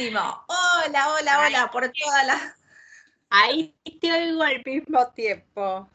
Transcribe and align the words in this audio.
Hola, 0.00 0.44
hola, 0.46 1.40
hola, 1.44 1.70
por 1.72 1.90
toda 1.90 2.22
la. 2.22 2.56
Ahí 3.30 3.74
te 4.00 4.12
oigo 4.12 4.44
al 4.44 4.62
mismo 4.64 5.08
tiempo. 5.08 5.90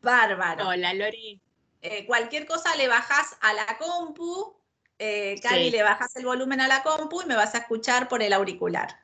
Bárbaro. 0.00 0.68
Hola, 0.68 0.94
Lori. 0.94 1.40
Eh, 1.82 2.06
cualquier 2.06 2.46
cosa 2.46 2.76
le 2.76 2.86
bajas 2.86 3.36
a 3.40 3.52
la 3.52 3.78
compu, 3.78 4.56
eh, 4.96 5.40
Cari, 5.42 5.70
le 5.70 5.82
bajas 5.82 6.14
el 6.14 6.24
volumen 6.24 6.60
a 6.60 6.68
la 6.68 6.84
compu 6.84 7.22
y 7.22 7.26
me 7.26 7.34
vas 7.34 7.56
a 7.56 7.58
escuchar 7.58 8.06
por 8.06 8.22
el 8.22 8.32
auricular. 8.32 9.00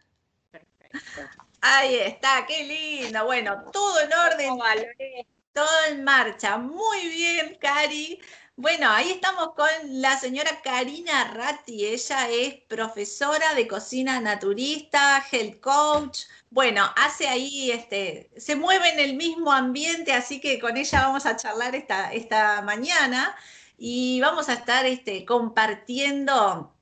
Perfecto. 0.52 1.22
Ahí 1.60 1.96
está, 1.96 2.46
qué 2.46 2.62
lindo. 2.62 3.24
Bueno, 3.24 3.72
todo 3.72 4.00
en 4.00 4.12
orden. 4.12 5.26
Todo 5.52 5.84
en 5.88 6.04
marcha. 6.04 6.58
Muy 6.58 7.08
bien, 7.08 7.58
Cari. 7.60 8.22
Bueno, 8.56 8.88
ahí 8.88 9.10
estamos 9.10 9.52
con 9.54 9.68
la 10.00 10.16
señora 10.16 10.62
Karina 10.62 11.24
Ratti. 11.34 11.86
Ella 11.86 12.28
es 12.30 12.54
profesora 12.68 13.52
de 13.54 13.66
cocina 13.66 14.20
naturista, 14.20 15.24
health 15.32 15.58
coach. 15.60 16.20
Bueno, 16.50 16.88
hace 16.96 17.26
ahí, 17.26 17.72
este, 17.72 18.30
se 18.36 18.54
mueve 18.54 18.90
en 18.90 19.00
el 19.00 19.14
mismo 19.16 19.52
ambiente, 19.52 20.12
así 20.12 20.40
que 20.40 20.60
con 20.60 20.76
ella 20.76 21.00
vamos 21.00 21.26
a 21.26 21.34
charlar 21.34 21.74
esta, 21.74 22.12
esta 22.12 22.62
mañana 22.62 23.34
y 23.76 24.20
vamos 24.20 24.48
a 24.48 24.52
estar 24.54 24.86
este, 24.86 25.24
compartiendo 25.24 26.72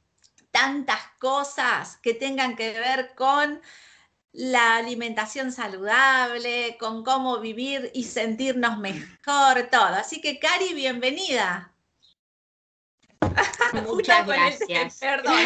tantas 0.51 1.01
cosas 1.19 1.97
que 2.03 2.13
tengan 2.13 2.55
que 2.55 2.73
ver 2.79 3.15
con 3.15 3.63
la 4.33 4.77
alimentación 4.77 5.53
saludable, 5.53 6.77
con 6.79 7.05
cómo 7.05 7.39
vivir 7.39 7.91
y 7.95 8.05
sentirnos 8.05 8.79
mejor, 8.79 9.69
todo. 9.71 9.95
Así 9.95 10.21
que, 10.21 10.39
Cari, 10.39 10.73
bienvenida. 10.75 11.73
Muchas 13.87 14.27
gracias. 14.27 14.99
perdón. 14.99 15.37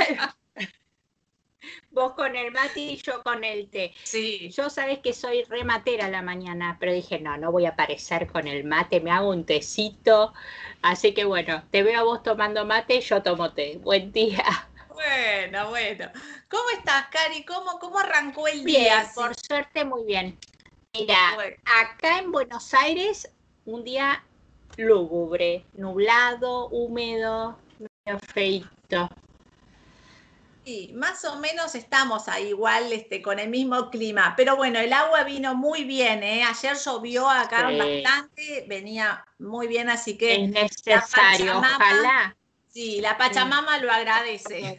Vos 1.91 2.13
con 2.13 2.37
el 2.37 2.53
mate 2.53 2.81
y 2.81 2.97
yo 2.99 3.23
con 3.23 3.43
el 3.43 3.69
té. 3.71 3.93
Sí. 4.05 4.51
Yo 4.51 4.71
sabes 4.71 5.01
que 5.01 5.13
soy 5.13 5.43
rematera 5.45 6.09
la 6.09 6.23
mañana, 6.23 6.77
pero 6.79 6.93
dije, 6.93 7.19
no, 7.19 7.37
no 7.39 7.51
voy 7.51 7.65
a 7.65 7.71
aparecer 7.71 8.31
con 8.31 8.47
el 8.47 8.65
mate, 8.65 9.01
me 9.01 9.11
hago 9.11 9.31
un 9.31 9.45
tecito. 9.45 10.33
Así 10.83 11.13
que 11.15 11.25
bueno, 11.25 11.65
te 11.71 11.83
veo 11.83 12.01
a 12.01 12.05
vos 12.05 12.23
tomando 12.23 12.67
mate, 12.67 13.01
yo 13.01 13.23
tomo 13.23 13.53
té. 13.53 13.79
Buen 13.83 14.13
día. 14.13 14.45
Bueno, 14.97 15.69
bueno. 15.69 16.11
¿Cómo 16.49 16.71
estás, 16.71 17.09
Cari? 17.09 17.45
¿Cómo, 17.45 17.79
cómo 17.79 17.99
arrancó 17.99 18.49
el 18.49 18.65
día? 18.65 19.07
por 19.15 19.37
suerte 19.37 19.85
muy 19.85 20.07
bien. 20.07 20.39
Mira, 20.95 21.37
acá 21.67 22.21
en 22.21 22.33
Buenos 22.33 22.73
Aires, 22.73 23.31
un 23.67 23.85
día 23.85 24.25
lúgubre, 24.79 25.67
nublado, 25.75 26.69
húmedo, 26.71 27.59
medio 27.79 28.19
feito. 28.33 29.11
Sí, 30.65 30.93
más 30.95 31.23
o 31.27 31.37
menos 31.41 31.75
estamos 31.75 32.27
ahí 32.29 32.49
igual 32.49 32.91
este, 32.91 33.21
con 33.21 33.39
el 33.39 33.51
mismo 33.51 33.91
clima, 33.91 34.33
pero 34.35 34.57
bueno, 34.57 34.79
el 34.79 34.95
agua 34.95 35.25
vino 35.25 35.55
muy 35.55 35.85
bien, 35.85 36.23
¿eh? 36.23 36.43
ayer 36.43 36.75
llovió 36.75 37.29
acá 37.29 37.71
bastante, 37.71 38.65
venía 38.67 39.27
muy 39.39 39.67
bien, 39.67 39.91
así 39.91 40.17
que... 40.17 40.45
Es 40.45 40.51
necesario, 40.51 41.59
ojalá. 41.59 42.35
Sí, 42.77 43.01
la 43.01 43.17
Pachamama 43.17 43.79
lo 43.79 43.91
agradece. 43.91 44.79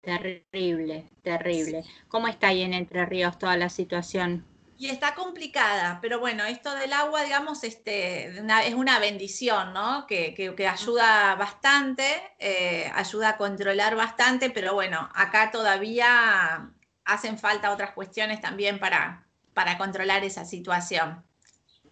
Terrible, 0.00 1.10
terrible. 1.22 1.84
¿Cómo 2.08 2.26
está 2.26 2.48
ahí 2.48 2.62
en 2.62 2.72
Entre 2.72 3.04
Ríos 3.04 3.38
toda 3.38 3.54
la 3.58 3.68
situación? 3.68 4.46
Y 4.78 4.88
está 4.88 5.14
complicada, 5.14 5.98
pero 6.00 6.20
bueno, 6.20 6.46
esto 6.46 6.74
del 6.74 6.94
agua, 6.94 7.22
digamos, 7.22 7.64
este, 7.64 8.28
es 8.28 8.74
una 8.74 8.98
bendición, 8.98 9.74
¿no? 9.74 10.06
Que, 10.06 10.34
ayuda 10.66 11.34
bastante, 11.34 12.06
eh, 12.38 12.90
ayuda 12.94 13.28
a 13.28 13.36
controlar 13.36 13.94
bastante, 13.94 14.48
pero 14.48 14.72
bueno, 14.72 15.06
acá 15.14 15.50
todavía 15.50 16.70
hacen 17.04 17.38
falta 17.38 17.72
otras 17.72 17.90
cuestiones 17.90 18.40
también 18.40 18.78
para, 18.78 19.26
para 19.52 19.76
controlar 19.76 20.24
esa 20.24 20.46
situación. 20.46 21.29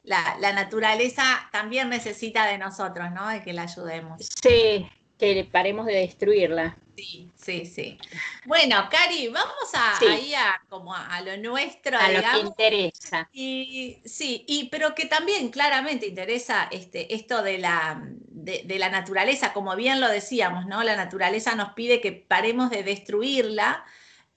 La, 0.08 0.36
la, 0.40 0.52
naturaleza 0.52 1.48
también 1.52 1.90
necesita 1.90 2.46
de 2.46 2.58
nosotros, 2.58 3.10
¿no? 3.12 3.28
De 3.28 3.42
que 3.42 3.52
la 3.52 3.62
ayudemos. 3.62 4.26
Sí, 4.42 4.88
que 5.18 5.48
paremos 5.50 5.86
de 5.86 5.94
destruirla. 5.94 6.76
Sí, 6.96 7.30
sí, 7.36 7.66
sí. 7.66 7.98
Bueno, 8.44 8.88
Cari, 8.90 9.28
vamos 9.28 9.72
a, 9.74 9.98
ahí 9.98 10.34
a, 10.34 10.60
como 10.68 10.92
a, 10.94 11.20
lo 11.20 11.36
nuestro, 11.36 11.96
a 11.96 12.10
lo 12.10 12.20
que 12.20 12.38
interesa. 12.40 13.28
Y 13.32 13.98
sí, 14.04 14.44
y 14.48 14.68
pero 14.68 14.96
que 14.96 15.06
también 15.06 15.50
claramente 15.50 16.08
interesa 16.08 16.68
este, 16.72 17.14
esto 17.14 17.42
de 17.42 17.58
la, 17.58 18.02
de, 18.02 18.78
la 18.78 18.88
naturaleza, 18.88 19.52
como 19.52 19.76
bien 19.76 20.00
lo 20.00 20.08
decíamos, 20.08 20.66
¿no? 20.66 20.82
La 20.82 20.96
naturaleza 20.96 21.54
nos 21.54 21.74
pide 21.74 22.00
que 22.00 22.10
paremos 22.10 22.70
de 22.70 22.82
destruirla. 22.82 23.84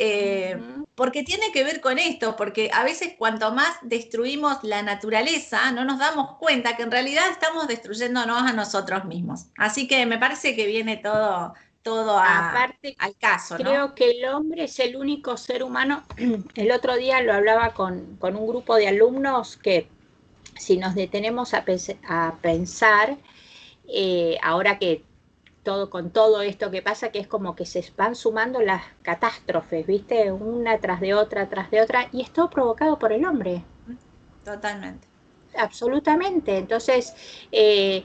Eh, 0.03 0.59
porque 0.95 1.21
tiene 1.21 1.51
que 1.51 1.63
ver 1.63 1.79
con 1.79 1.99
esto, 1.99 2.35
porque 2.35 2.71
a 2.73 2.83
veces 2.83 3.13
cuanto 3.19 3.53
más 3.53 3.77
destruimos 3.83 4.63
la 4.63 4.81
naturaleza, 4.81 5.71
no 5.71 5.85
nos 5.85 5.99
damos 5.99 6.37
cuenta 6.37 6.75
que 6.75 6.81
en 6.81 6.89
realidad 6.89 7.29
estamos 7.29 7.67
destruyéndonos 7.67 8.41
a 8.41 8.51
nosotros 8.51 9.05
mismos. 9.05 9.45
Así 9.57 9.87
que 9.87 10.07
me 10.07 10.17
parece 10.17 10.55
que 10.55 10.65
viene 10.65 10.97
todo, 10.97 11.53
todo 11.83 12.17
Aparte, 12.17 12.95
al 12.97 13.15
caso. 13.15 13.57
Creo 13.57 13.93
que 13.93 14.09
el 14.09 14.25
hombre 14.25 14.63
es 14.63 14.79
el 14.79 14.95
único 14.95 15.37
ser 15.37 15.61
humano. 15.61 16.03
El 16.55 16.71
otro 16.71 16.95
día 16.97 17.21
lo 17.21 17.33
hablaba 17.33 17.75
con, 17.75 18.17
un 18.19 18.47
grupo 18.47 18.75
de 18.77 18.87
alumnos 18.87 19.57
que 19.57 19.87
si 20.57 20.77
nos 20.77 20.95
detenemos 20.95 21.53
a, 21.53 21.63
pensar, 22.41 23.17
eh, 23.87 24.39
ahora 24.41 24.79
que 24.79 25.03
todo 25.63 25.89
con 25.89 26.11
todo 26.11 26.41
esto 26.41 26.71
que 26.71 26.81
pasa, 26.81 27.11
que 27.11 27.19
es 27.19 27.27
como 27.27 27.55
que 27.55 27.65
se 27.65 27.83
van 27.95 28.15
sumando 28.15 28.61
las 28.61 28.83
catástrofes, 29.01 29.85
¿viste? 29.85 30.31
Una 30.31 30.79
tras 30.79 30.99
de 31.01 31.13
otra, 31.13 31.49
tras 31.49 31.69
de 31.71 31.81
otra, 31.81 32.09
y 32.11 32.21
es 32.21 32.31
todo 32.31 32.49
provocado 32.49 32.97
por 32.97 33.13
el 33.13 33.25
hombre. 33.25 33.63
Totalmente. 34.43 35.07
Absolutamente. 35.55 36.57
Entonces, 36.57 37.13
eh, 37.51 38.03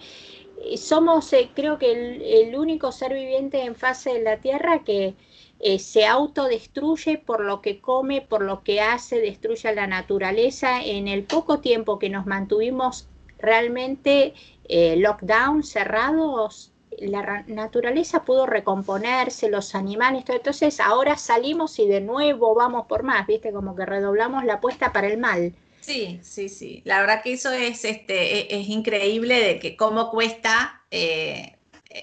somos, 0.77 1.33
eh, 1.33 1.51
creo 1.55 1.79
que 1.79 2.43
el, 2.43 2.57
único 2.57 2.93
ser 2.93 3.13
viviente 3.15 3.63
en 3.63 3.75
fase 3.75 4.15
de 4.15 4.23
la 4.23 4.39
Tierra 4.39 4.83
que 4.85 5.15
eh, 5.61 5.79
se 5.79 6.07
autodestruye 6.07 7.19
por 7.19 7.41
lo 7.41 7.63
que 7.63 7.81
come, 7.81 8.21
por 8.21 8.43
lo 8.43 8.63
que 8.63 8.81
hace, 8.81 9.21
destruye 9.21 9.69
a 9.69 9.75
la 9.75 9.87
naturaleza. 9.87 10.83
En 10.83 11.09
el 11.09 11.25
poco 11.25 11.61
tiempo 11.61 11.99
que 11.99 12.11
nos 12.11 12.27
mantuvimos 12.27 13.09
realmente 13.39 14.35
eh, 14.69 14.97
lockdown, 14.97 15.63
cerrados, 15.63 16.73
la 16.99 17.45
naturaleza 17.47 18.25
pudo 18.25 18.47
recomponerse, 18.47 19.49
los 19.49 19.75
animales, 19.75 20.25
todo. 20.25 20.37
entonces 20.37 20.81
ahora 20.81 21.17
salimos 21.17 21.79
y 21.79 21.87
de 21.87 22.01
nuevo 22.01 22.55
vamos 22.55 22.87
por 22.87 23.03
más, 23.03 23.27
viste, 23.27 23.53
como 23.53 23.77
que 23.77 23.87
redoblamos 23.87 24.45
la 24.45 24.55
apuesta 24.55 24.93
para 24.93 25.09
el 25.09 25.19
mal. 25.19 25.53
Sí, 25.81 26.19
sí, 26.23 26.49
sí. 26.49 26.83
La 26.85 27.01
verdad 27.01 27.23
que 27.23 27.35
eso 27.35 27.53
es, 27.53 27.85
este, 27.85 28.55
e, 28.55 28.61
es, 28.61 28.69
increíble 28.69 29.41
de 29.41 29.59
que 29.61 29.77
cómo 29.77 30.11
cuesta 30.11 30.83
eh, 30.91 31.57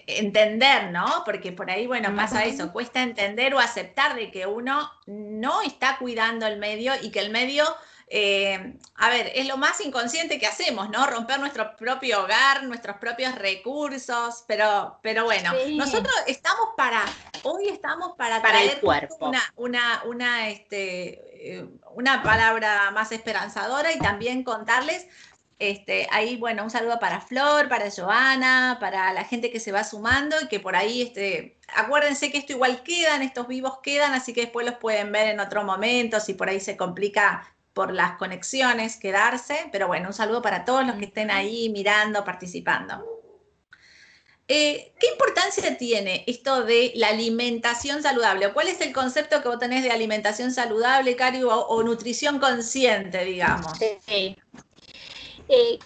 entender, 0.08 0.92
¿no? 0.92 1.06
Porque 1.26 1.52
por 1.52 1.70
ahí, 1.70 1.86
bueno, 1.86 2.16
pasa 2.16 2.46
eso, 2.46 2.72
cuesta 2.72 3.04
entender 3.04 3.54
o 3.54 3.60
aceptar 3.60 4.16
de 4.16 4.32
que 4.32 4.48
uno 4.48 4.90
no 5.06 5.62
está 5.62 5.98
cuidando 5.98 6.48
el 6.48 6.58
medio 6.58 6.94
y 7.02 7.12
que 7.12 7.20
el 7.20 7.30
medio 7.30 7.66
eh, 8.08 8.78
a 8.96 9.10
ver, 9.10 9.32
es 9.36 9.48
lo 9.48 9.58
más 9.58 9.82
inconsciente 9.82 10.40
que 10.40 10.46
hacemos, 10.46 10.90
¿no? 10.90 11.06
Romper 11.08 11.40
nuestro 11.40 11.76
propio 11.76 12.24
hogar, 12.24 12.64
nuestros 12.64 12.98
propios 12.98 13.36
recursos, 13.36 14.44
pero, 14.48 15.00
pero 15.02 15.24
bueno, 15.24 15.52
nosotros 15.72 16.14
estamos 16.28 16.70
para, 16.78 17.04
hoy 17.44 17.70
estamos 17.70 18.16
para, 18.18 18.42
traer 18.42 18.82
Una, 19.20 19.42
una, 19.56 20.04
una, 20.06 20.50
este, 20.50 21.58
eh, 21.58 21.66
una 21.96 22.24
palabra 22.24 22.92
más 22.92 23.12
esperanzadora 23.12 23.92
y 23.92 24.00
también 24.00 24.44
contarles 24.44 25.08
este, 25.60 26.08
ahí, 26.12 26.36
bueno, 26.36 26.64
un 26.64 26.70
saludo 26.70 27.00
para 27.00 27.22
Flor, 27.22 27.70
para 27.70 27.90
Joana, 27.90 28.78
para 28.80 29.14
la 29.14 29.24
gente 29.24 29.50
que 29.50 29.60
se 29.60 29.72
va 29.72 29.84
sumando 29.84 30.36
y 30.42 30.48
que 30.48 30.60
por 30.60 30.76
ahí, 30.76 31.02
este, 31.02 31.58
acuérdense 31.74 32.32
que 32.32 32.40
esto 32.40 32.54
igual 32.54 32.84
quedan, 32.84 33.22
estos 33.22 33.48
vivos 33.48 33.80
quedan, 33.82 34.14
así 34.14 34.34
que 34.34 34.42
después 34.42 34.66
los 34.66 34.76
pueden 34.76 35.12
ver 35.12 35.28
en 35.30 35.40
otro 35.40 35.64
momento, 35.64 36.20
si 36.20 36.34
por 36.34 36.50
ahí 36.50 36.60
se 36.60 36.76
complica 36.76 37.53
por 37.74 37.94
las 37.94 38.18
conexiones 38.18 38.98
quedarse, 38.98 39.70
pero 39.72 39.88
bueno, 39.88 40.08
un 40.08 40.14
saludo 40.14 40.42
para 40.42 40.66
todos 40.66 40.86
los 40.86 40.98
que 40.98 41.06
estén 41.06 41.32
ahí 41.32 41.70
mirando, 41.70 42.24
participando. 42.24 43.04
Eh, 44.48 44.94
¿Qué 45.00 45.08
importancia 45.08 45.78
tiene 45.78 46.26
esto 46.28 46.66
de 46.66 46.92
la 46.96 47.08
alimentación 47.08 48.04
saludable? 48.04 48.52
¿Cuál 48.52 48.68
es 48.68 48.82
el 48.82 48.94
concepto 48.94 49.42
que 49.42 49.48
vos 49.48 49.58
tenés 49.58 49.84
de 49.84 49.92
alimentación 49.92 50.52
saludable, 50.52 51.16
Cari, 51.16 51.42
o, 51.44 51.84
nutrición 51.84 52.40
consciente, 52.40 53.24
digamos? 53.24 53.72
Eh, 53.80 54.36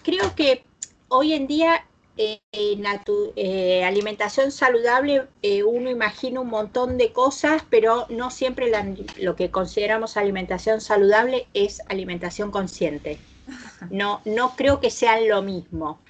creo 0.02 0.34
que 0.34 0.64
hoy 1.08 1.34
en 1.34 1.46
día 1.46 1.86
eh, 2.18 2.40
eh, 2.52 3.84
alimentación 3.84 4.50
saludable, 4.50 5.28
eh, 5.42 5.62
uno 5.62 5.88
imagina 5.88 6.40
un 6.40 6.48
montón 6.48 6.98
de 6.98 7.12
cosas, 7.12 7.62
pero 7.70 8.06
no 8.10 8.30
siempre 8.30 8.72
lo 9.18 9.36
que 9.36 9.50
consideramos 9.50 10.16
alimentación 10.16 10.80
saludable 10.80 11.46
es 11.54 11.80
alimentación 11.88 12.50
consciente. 12.50 13.18
No, 13.90 14.20
no 14.26 14.54
creo 14.56 14.80
que 14.80 14.90
sean 14.90 15.28
lo 15.28 15.40
mismo, 15.40 16.00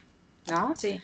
¿no? 0.49 0.75
Sí. 0.77 1.01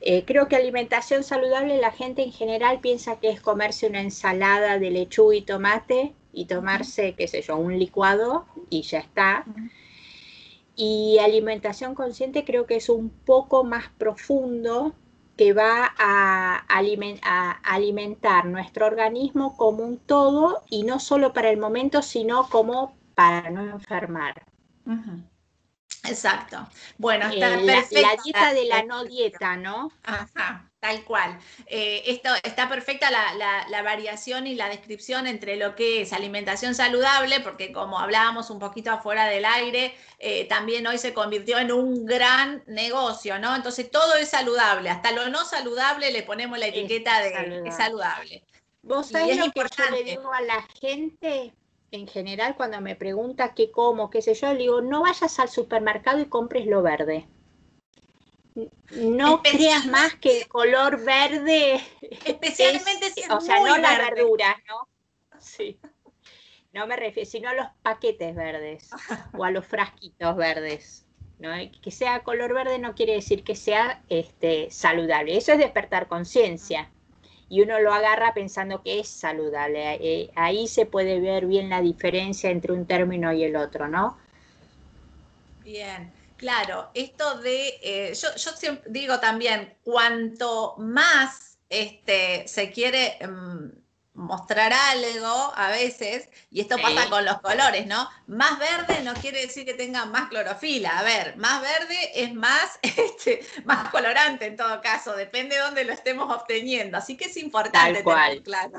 Eh, 0.00 0.24
creo 0.24 0.48
que 0.48 0.56
alimentación 0.56 1.24
saludable 1.24 1.78
la 1.78 1.90
gente 1.90 2.22
en 2.22 2.32
general 2.32 2.80
piensa 2.80 3.18
que 3.18 3.30
es 3.30 3.40
comerse 3.40 3.88
una 3.88 4.00
ensalada 4.00 4.78
de 4.78 4.90
lechuga 4.90 5.34
y 5.34 5.42
tomate 5.42 6.14
y 6.32 6.44
tomarse, 6.44 7.14
qué 7.14 7.26
sé 7.26 7.42
yo, 7.42 7.56
un 7.56 7.78
licuado 7.78 8.46
y 8.70 8.82
ya 8.82 9.00
está. 9.00 9.44
Y 10.76 11.18
alimentación 11.18 11.94
consciente 11.94 12.44
creo 12.44 12.66
que 12.66 12.76
es 12.76 12.88
un 12.88 13.10
poco 13.10 13.64
más 13.64 13.88
profundo 13.96 14.94
que 15.36 15.52
va 15.52 15.94
a, 15.98 16.56
alimentar 17.64 18.46
nuestro 18.46 18.86
organismo 18.86 19.56
como 19.56 19.84
un 19.84 19.98
todo 19.98 20.64
y 20.68 20.82
no 20.82 20.98
solo 20.98 21.32
para 21.32 21.50
el 21.50 21.58
momento, 21.58 22.02
sino 22.02 22.48
como 22.48 22.96
para 23.14 23.50
no 23.50 23.62
enfermar. 23.62 24.46
Exacto. 26.04 26.68
Bueno, 26.98 27.28
está 27.28 27.54
eh, 27.54 27.64
la, 27.64 28.16
dieta 28.22 28.54
de 28.54 28.64
la 28.66 28.82
no 28.84 29.04
dieta, 29.04 29.56
¿no? 29.56 29.90
Ajá, 30.04 30.70
tal 30.86 31.04
cual. 31.04 31.38
Eh, 31.66 32.02
esto 32.06 32.30
está 32.42 32.68
perfecta 32.68 33.10
la, 33.10 33.82
variación 33.82 34.46
y 34.46 34.54
la 34.54 34.68
descripción 34.68 35.26
entre 35.26 35.56
lo 35.56 35.74
que 35.74 36.02
es 36.02 36.12
alimentación 36.12 36.74
saludable, 36.74 37.40
porque 37.40 37.72
como 37.72 37.98
hablábamos 37.98 38.50
un 38.50 38.58
poquito 38.58 38.90
afuera 38.90 39.26
del 39.26 39.44
aire, 39.44 39.94
eh, 40.18 40.46
también 40.48 40.86
hoy 40.86 40.98
se 40.98 41.12
convirtió 41.12 41.58
en 41.58 41.72
un 41.72 42.04
gran 42.04 42.62
negocio, 42.66 43.38
¿no? 43.38 43.54
Entonces 43.54 43.90
todo 43.90 44.14
es 44.16 44.28
saludable, 44.28 44.90
hasta 44.90 45.12
lo 45.12 45.28
no 45.28 45.44
saludable 45.44 46.10
le 46.10 46.22
ponemos 46.22 46.58
la 46.58 46.66
etiqueta 46.66 47.20
de 47.20 47.72
saludable. 47.72 48.44
Vos 48.82 49.08
sabés 49.08 49.36
lo 49.36 49.50
que 49.50 49.60
yo 49.60 49.90
le 49.90 50.04
digo 50.04 50.32
a 50.32 50.40
la 50.42 50.62
gente 50.80 51.52
en 51.90 52.06
general 52.06 52.56
cuando 52.56 52.80
me 52.80 52.94
pregunta 52.94 53.54
qué 53.54 53.70
como, 53.70 54.10
qué 54.10 54.22
sé 54.22 54.34
yo, 54.34 54.52
le 54.52 54.58
digo, 54.58 54.80
no 54.80 55.02
vayas 55.02 55.38
al 55.38 55.48
supermercado 55.48 56.20
y 56.20 56.26
compres 56.26 56.66
lo 56.66 56.82
verde. 56.82 57.26
No 58.92 59.42
creas 59.42 59.86
más 59.86 60.14
que 60.14 60.40
el 60.40 60.48
color 60.48 61.04
verde. 61.04 61.80
Especialmente 62.24 63.10
si 63.10 63.22
O 63.30 63.40
sea, 63.40 63.60
no 63.60 63.76
las 63.76 63.98
verduras, 63.98 64.56
¿no? 64.68 64.88
Sí. 65.38 65.78
No 66.72 66.86
me 66.86 66.96
refiero, 66.96 67.28
sino 67.28 67.48
a 67.48 67.54
los 67.54 67.66
paquetes 67.82 68.34
verdes 68.34 68.90
o 69.32 69.44
a 69.44 69.50
los 69.50 69.66
frasquitos 69.66 70.36
verdes. 70.36 71.06
¿no? 71.38 71.50
Que 71.82 71.90
sea 71.90 72.22
color 72.22 72.54
verde 72.54 72.78
no 72.78 72.94
quiere 72.94 73.14
decir 73.14 73.44
que 73.44 73.56
sea 73.56 74.02
este, 74.08 74.70
saludable. 74.70 75.36
Eso 75.36 75.52
es 75.52 75.58
despertar 75.58 76.08
conciencia 76.08 76.90
y 77.48 77.62
uno 77.62 77.78
lo 77.80 77.92
agarra 77.92 78.34
pensando 78.34 78.82
que 78.82 79.00
es 79.00 79.08
saludable. 79.08 79.94
Eh, 80.00 80.30
ahí 80.34 80.66
se 80.66 80.86
puede 80.86 81.20
ver 81.20 81.46
bien 81.46 81.70
la 81.70 81.80
diferencia 81.80 82.50
entre 82.50 82.72
un 82.72 82.86
término 82.86 83.32
y 83.32 83.44
el 83.44 83.56
otro, 83.56 83.88
¿no? 83.88 84.16
Bien, 85.62 86.12
claro, 86.36 86.90
esto 86.94 87.38
de, 87.38 87.78
eh, 87.82 88.14
yo, 88.14 88.34
yo 88.36 88.50
siempre 88.52 88.90
digo 88.90 89.20
también, 89.20 89.76
cuanto 89.82 90.76
más 90.78 91.58
este, 91.68 92.46
se 92.48 92.70
quiere... 92.70 93.16
Em, 93.20 93.72
mostrar 94.16 94.72
algo 94.72 95.52
a 95.54 95.68
veces, 95.68 96.28
y 96.50 96.60
esto 96.60 96.76
pasa 96.78 97.08
con 97.08 97.24
los 97.24 97.40
colores, 97.40 97.86
¿no? 97.86 98.08
Más 98.26 98.58
verde 98.58 99.02
no 99.02 99.14
quiere 99.14 99.42
decir 99.42 99.64
que 99.64 99.74
tenga 99.74 100.06
más 100.06 100.28
clorofila. 100.28 100.98
A 100.98 101.02
ver, 101.02 101.36
más 101.36 101.60
verde 101.60 102.10
es 102.14 102.34
más, 102.34 102.78
este, 102.82 103.46
más 103.64 103.90
colorante 103.90 104.46
en 104.46 104.56
todo 104.56 104.80
caso, 104.80 105.14
depende 105.14 105.56
de 105.56 105.62
dónde 105.62 105.84
lo 105.84 105.92
estemos 105.92 106.34
obteniendo. 106.34 106.96
Así 106.96 107.16
que 107.16 107.26
es 107.26 107.36
importante 107.36 107.94
tal 107.94 108.04
cual. 108.04 108.42
claro. 108.42 108.78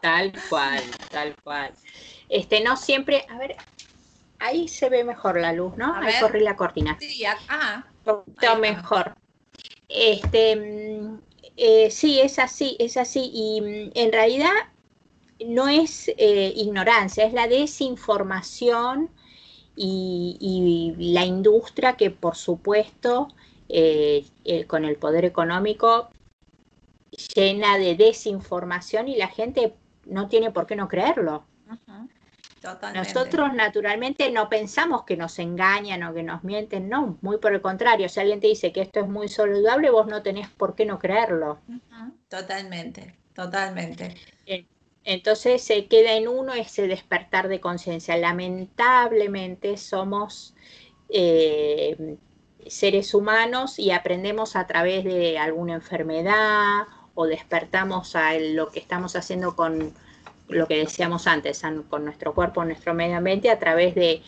Tal 0.00 0.32
cual, 0.48 0.82
tal 1.10 1.34
cual. 1.42 1.72
Este, 2.28 2.60
no 2.60 2.76
siempre, 2.76 3.24
a 3.30 3.38
ver, 3.38 3.56
ahí 4.44 4.68
se 4.68 4.88
ve 4.88 5.04
mejor 5.04 5.40
la 5.40 5.52
luz, 5.52 5.76
¿no? 5.76 5.94
ahí 5.94 6.12
corrí 6.20 6.40
la 6.40 6.56
cortina. 6.56 6.96
Sí, 7.00 7.24
ah, 7.48 7.84
mejor. 8.60 9.16
Este, 9.88 10.56
mm, 10.56 11.20
eh, 11.56 11.90
sí, 11.90 12.20
es 12.20 12.38
así, 12.38 12.76
es 12.78 12.96
así. 12.96 13.30
Y 13.32 13.60
mm, 13.60 13.90
en 13.94 14.12
realidad 14.12 14.52
no 15.46 15.68
es 15.68 16.08
eh, 16.08 16.52
ignorancia, 16.56 17.24
es 17.24 17.32
la 17.32 17.48
desinformación 17.48 19.10
y, 19.76 20.94
la 20.98 21.24
industria 21.24 21.96
que 21.96 22.10
por 22.10 22.36
supuesto 22.36 23.28
eh, 23.68 24.24
con 24.68 24.84
el 24.84 24.96
poder 24.96 25.24
económico 25.24 26.10
llena 27.34 27.78
de 27.78 27.96
desinformación 27.96 29.08
y 29.08 29.16
la 29.16 29.28
gente 29.28 29.74
no 30.06 30.28
tiene 30.28 30.50
por 30.50 30.66
qué 30.66 30.76
no 30.76 30.86
creerlo. 30.86 31.44
Nosotros 32.94 33.52
naturalmente 33.54 34.30
no 34.30 34.48
pensamos 34.48 35.04
que 35.04 35.16
nos 35.16 35.38
engañan 35.38 36.02
o 36.02 36.14
que 36.14 36.22
nos 36.22 36.44
mienten, 36.44 36.88
no, 36.88 37.18
muy 37.20 37.38
por 37.38 37.52
el 37.52 37.60
contrario, 37.60 38.08
si 38.08 38.20
alguien 38.20 38.40
te 38.40 38.46
dice 38.46 38.72
que 38.72 38.80
esto 38.80 39.00
es 39.00 39.08
muy 39.08 39.28
saludable, 39.28 39.90
vos 39.90 40.06
no 40.06 40.22
tenés 40.22 40.48
por 40.48 40.74
qué 40.74 40.86
no 40.86 40.98
creerlo. 40.98 41.58
Totalmente, 42.28 43.16
totalmente. 43.34 44.14
Entonces 45.04 45.62
se 45.62 45.86
queda 45.86 46.14
en 46.14 46.28
uno 46.28 46.54
ese 46.54 46.88
despertar 46.88 47.48
de 47.48 47.60
conciencia. 47.60 48.16
Lamentablemente 48.16 49.76
somos 49.76 50.54
eh, 51.10 52.16
seres 52.66 53.12
humanos 53.12 53.78
y 53.78 53.90
aprendemos 53.90 54.56
a 54.56 54.66
través 54.66 55.04
de 55.04 55.38
alguna 55.38 55.74
enfermedad 55.74 56.84
o 57.14 57.26
despertamos 57.26 58.16
a 58.16 58.38
lo 58.38 58.70
que 58.70 58.80
estamos 58.80 59.14
haciendo 59.14 59.54
con 59.54 59.94
lo 60.48 60.66
que 60.66 60.78
decíamos 60.78 61.26
antes, 61.26 61.62
con 61.88 62.04
nuestro 62.04 62.34
cuerpo, 62.34 62.64
nuestro 62.64 62.94
medio 62.94 63.16
ambiente, 63.16 63.50
a 63.50 63.58
través 63.58 63.94
de, 63.94 64.22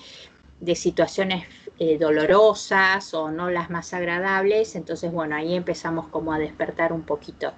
situaciones 0.75 1.47
eh, 1.79 1.99
dolorosas 1.99 3.13
o 3.13 3.31
no 3.31 3.51
las 3.51 3.69
más 3.69 3.93
agradables. 3.93 4.75
Entonces, 4.75 5.13
bueno, 5.13 5.37
ahí 5.37 5.55
empezamos 5.55 6.09
como 6.09 6.33
a 6.33 6.39
despertar 6.39 6.93
un 6.93 7.03
poquito. 7.03 7.53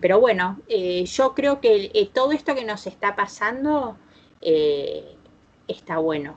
Pero 0.00 0.20
bueno, 0.20 0.60
eh, 0.68 1.04
yo 1.04 1.34
creo 1.34 1.60
que 1.60 1.90
eh, 1.92 2.10
todo 2.12 2.32
esto 2.32 2.54
que 2.54 2.64
nos 2.64 2.86
está 2.86 3.16
pasando 3.16 3.96
está 5.66 5.96
bueno. 5.96 6.36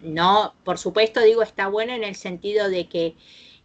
no, 0.00 0.54
por 0.62 0.78
supuesto 0.78 1.20
digo 1.20 1.42
está 1.42 1.66
bueno 1.66 1.92
en 1.92 2.04
el 2.04 2.14
sentido 2.14 2.68
de 2.68 2.88
que 2.88 3.16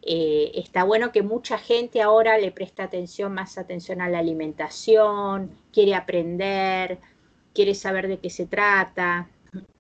está 0.02 0.84
bueno 0.84 1.12
que 1.12 1.22
mucha 1.22 1.60
gente 1.60 2.02
ahora 2.02 2.40
le 2.40 2.52
presta 2.52 2.86
atención, 2.86 3.32
más 3.32 3.60
atención 3.60 4.02
a 4.02 4.10
la 4.10 4.18
alimentación, 4.18 5.52
quiere 5.72 5.94
aprender, 5.94 6.98
quiere 7.60 7.76
saber 7.76 8.08
de 8.08 8.20
qué 8.20 8.30
se 8.30 8.46
trata, 8.46 9.28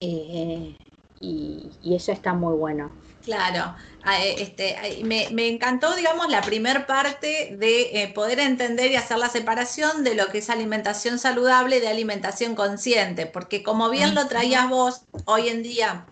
eh, 0.01 0.75
y, 1.21 1.69
eso 1.95 2.11
está 2.11 2.33
muy 2.33 2.53
bueno. 2.57 2.91
Claro, 3.23 3.73
eh, 4.19 4.35
este, 4.39 5.01
me, 5.05 5.47
encantó, 5.47 5.95
digamos, 5.95 6.27
la 6.27 6.41
primer 6.41 6.85
parte 6.85 7.55
de 7.57 8.03
eh, 8.03 8.11
poder 8.13 8.41
entender 8.41 8.91
y 8.91 8.97
hacer 8.97 9.17
la 9.17 9.29
separación 9.29 10.03
de 10.03 10.13
lo 10.13 10.27
que 10.27 10.39
es 10.39 10.49
alimentación 10.49 11.19
saludable 11.19 11.79
de 11.79 11.87
alimentación 11.87 12.53
consciente, 12.53 13.27
porque 13.27 13.63
como 13.63 13.89
bien 13.89 14.13
lo 14.13 14.27
traías 14.27 14.67
vos, 14.67 15.03
hoy 15.23 15.47
en 15.47 15.63
día 15.63 16.05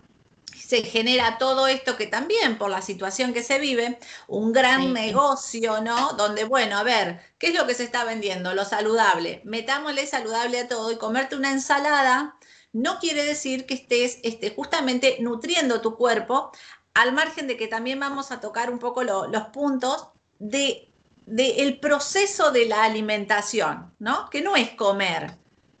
se 0.68 0.82
genera 0.82 1.38
todo 1.38 1.66
esto 1.66 1.96
que 1.96 2.06
también 2.06 2.58
por 2.58 2.68
la 2.68 2.82
situación 2.82 3.32
que 3.32 3.42
se 3.42 3.58
vive, 3.58 3.98
un 4.26 4.52
gran 4.52 4.92
negocio, 4.92 5.80
¿no? 5.80 6.12
Donde, 6.12 6.44
bueno, 6.44 6.76
a 6.76 6.82
ver, 6.82 7.22
¿qué 7.38 7.48
es 7.48 7.54
lo 7.54 7.66
que 7.66 7.72
se 7.72 7.84
está 7.84 8.04
vendiendo? 8.04 8.52
Lo 8.52 8.66
saludable. 8.66 9.40
Metámosle 9.46 10.06
saludable 10.06 10.60
a 10.60 10.68
todo 10.68 10.92
y 10.92 10.98
comerte 10.98 11.36
una 11.36 11.52
ensalada 11.52 12.36
no 12.74 12.98
quiere 12.98 13.24
decir 13.24 13.64
que 13.64 13.72
estés 13.72 14.18
este, 14.22 14.50
justamente 14.54 15.16
nutriendo 15.20 15.80
tu 15.80 15.96
cuerpo, 15.96 16.50
al 16.92 17.14
margen 17.14 17.46
de 17.46 17.56
que 17.56 17.66
también 17.66 17.98
vamos 17.98 18.30
a 18.30 18.40
tocar 18.40 18.70
un 18.70 18.78
poco 18.78 19.02
los 19.04 19.44
puntos 19.54 20.08
de, 20.38 20.92
de 21.24 21.62
el 21.62 21.80
proceso 21.80 22.50
de 22.50 22.66
la 22.66 22.84
alimentación, 22.84 23.94
¿no? 23.98 24.28
Que 24.28 24.42
no 24.42 24.54
es 24.54 24.72
comer, 24.74 25.38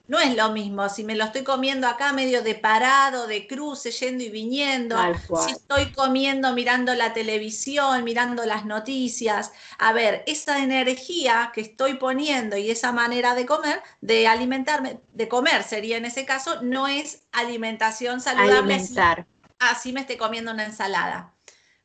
no 0.08 0.18
es 0.18 0.34
lo 0.34 0.50
mismo 0.52 0.88
si 0.88 1.04
me 1.04 1.14
lo 1.14 1.24
estoy 1.24 1.44
comiendo 1.44 1.86
acá 1.86 2.14
medio 2.14 2.42
de 2.42 2.54
parado, 2.54 3.26
de 3.26 3.46
cruce, 3.46 3.90
yendo 3.90 4.24
y 4.24 4.30
viniendo, 4.30 4.96
si 5.44 5.52
estoy 5.52 5.92
comiendo 5.92 6.54
mirando 6.54 6.94
la 6.94 7.12
televisión, 7.12 8.02
mirando 8.04 8.46
las 8.46 8.64
noticias. 8.64 9.52
A 9.78 9.92
ver, 9.92 10.24
esa 10.26 10.62
energía 10.62 11.52
que 11.54 11.60
estoy 11.60 11.94
poniendo 11.94 12.56
y 12.56 12.70
esa 12.70 12.90
manera 12.90 13.34
de 13.34 13.44
comer, 13.44 13.82
de 14.00 14.26
alimentarme, 14.26 14.98
de 15.12 15.28
comer 15.28 15.62
sería 15.62 15.98
en 15.98 16.06
ese 16.06 16.24
caso, 16.24 16.62
no 16.62 16.88
es 16.88 17.26
alimentación 17.30 18.22
saludable. 18.22 18.74
Alimentar. 18.74 19.26
Así, 19.58 19.92
me 19.92 20.00
esté 20.00 20.16
comiendo 20.16 20.52
una 20.52 20.64
ensalada. 20.64 21.34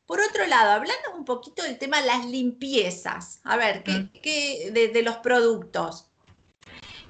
Por 0.06 0.20
otro 0.20 0.46
lado, 0.46 0.70
hablando 0.70 1.14
un 1.14 1.26
poquito 1.26 1.62
del 1.62 1.76
tema 1.76 2.00
de 2.00 2.06
las 2.06 2.24
limpiezas, 2.24 3.40
a 3.44 3.56
ver, 3.56 3.82
¿qué, 3.82 4.70
mm. 4.70 4.72
de 4.72 5.02
los 5.02 5.16
productos. 5.18 6.10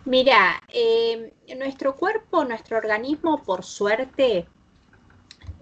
Mira, 0.05 0.63
em, 0.69 1.31
nuestro 1.59 1.97
cuerpo, 1.97 2.45
nuestro 2.45 2.77
organismo, 2.77 3.43
por 3.43 3.65
suerte, 3.65 4.47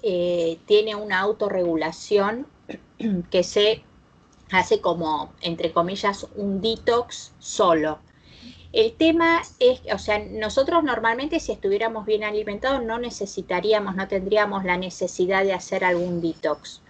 eh, 0.03 0.59
tiene 0.67 0.97
una 0.97 1.21
autorregulación 1.21 2.47
que 3.31 3.45
se 3.45 3.85
hace 4.51 4.81
como, 4.81 5.33
entre 5.43 5.73
comillas, 5.73 6.27
un 6.35 6.61
detox 6.61 7.33
solo. 7.39 8.01
El 8.73 8.95
tema 8.95 9.43
es, 9.61 9.81
o 9.93 9.99
sea, 9.99 10.19
nosotros 10.19 10.83
normalmente 10.83 11.39
si 11.41 11.53
estuviéramos 11.53 12.07
bien 12.07 12.25
alimentados 12.25 12.83
no 12.83 12.99
necesitaríamos, 12.99 13.95
no 13.95 14.09
tendríamos 14.09 14.65
la 14.65 14.79
necesidad 14.79 15.45
de 15.45 15.53
hacer 15.53 15.85
algún 15.85 16.21
detox 16.21 16.83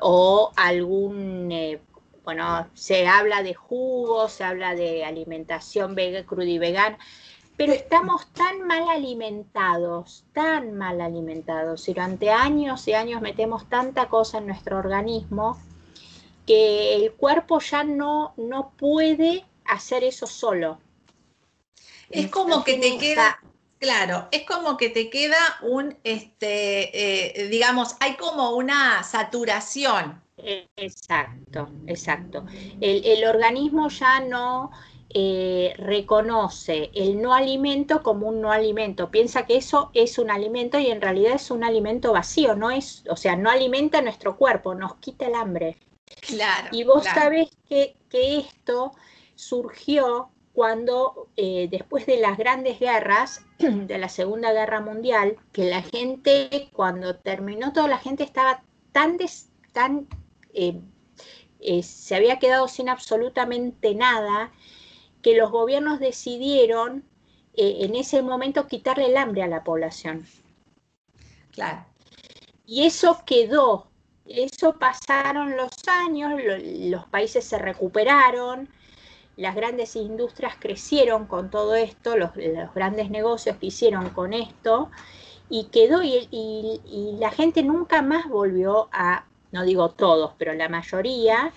o 0.00 0.52
algún, 0.56 1.50
eh, 1.52 1.80
bueno, 2.26 2.66
se 2.74 3.06
habla 3.06 3.44
de 3.44 3.54
jugos, 3.54 4.32
se 4.32 4.42
habla 4.42 4.74
de 4.74 5.04
alimentación 5.04 5.94
cruda 6.26 6.44
y 6.44 6.58
vegana, 6.58 6.98
pero 7.56 7.72
estamos 7.72 8.26
tan 8.32 8.66
mal 8.66 8.88
alimentados, 8.88 10.24
tan 10.32 10.76
mal 10.76 11.00
alimentados, 11.00 11.88
y 11.88 11.94
durante 11.94 12.30
años 12.30 12.88
y 12.88 12.94
años 12.94 13.22
metemos 13.22 13.68
tanta 13.68 14.08
cosa 14.08 14.38
en 14.38 14.48
nuestro 14.48 14.76
organismo 14.76 15.56
que 16.46 16.96
el 16.96 17.12
cuerpo 17.12 17.60
ya 17.60 17.84
no, 17.84 18.34
no 18.36 18.72
puede 18.76 19.44
hacer 19.64 20.02
eso 20.02 20.26
solo. 20.26 20.80
Es 22.10 22.28
como 22.28 22.64
que 22.64 22.74
te 22.78 22.98
queda, 22.98 23.40
claro, 23.78 24.26
es 24.32 24.44
como 24.46 24.76
que 24.76 24.90
te 24.90 25.10
queda 25.10 25.38
un, 25.62 25.96
este, 26.02 27.42
eh, 27.42 27.48
digamos, 27.50 27.94
hay 28.00 28.16
como 28.16 28.56
una 28.56 29.04
saturación. 29.04 30.25
Exacto, 30.38 31.68
exacto. 31.86 32.44
El, 32.80 33.24
organismo 33.24 33.88
ya 33.88 34.20
no 34.20 34.70
eh, 35.08 35.74
reconoce 35.78 36.90
el 36.94 37.20
no 37.22 37.32
alimento 37.32 38.02
como 38.02 38.28
un 38.28 38.42
no 38.42 38.52
alimento. 38.52 39.10
Piensa 39.10 39.46
que 39.46 39.56
eso 39.56 39.90
es 39.94 40.18
un 40.18 40.30
alimento 40.30 40.78
y 40.78 40.88
en 40.88 41.00
realidad 41.00 41.34
es 41.34 41.50
un 41.50 41.64
alimento 41.64 42.12
vacío, 42.12 42.54
no 42.54 42.70
es, 42.70 43.04
o 43.08 43.16
sea, 43.16 43.36
no 43.36 43.50
alimenta 43.50 44.02
nuestro 44.02 44.36
cuerpo, 44.36 44.74
nos 44.74 44.96
quita 44.96 45.26
el 45.26 45.34
hambre. 45.34 45.78
Claro. 46.20 46.68
Y 46.70 46.84
vos 46.84 47.04
sabés 47.04 47.48
que, 47.68 47.96
que, 48.08 48.38
esto 48.38 48.92
surgió 49.34 50.30
cuando 50.52 51.28
eh, 51.36 51.68
después 51.70 52.06
de 52.06 52.18
las 52.18 52.36
grandes 52.36 52.78
guerras, 52.78 53.44
de 53.58 53.98
la 53.98 54.08
Segunda 54.08 54.52
Guerra 54.52 54.80
Mundial, 54.80 55.36
que 55.52 55.64
la 55.64 55.82
gente, 55.82 56.68
cuando 56.72 57.16
terminó 57.16 57.72
toda 57.72 57.88
la 57.88 57.98
gente 57.98 58.22
estaba 58.22 58.62
tan, 58.92 59.18
tan 59.72 60.06
eh, 60.56 60.80
eh, 61.60 61.82
se 61.82 62.16
había 62.16 62.38
quedado 62.38 62.68
sin 62.68 62.88
absolutamente 62.88 63.94
nada, 63.94 64.52
que 65.22 65.36
los 65.36 65.50
gobiernos 65.50 66.00
decidieron 66.00 67.04
en 67.58 67.94
ese 67.94 68.22
momento 68.22 68.66
quitarle 68.66 69.06
el 69.06 69.16
hambre 69.16 69.42
a 69.42 69.46
la 69.46 69.64
población. 69.64 70.26
Claro. 71.52 71.86
Y 72.66 72.84
eso 72.84 73.22
quedó, 73.24 73.88
eso 74.26 74.78
pasaron 74.78 75.56
los 75.56 75.70
años, 75.86 76.32
los 76.90 77.06
países 77.06 77.44
se 77.44 77.58
recuperaron, 77.58 78.68
las 79.36 79.54
grandes 79.54 79.94
industrias 79.96 80.56
crecieron 80.58 81.26
con 81.26 81.50
todo 81.50 81.74
esto, 81.74 82.16
los, 82.16 82.30
grandes 82.74 83.10
negocios 83.10 83.56
que 83.58 83.66
hicieron 83.66 84.10
con 84.10 84.32
esto, 84.32 84.90
y 85.48 85.66
quedó, 85.66 86.02
y, 86.02 87.16
la 87.20 87.30
gente 87.30 87.62
nunca 87.62 88.02
más 88.02 88.28
volvió 88.28 88.88
a, 88.92 89.26
no 89.52 89.64
digo 89.64 89.90
todos, 89.90 90.32
pero 90.38 90.52
la 90.54 90.68
mayoría, 90.68 91.52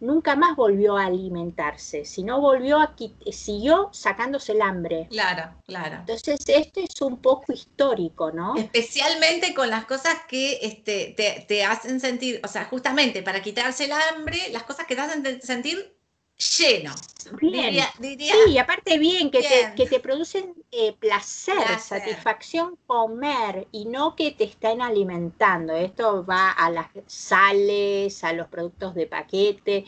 nunca 0.00 0.36
más 0.36 0.56
volvió 0.56 0.96
a 0.96 1.06
alimentarse, 1.06 2.04
sino 2.04 2.40
volvió 2.40 2.78
a 2.78 2.94
siguió 3.32 3.90
sacándose 3.92 4.52
el 4.52 4.62
hambre. 4.62 5.06
Claro, 5.10 5.54
claro. 5.66 5.96
Entonces, 6.00 6.40
esto 6.46 6.80
es 6.80 7.00
un 7.00 7.20
poco 7.20 7.52
histórico, 7.52 8.30
¿no? 8.30 8.54
Especialmente 8.56 9.54
con 9.54 9.70
las 9.70 9.84
cosas 9.86 10.16
que 10.28 10.58
este, 10.62 11.14
te, 11.16 11.44
te, 11.48 11.64
hacen 11.64 12.00
sentir, 12.00 12.40
o 12.44 12.48
sea, 12.48 12.64
justamente 12.66 13.22
para 13.22 13.42
quitarse 13.42 13.84
el 13.84 13.92
hambre, 13.92 14.38
las 14.52 14.64
cosas 14.64 14.86
que 14.86 14.94
te 14.94 15.00
hacen 15.00 15.42
sentir 15.42 15.94
lleno. 16.36 16.94
Bien. 17.40 17.84
sí, 18.00 18.34
y 18.50 18.58
aparte 18.58 18.98
bien, 18.98 19.30
que, 19.30 19.40
Te, 19.40 19.74
que 19.76 19.88
te 19.88 20.00
producen 20.00 20.54
eh, 20.70 20.92
placer, 20.92 21.78
satisfacción 21.78 22.76
comer 22.86 23.66
y 23.72 23.86
no 23.86 24.14
que 24.14 24.32
te 24.32 24.44
estén 24.44 24.82
alimentando. 24.82 25.74
Esto 25.74 26.24
va 26.24 26.50
a 26.50 26.70
las 26.70 26.88
sales, 27.06 28.22
a 28.24 28.32
los 28.32 28.48
productos 28.48 28.94
de 28.94 29.06
paquete. 29.06 29.84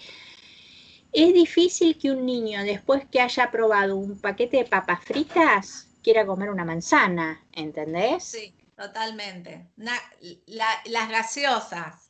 Es 1.12 1.32
difícil 1.34 1.98
que 1.98 2.10
un 2.10 2.24
niño, 2.24 2.62
después 2.62 3.04
que 3.10 3.20
haya 3.20 3.50
probado 3.50 3.96
un 3.96 4.18
paquete 4.18 4.58
de 4.58 4.64
papas 4.64 5.04
fritas, 5.04 5.88
quiera 6.02 6.26
comer 6.26 6.50
una 6.50 6.64
manzana, 6.64 7.44
¿entendés? 7.52 8.24
Sí, 8.24 8.54
totalmente. 8.76 9.66
las 9.76 11.08
gaseosas 11.08 12.05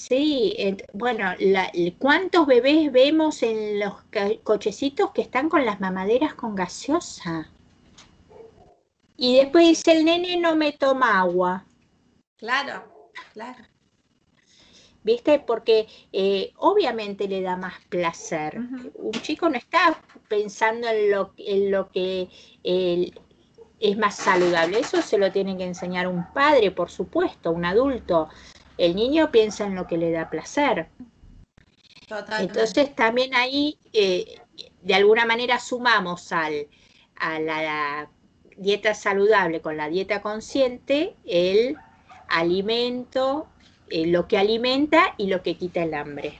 Sí, 0.00 0.56
bueno, 0.94 1.34
¿cuántos 1.98 2.46
bebés 2.46 2.90
vemos 2.90 3.42
en 3.42 3.78
los 3.78 3.92
cochecitos 4.42 5.10
que 5.10 5.20
están 5.20 5.50
con 5.50 5.66
las 5.66 5.78
mamaderas 5.78 6.32
con 6.32 6.54
gaseosa? 6.54 7.50
Y 9.18 9.36
después 9.36 9.68
dice, 9.68 9.92
el 9.92 10.06
nene 10.06 10.38
no 10.38 10.56
me 10.56 10.72
toma 10.72 11.20
agua. 11.20 11.66
Claro, 12.38 13.10
claro. 13.34 13.62
¿Viste? 15.02 15.38
Porque 15.38 15.86
eh, 16.12 16.54
obviamente 16.56 17.28
le 17.28 17.42
da 17.42 17.58
más 17.58 17.74
placer. 17.90 18.58
Un 18.94 19.12
chico 19.20 19.50
no 19.50 19.58
está 19.58 20.00
pensando 20.28 20.88
en 20.88 21.10
lo, 21.10 21.34
en 21.36 21.70
lo 21.70 21.90
que 21.90 22.30
es 22.62 23.98
más 23.98 24.16
saludable. 24.16 24.80
Eso 24.80 25.02
se 25.02 25.18
lo 25.18 25.30
tiene 25.30 25.58
que 25.58 25.64
enseñar 25.64 26.08
un 26.08 26.24
padre, 26.32 26.70
por 26.70 26.90
supuesto, 26.90 27.50
un 27.50 27.66
adulto. 27.66 28.30
El 28.80 28.96
niño 28.96 29.30
piensa 29.30 29.66
en 29.66 29.74
lo 29.74 29.86
que 29.86 29.98
le 29.98 30.10
da 30.10 30.30
placer. 30.30 30.88
Entonces 32.38 32.94
también 32.94 33.34
ahí, 33.34 33.78
eh, 33.92 34.40
de 34.80 34.94
alguna 34.94 35.26
manera, 35.26 35.60
sumamos 35.60 36.32
al, 36.32 36.66
a 37.16 37.38
la, 37.40 38.08
dieta 38.56 38.94
saludable 38.94 39.60
con 39.60 39.76
la 39.76 39.90
dieta 39.90 40.22
consciente 40.22 41.14
el 41.26 41.76
alimento, 42.28 43.48
eh, 43.90 44.06
lo 44.06 44.26
que 44.26 44.38
alimenta 44.38 45.14
y 45.18 45.26
lo 45.26 45.42
que 45.42 45.58
quita 45.58 45.82
el 45.82 45.92
hambre. 45.92 46.38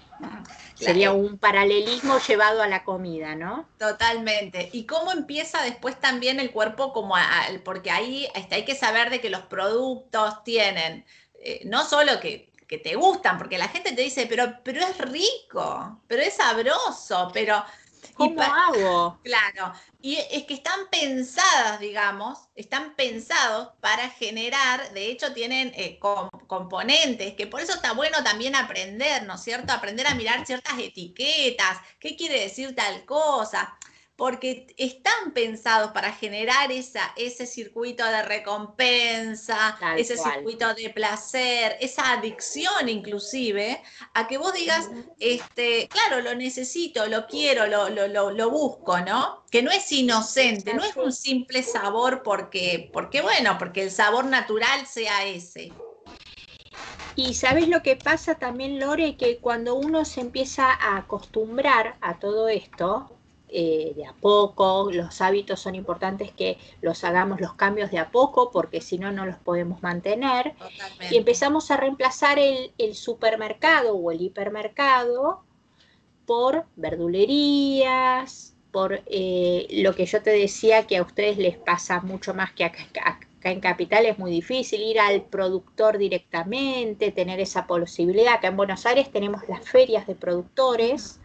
Sería 0.75 1.12
un 1.12 1.37
paralelismo 1.37 2.18
llevado 2.26 2.62
a 2.62 2.68
la 2.68 2.85
comida, 2.85 3.35
¿no? 3.35 3.68
Totalmente. 3.78 4.70
¿Y 4.73 4.85
cómo 4.85 5.12
empieza 5.12 5.62
después 5.62 6.00
también 6.00 6.40
el 6.40 6.52
cuerpo 6.52 6.94
como 6.94 7.16
porque 7.64 7.90
ahí 7.90 8.26
este, 8.35 8.54
hay 8.54 8.64
que 8.64 8.75
saber 8.75 9.11
de 9.11 9.20
que 9.20 9.28
los 9.28 9.42
productos 9.42 10.42
tienen 10.42 11.04
eh, 11.40 11.62
no 11.64 11.85
solo 11.88 12.20
que, 12.20 12.49
te 12.68 12.94
gustan, 12.94 13.37
porque 13.37 13.59
la 13.59 13.66
gente 13.66 13.90
te 13.92 14.02
dice, 14.02 14.26
pero, 14.28 14.61
pero 14.62 14.80
es 14.80 14.97
rico, 14.99 16.00
pero 16.06 16.23
es 16.23 16.35
sabroso, 16.35 17.28
pero... 17.35 17.64
¿Cómo 18.14 18.40
hago? 18.40 19.18
Claro, 19.25 19.73
y 20.00 20.16
es 20.16 20.44
que 20.44 20.54
están 20.54 20.88
pensadas, 20.88 21.80
digamos, 21.80 22.38
están 22.54 22.94
pensados 22.94 23.70
para 23.80 24.09
generar, 24.11 24.92
de 24.92 25.11
hecho 25.11 25.32
tienen 25.32 25.73
eh, 25.75 25.99
componentes, 26.47 27.35
que 27.35 27.49
por 27.49 27.61
eso 27.61 27.75
está 27.75 27.92
bueno 27.92 28.23
también 28.23 28.54
aprender, 28.54 29.25
¿no 29.25 29.35
es 29.35 29.42
cierto? 29.42 29.73
Aprender 29.73 30.06
a 30.06 30.14
mirar 30.14 30.47
ciertas 30.47 30.78
etiquetas, 30.78 31.78
qué 31.99 32.14
quiere 32.14 32.40
decir 32.40 32.76
tal 32.76 33.04
cosa 33.04 33.76
porque 34.20 34.66
están 34.76 35.32
pensados 35.32 35.92
para 35.92 36.12
generar 36.12 36.70
esa, 36.70 37.14
ese 37.16 37.46
circuito 37.46 38.04
de 38.04 38.20
recompensa, 38.20 39.78
ese 39.96 40.18
circuito 40.18 40.74
de 40.74 40.90
placer, 40.90 41.78
esa 41.80 42.12
adicción 42.12 42.90
inclusive, 42.90 43.82
a 44.12 44.28
que 44.28 44.36
vos 44.36 44.52
digas, 44.52 44.90
este, 45.18 45.88
claro, 45.88 46.20
lo 46.20 46.34
necesito, 46.34 47.06
lo 47.06 47.26
quiero, 47.28 47.66
lo, 47.66 47.88
lo, 47.88 48.30
lo, 48.30 48.50
busco, 48.50 49.00
¿no? 49.00 49.42
Que 49.50 49.62
no 49.62 49.70
es 49.70 49.90
inocente, 49.90 50.74
no 50.74 50.84
es 50.84 50.94
un 50.96 51.14
simple 51.14 51.62
sabor 51.62 52.22
porque, 52.22 52.90
porque, 52.92 53.22
bueno, 53.22 53.56
porque 53.56 53.84
el 53.84 53.90
sabor 53.90 54.26
natural 54.26 54.86
sea 54.86 55.24
ese. 55.24 55.72
Y 57.16 57.32
sabes 57.32 57.68
lo 57.68 57.82
que 57.82 57.96
pasa 57.96 58.34
también, 58.34 58.78
Lore, 58.78 59.16
que 59.16 59.38
cuando 59.38 59.76
uno 59.76 60.04
se 60.04 60.20
empieza 60.20 60.70
a 60.70 60.98
acostumbrar 60.98 61.96
a 62.02 62.18
todo 62.18 62.50
esto, 62.50 63.16
eh, 63.52 63.92
de 63.97 64.07
a 64.07 64.12
poco, 64.12 64.90
los 64.92 65.21
hábitos 65.21 65.61
son 65.61 65.75
importantes 65.75 66.30
que 66.33 66.59
los 66.80 67.04
hagamos 67.04 67.40
los 67.40 67.54
cambios 67.54 67.90
de 67.90 67.99
a 67.99 68.11
poco 68.11 68.50
porque 68.50 68.80
si 68.80 68.99
no, 68.99 69.12
no 69.12 69.26
los 69.26 69.37
podemos 69.37 69.83
mantener. 69.83 70.54
Y 71.11 71.16
empezamos 71.16 71.71
a 71.71 71.76
reemplazar 71.76 72.38
el, 72.38 72.95
supermercado 72.95 73.95
o 73.95 74.11
el 74.11 74.21
hipermercado 74.21 75.42
por 76.26 76.64
verdulerías, 76.76 78.54
por 78.71 79.02
eh, 79.07 79.66
lo 79.71 79.95
que 79.95 80.07
yo 80.07 80.23
te 80.23 80.30
decía 80.30 80.87
que 80.87 80.99
a 80.99 81.02
ustedes 81.02 81.38
les 81.38 81.57
pasa 81.57 82.00
mucho 82.00 82.35
más 82.35 82.52
que 82.52 82.64
acá, 82.64 82.83
acá 83.04 83.50
en 83.50 83.61
Capital 83.61 84.07
es 84.07 84.19
muy 84.19 84.30
difícil 84.30 84.80
ir 84.83 85.00
al 85.00 85.23
productor 85.23 85.99
directamente, 85.99 87.11
tener 87.11 87.40
esa 87.40 87.66
posibilidad. 87.66 88.35
Acá 88.35 88.49
en 88.49 88.57
Buenos 88.57 88.87
Aires 88.87 89.11
tenemos 89.11 89.42
las 89.49 89.69
ferias 89.69 90.07
de 90.07 90.14
productores 90.14 91.19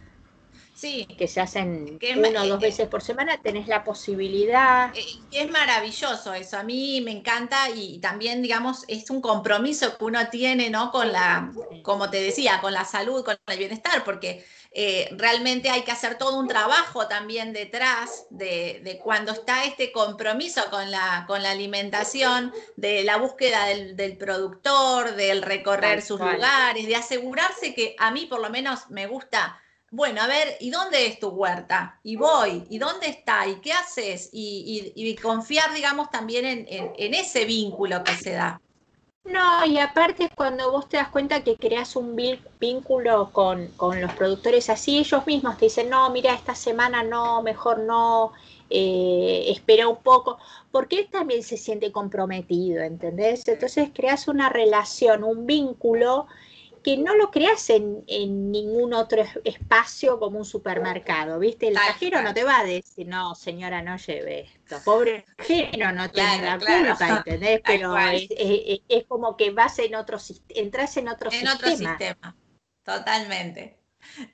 Sí. 0.75 1.07
Que 1.17 1.27
se 1.29 1.39
hacen 1.39 1.97
una 2.17 2.43
o 2.43 2.47
dos 2.47 2.61
eh, 2.61 2.65
veces 2.67 2.87
por 2.89 3.01
semana, 3.01 3.41
tenés 3.41 3.67
la 3.67 3.85
posibilidad. 3.85 4.93
Eh, 4.93 5.05
es 5.31 5.49
maravilloso 5.49 6.33
eso, 6.33 6.57
a 6.57 6.63
mí 6.63 6.99
me 7.01 7.11
encanta 7.11 7.69
y 7.69 7.99
también, 7.99 8.41
digamos, 8.41 8.83
es 8.89 9.09
un 9.09 9.21
compromiso 9.21 9.97
que 9.97 10.03
uno 10.03 10.27
tiene, 10.29 10.69
¿no? 10.69 10.91
Con 10.91 11.13
la, 11.13 11.49
como 11.81 12.09
te 12.09 12.21
decía, 12.21 12.59
con 12.59 12.73
la 12.73 12.83
salud, 12.83 13.23
con 13.23 13.37
el 13.47 13.57
bienestar, 13.57 14.03
porque 14.03 14.45
eh, 14.71 15.07
realmente 15.13 15.69
hay 15.69 15.83
que 15.83 15.93
hacer 15.93 16.17
todo 16.17 16.37
un 16.37 16.49
trabajo 16.49 17.07
también 17.07 17.53
detrás 17.53 18.25
de, 18.29 18.99
cuando 19.01 19.31
está 19.31 19.63
este 19.63 19.93
compromiso 19.93 20.61
con 20.69 20.91
la, 20.91 21.23
con 21.25 21.41
la 21.41 21.51
alimentación, 21.51 22.53
de 22.75 23.05
la 23.05 23.15
búsqueda 23.15 23.67
del, 23.67 24.17
productor, 24.17 25.15
del 25.15 25.41
recorrer 25.41 26.01
sus 26.01 26.19
lugares, 26.19 26.85
de 26.85 26.97
asegurarse 26.97 27.73
que 27.73 27.95
a 27.97 28.11
mí 28.11 28.25
por 28.25 28.41
lo 28.41 28.49
menos 28.49 28.89
me 28.89 29.07
gusta 29.07 29.61
bueno, 29.95 30.21
a 30.21 30.27
ver, 30.27 30.57
¿y 30.59 30.69
dónde 30.69 31.07
es 31.07 31.19
tu 31.19 31.29
huerta? 31.29 31.99
Y 32.03 32.17
voy, 32.17 32.65
¿y 32.69 32.77
dónde 32.77 33.07
está? 33.07 33.47
¿Y 33.47 33.55
qué 33.55 33.71
haces? 33.71 34.29
Y, 34.33 35.15
confiar, 35.21 35.73
digamos, 35.73 36.11
también 36.11 36.45
en, 36.67 37.13
ese 37.13 37.45
vínculo 37.45 38.03
que 38.03 38.13
se 38.15 38.33
da. 38.33 38.59
No, 39.23 39.65
y 39.65 39.79
aparte 39.79 40.29
cuando 40.35 40.69
vos 40.69 40.89
te 40.89 40.97
das 40.97 41.07
cuenta 41.07 41.43
que 41.43 41.55
creas 41.55 41.95
un 41.95 42.15
vínculo 42.59 43.31
con, 43.31 43.67
con, 43.77 43.99
los 44.01 44.13
productores 44.13 44.69
así, 44.69 44.99
ellos 44.99 45.25
mismos 45.25 45.57
te 45.57 45.65
dicen, 45.65 45.89
no, 45.89 46.09
mira, 46.09 46.33
esta 46.33 46.53
semana 46.53 47.01
no, 47.01 47.41
mejor 47.41 47.79
no, 47.79 48.33
eh, 48.69 49.45
espera 49.47 49.87
un 49.87 50.03
poco, 50.03 50.37
porque 50.71 50.99
él 50.99 51.07
también 51.09 51.41
se 51.41 51.55
siente 51.55 51.91
comprometido, 51.91 52.83
¿entendés? 52.83 53.47
Entonces 53.47 53.91
creas 53.93 54.27
una 54.27 54.49
relación, 54.49 55.23
un 55.23 55.45
vínculo 55.45 56.27
que 56.85 56.97
no 56.97 57.15
lo 57.15 57.31
creas 57.31 57.67
en, 57.71 58.05
ningún 58.05 58.93
otro 58.93 59.23
espacio 59.43 60.19
como 60.19 60.37
un 60.37 60.45
supermercado, 60.45 61.39
¿viste? 61.39 61.69
El 61.69 61.73
cajero 61.73 62.21
no 62.21 62.31
te 62.31 62.43
va 62.43 62.59
a 62.59 62.63
decir, 62.63 63.07
no, 63.07 63.33
señora, 63.33 63.81
no 63.81 63.97
lleve 63.97 64.41
esto. 64.41 64.77
Pobre 64.85 65.25
cajero 65.35 65.91
no 65.93 66.11
tiene 66.11 66.43
la 66.43 66.59
culpa, 66.59 67.17
¿entendés? 67.17 67.61
Pero 67.65 67.97
es, 67.97 69.03
como 69.07 69.35
que 69.35 69.49
vas 69.49 69.79
en 69.79 69.95
otro 69.95 70.19
entras 70.49 70.95
en 70.97 71.07
otro 71.07 71.31
sistema. 71.31 71.51
En 71.51 71.57
otro 71.57 71.69
sistema, 71.75 72.35
totalmente. 72.83 73.79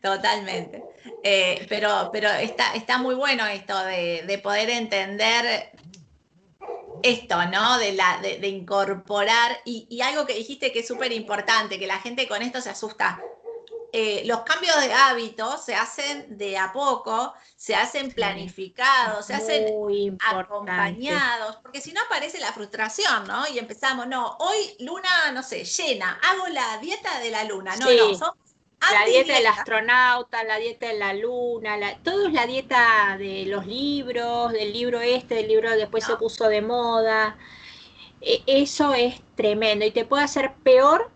Totalmente. 0.02 0.84
Eh, 1.24 1.66
pero 1.70 2.10
pero 2.12 2.30
está, 2.30 2.74
está 2.74 2.98
muy 2.98 3.16
bueno 3.16 3.48
esto 3.48 3.82
de, 3.86 4.24
de 4.28 4.38
poder 4.40 4.70
entender 4.70 5.72
esto, 7.04 7.46
¿no? 7.46 7.78
De, 7.78 7.94
la, 7.94 8.20
de, 8.22 8.48
incorporar, 8.48 9.60
y, 9.66 10.02
algo 10.02 10.26
que 10.26 10.34
dijiste 10.34 10.72
que 10.72 10.80
es 10.80 10.88
súper 10.88 11.12
importante, 11.12 11.80
que 11.80 11.88
la 11.88 12.00
gente 12.00 12.28
con 12.28 12.42
esto 12.42 12.62
se 12.62 12.70
asusta. 12.70 13.22
Eh, 13.94 14.24
los 14.26 14.42
cambios 14.42 14.80
de 14.80 14.94
hábitos 14.94 15.66
se 15.66 15.76
hacen 15.76 16.38
de 16.38 16.58
a 16.58 16.72
poco, 16.72 17.34
se 17.58 17.76
hacen 17.76 18.12
planificados, 18.12 19.26
se 19.26 19.34
hacen 19.34 20.18
acompañados, 20.26 21.58
porque 21.58 21.82
si 21.82 21.92
no 21.92 22.02
aparece 22.02 22.40
la 22.40 22.54
frustración, 22.54 23.28
¿no? 23.28 23.46
Y 23.50 23.60
empezamos, 23.60 24.08
no, 24.08 24.38
hoy 24.40 24.76
luna, 24.80 25.32
no 25.34 25.44
sé, 25.44 25.66
llena, 25.66 26.20
hago 26.24 26.48
la 26.48 26.78
dieta 26.78 27.20
de 27.20 27.32
la 27.32 27.44
luna, 27.44 27.76
no, 27.76 27.92
no, 27.92 28.16
son 28.16 28.32
la 28.82 29.06
dieta 29.06 29.36
del 29.36 29.48
astronauta, 29.48 30.44
la 30.44 30.58
dieta 30.58 30.88
de 30.88 30.98
la 30.98 31.14
luna, 31.14 31.78
todo 32.04 32.28
es 32.28 32.34
la 32.34 32.48
dieta 32.48 33.16
de 33.18 33.46
los 33.46 33.68
libros, 33.68 34.52
del 34.52 34.74
libro 34.74 35.02
este, 35.02 35.36
del 35.36 35.48
libro 35.48 35.72
después 35.72 36.04
se 36.04 36.16
puso 36.16 36.48
de 36.48 36.62
moda. 36.62 37.38
E, 38.22 38.44
eso 38.48 38.94
es 38.94 39.22
tremendo 39.36 39.86
y 39.86 39.92
te 39.92 40.06
puede 40.06 40.24
hacer 40.24 40.54
peor 40.64 41.12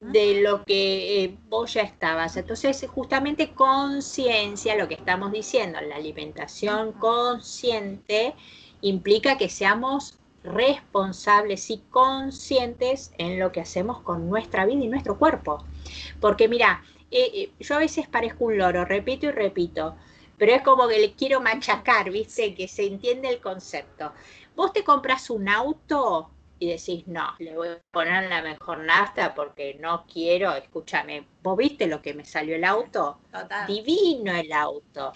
de 0.00 0.40
lo 0.42 0.64
que 0.64 1.24
eh, 1.24 1.38
vos 1.48 1.74
ya 1.74 1.82
estabas. 1.82 2.36
Entonces, 2.36 2.86
justamente 2.88 3.52
conciencia, 3.52 4.76
lo 4.76 4.88
que 4.88 4.94
estamos 4.94 5.32
diciendo, 5.32 5.80
la 5.80 5.96
alimentación 5.96 6.92
consciente 6.92 8.34
implica 8.80 9.36
que 9.38 9.48
seamos 9.48 10.18
responsables 10.48 11.70
y 11.70 11.78
conscientes 11.90 13.12
en 13.18 13.38
lo 13.38 13.52
que 13.52 13.60
hacemos 13.60 14.00
con 14.00 14.28
nuestra 14.28 14.66
vida 14.66 14.84
y 14.84 14.88
nuestro 14.88 15.18
cuerpo. 15.18 15.64
Porque 16.20 16.48
mira, 16.48 16.82
eh, 17.10 17.30
eh, 17.34 17.52
yo 17.60 17.76
a 17.76 17.78
veces 17.78 18.08
parezco 18.08 18.46
un 18.46 18.58
loro, 18.58 18.84
repito 18.84 19.26
y 19.26 19.30
repito, 19.30 19.96
pero 20.36 20.52
es 20.52 20.62
como 20.62 20.86
que 20.88 20.98
le 20.98 21.12
quiero 21.12 21.40
machacar, 21.40 22.10
¿viste? 22.10 22.54
Que 22.54 22.68
se 22.68 22.86
entiende 22.86 23.28
el 23.28 23.40
concepto. 23.40 24.12
Vos 24.54 24.72
te 24.72 24.84
compras 24.84 25.30
un 25.30 25.48
auto 25.48 26.30
y 26.58 26.68
decís, 26.68 27.06
no, 27.06 27.34
le 27.38 27.56
voy 27.56 27.68
a 27.68 27.80
poner 27.90 28.28
la 28.28 28.42
mejor 28.42 28.80
nafta 28.80 29.34
porque 29.34 29.74
no 29.80 30.04
quiero, 30.12 30.54
escúchame, 30.54 31.26
¿vos 31.42 31.56
viste 31.56 31.86
lo 31.86 32.02
que 32.02 32.14
me 32.14 32.24
salió 32.24 32.56
el 32.56 32.64
auto? 32.64 33.18
Divino 33.66 34.34
el 34.34 34.52
auto. 34.52 35.12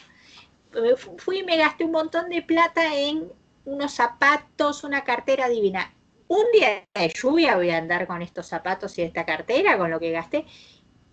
Fui 1.18 1.40
y 1.40 1.44
me 1.44 1.56
gasté 1.56 1.84
un 1.84 1.92
montón 1.92 2.30
de 2.30 2.42
plata 2.42 2.94
en 2.96 3.30
unos 3.64 3.92
zapatos, 3.92 4.84
una 4.84 5.04
cartera 5.04 5.48
divina. 5.48 5.94
Un 6.28 6.44
día 6.52 6.84
de 6.94 7.08
lluvia 7.14 7.56
voy 7.56 7.70
a 7.70 7.78
andar 7.78 8.06
con 8.06 8.22
estos 8.22 8.46
zapatos 8.46 8.98
y 8.98 9.02
esta 9.02 9.26
cartera, 9.26 9.76
con 9.76 9.90
lo 9.90 10.00
que 10.00 10.10
gasté, 10.10 10.46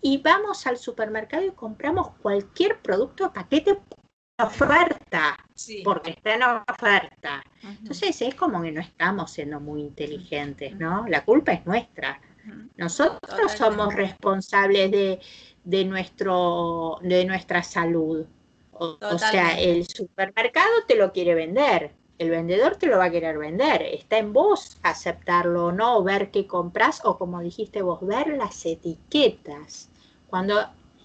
y 0.02 0.18
vamos 0.18 0.66
al 0.66 0.78
supermercado 0.78 1.44
y 1.44 1.50
compramos 1.50 2.12
cualquier 2.22 2.80
producto 2.80 3.26
a 3.26 3.32
paquete 3.32 3.78
oferta, 4.42 5.36
porque 5.84 6.10
está 6.10 6.34
en 6.34 6.42
oferta. 6.42 7.42
Entonces 7.62 8.20
es 8.22 8.34
como 8.34 8.62
que 8.62 8.72
no 8.72 8.80
estamos 8.80 9.30
siendo 9.30 9.60
muy 9.60 9.82
inteligentes, 9.82 10.74
¿no? 10.76 11.06
La 11.08 11.24
culpa 11.24 11.52
es 11.52 11.66
nuestra. 11.66 12.20
Nosotros 12.76 13.52
somos 13.52 13.94
responsables 13.94 14.90
de, 14.90 15.20
de, 15.64 15.84
nuestro, 15.84 16.98
de 17.02 17.24
nuestra 17.24 17.62
salud. 17.62 18.26
o 18.72 19.18
sea, 19.18 19.60
el 19.60 19.86
supermercado 19.86 20.70
te 20.88 20.96
lo 20.96 21.12
quiere 21.12 21.34
vender, 21.34 21.94
el 22.20 22.28
vendedor 22.28 22.76
te 22.76 22.86
lo 22.86 22.98
va 22.98 23.04
a 23.04 23.10
querer 23.10 23.38
vender. 23.38 23.80
Está 23.80 24.18
en 24.18 24.34
vos 24.34 24.76
aceptarlo 24.82 25.66
o 25.66 25.72
no, 25.72 26.02
ver 26.02 26.30
qué 26.30 26.46
compras 26.46 27.00
o 27.02 27.16
como 27.16 27.40
dijiste 27.40 27.80
vos, 27.80 28.06
ver 28.06 28.36
las 28.36 28.66
etiquetas. 28.66 29.88
Cuando 30.28 30.60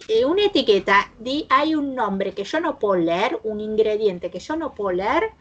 en 0.09 0.27
una 0.27 0.43
etiqueta 0.43 1.09
di, 1.17 1.47
hay 1.49 1.73
un 1.73 1.95
nombre 1.95 2.33
que 2.33 2.43
yo 2.43 2.59
no 2.59 2.77
puedo 2.79 3.01
leer, 3.01 3.39
un 3.43 3.61
ingrediente 3.61 4.29
que 4.29 4.39
yo 4.39 4.57
no 4.57 4.75
puedo 4.75 4.91
leer, 4.91 5.31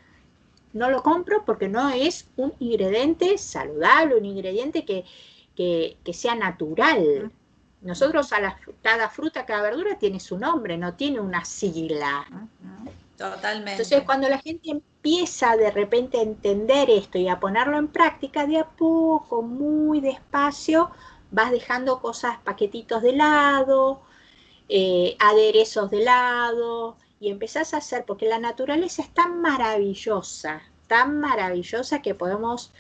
no 0.75 0.91
lo 0.91 1.03
compro 1.03 1.45
porque 1.45 1.69
no 1.69 1.91
es 1.91 2.29
un 2.37 2.53
ingrediente 2.61 3.37
saludable, 3.37 4.17
un 4.17 4.27
ingrediente 4.27 4.85
que, 4.85 5.05
que, 5.57 6.13
sea 6.13 6.37
natural. 6.37 7.33
Nosotros 7.81 8.33
a 8.33 8.39
la, 8.39 8.61
cada 8.81 9.09
fruta, 9.09 9.45
cada 9.45 9.63
verdura 9.63 9.99
tiene 9.99 10.21
su 10.21 10.39
nombre, 10.39 10.79
no 10.79 10.95
tiene 10.95 11.19
una 11.19 11.45
sigla. 11.45 12.29
Totalmente. 13.17 13.73
Entonces, 13.73 14.03
cuando 14.03 14.29
la 14.29 14.39
gente 14.39 14.71
empieza 14.71 15.57
de 15.57 15.71
repente 15.71 16.19
a 16.19 16.23
entender 16.23 16.91
esto 16.91 17.19
y 17.19 17.29
a 17.29 17.39
ponerlo 17.39 17.79
en 17.79 17.89
práctica, 17.89 18.47
de 18.47 18.59
a 18.59 18.65
poco, 18.65 19.43
muy 19.43 20.01
despacio, 20.01 20.91
vas 21.31 21.51
dejando 21.51 22.01
cosas, 22.01 22.39
paquetitos 22.43 23.03
de 23.03 23.13
lado, 23.13 24.03
eh, 24.69 25.17
aderezos 25.19 25.91
de 25.91 26.05
lado, 26.05 26.97
y 27.21 27.31
empezás 27.31 27.73
a 27.75 27.79
hacer, 27.79 28.05
porque 28.05 28.27
la 28.27 28.39
naturaleza 28.39 29.03
es 29.03 29.13
tan 29.15 29.41
maravillosa, 29.41 30.63
tan 30.89 31.21
maravillosa 31.21 32.03
que 32.03 32.15
podemos 32.15 32.73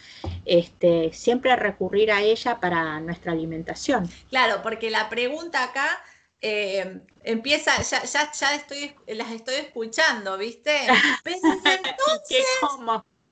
este, 0.44 1.12
siempre 1.12 1.57
recurrir 1.57 2.12
a 2.12 2.23
ella 2.23 2.61
para 2.61 3.01
nuestra 3.01 3.33
alimentación. 3.33 4.09
Claro, 4.29 4.62
porque 4.62 4.90
la 4.90 5.09
pregunta 5.09 5.64
acá 5.64 6.03
eh, 6.46 7.00
empieza, 7.22 7.80
ya, 7.80 8.04
ya, 8.04 8.30
ya 8.30 8.54
estoy, 8.54 8.94
las 9.07 9.30
estoy 9.30 9.54
escuchando, 9.54 10.37
¿viste? 10.37 10.76
Entonces, 11.24 12.44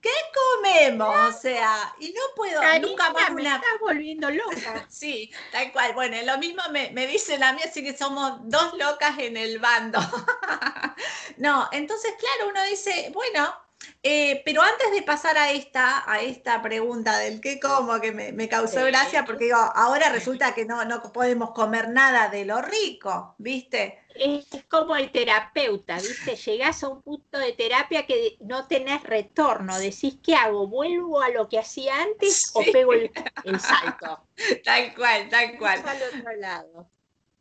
¿qué, 0.01 0.11
comemos? 0.35 1.15
O 1.29 1.39
sea, 1.39 1.95
y 2.01 2.09
no 2.09 2.23
puedo 2.35 2.59
nunca 2.81 3.11
más 3.13 3.31
me 3.33 3.43
una... 3.43 3.57
estás 3.57 3.81
volviendo 3.83 4.31
loca. 4.31 4.87
sí, 4.89 5.31
tal 5.51 5.73
cual. 5.73 5.93
Bueno, 5.93 6.17
lo 6.25 6.39
mismo 6.39 6.63
me, 6.71 6.91
me 6.93 7.07
dicen 7.07 7.45
a 7.45 7.53
mí, 7.53 7.61
así 7.63 7.85
que 7.85 7.95
somos 7.95 8.39
dos 8.45 8.73
locas 8.79 9.19
en 9.19 9.37
el 9.37 9.59
bando. 9.59 9.99
no, 11.37 11.69
entonces, 11.71 12.15
claro, 12.19 12.49
uno 12.51 12.65
dice, 12.65 13.11
bueno, 13.13 13.55
eh, 14.03 14.43
pero 14.45 14.63
antes 14.63 14.91
de 14.91 15.03
pasar 15.03 15.39
a 15.39 15.53
esta, 15.53 16.11
a 16.11 16.21
esta 16.21 16.61
pregunta 16.61 17.19
del 17.19 17.41
qué 17.41 17.61
como, 17.61 18.01
que 18.01 18.13
me, 18.13 18.49
causó 18.49 18.85
gracia, 18.85 19.25
porque 19.25 19.45
digo, 19.45 19.57
ahora 19.57 20.09
resulta 20.09 20.55
que 20.55 20.65
no, 20.65 20.85
no 20.85 21.03
podemos 21.13 21.53
comer 21.53 21.89
nada 21.89 22.29
de 22.29 22.45
lo 22.45 22.61
rico, 22.61 23.37
¿viste? 23.39 24.01
Es 24.15 24.47
como 24.69 24.97
el 24.97 25.11
terapeuta, 25.11 25.97
¿viste? 25.97 26.35
Llegás 26.51 26.83
a 26.83 26.89
un 26.89 27.03
punto 27.03 27.39
de 27.39 27.53
terapia 27.53 28.05
que 28.05 28.37
no 28.41 28.67
tenés 28.67 29.03
retorno, 29.05 29.79
decís, 29.79 30.17
¿qué 30.23 30.35
hago? 30.35 30.67
¿Vuelvo 30.67 31.23
a 31.23 31.31
lo 31.31 31.49
que 31.49 31.59
hacía 31.59 32.03
antes 32.03 32.51
o 32.55 32.63
pego 32.73 32.93
el, 33.45 33.61
salto? 33.61 34.27
Tal 34.65 34.95
cual, 34.95 35.29
tal 35.29 35.57
cual. 35.59 35.83
Al 35.87 36.03
otro 36.03 36.33
lado. 36.37 36.91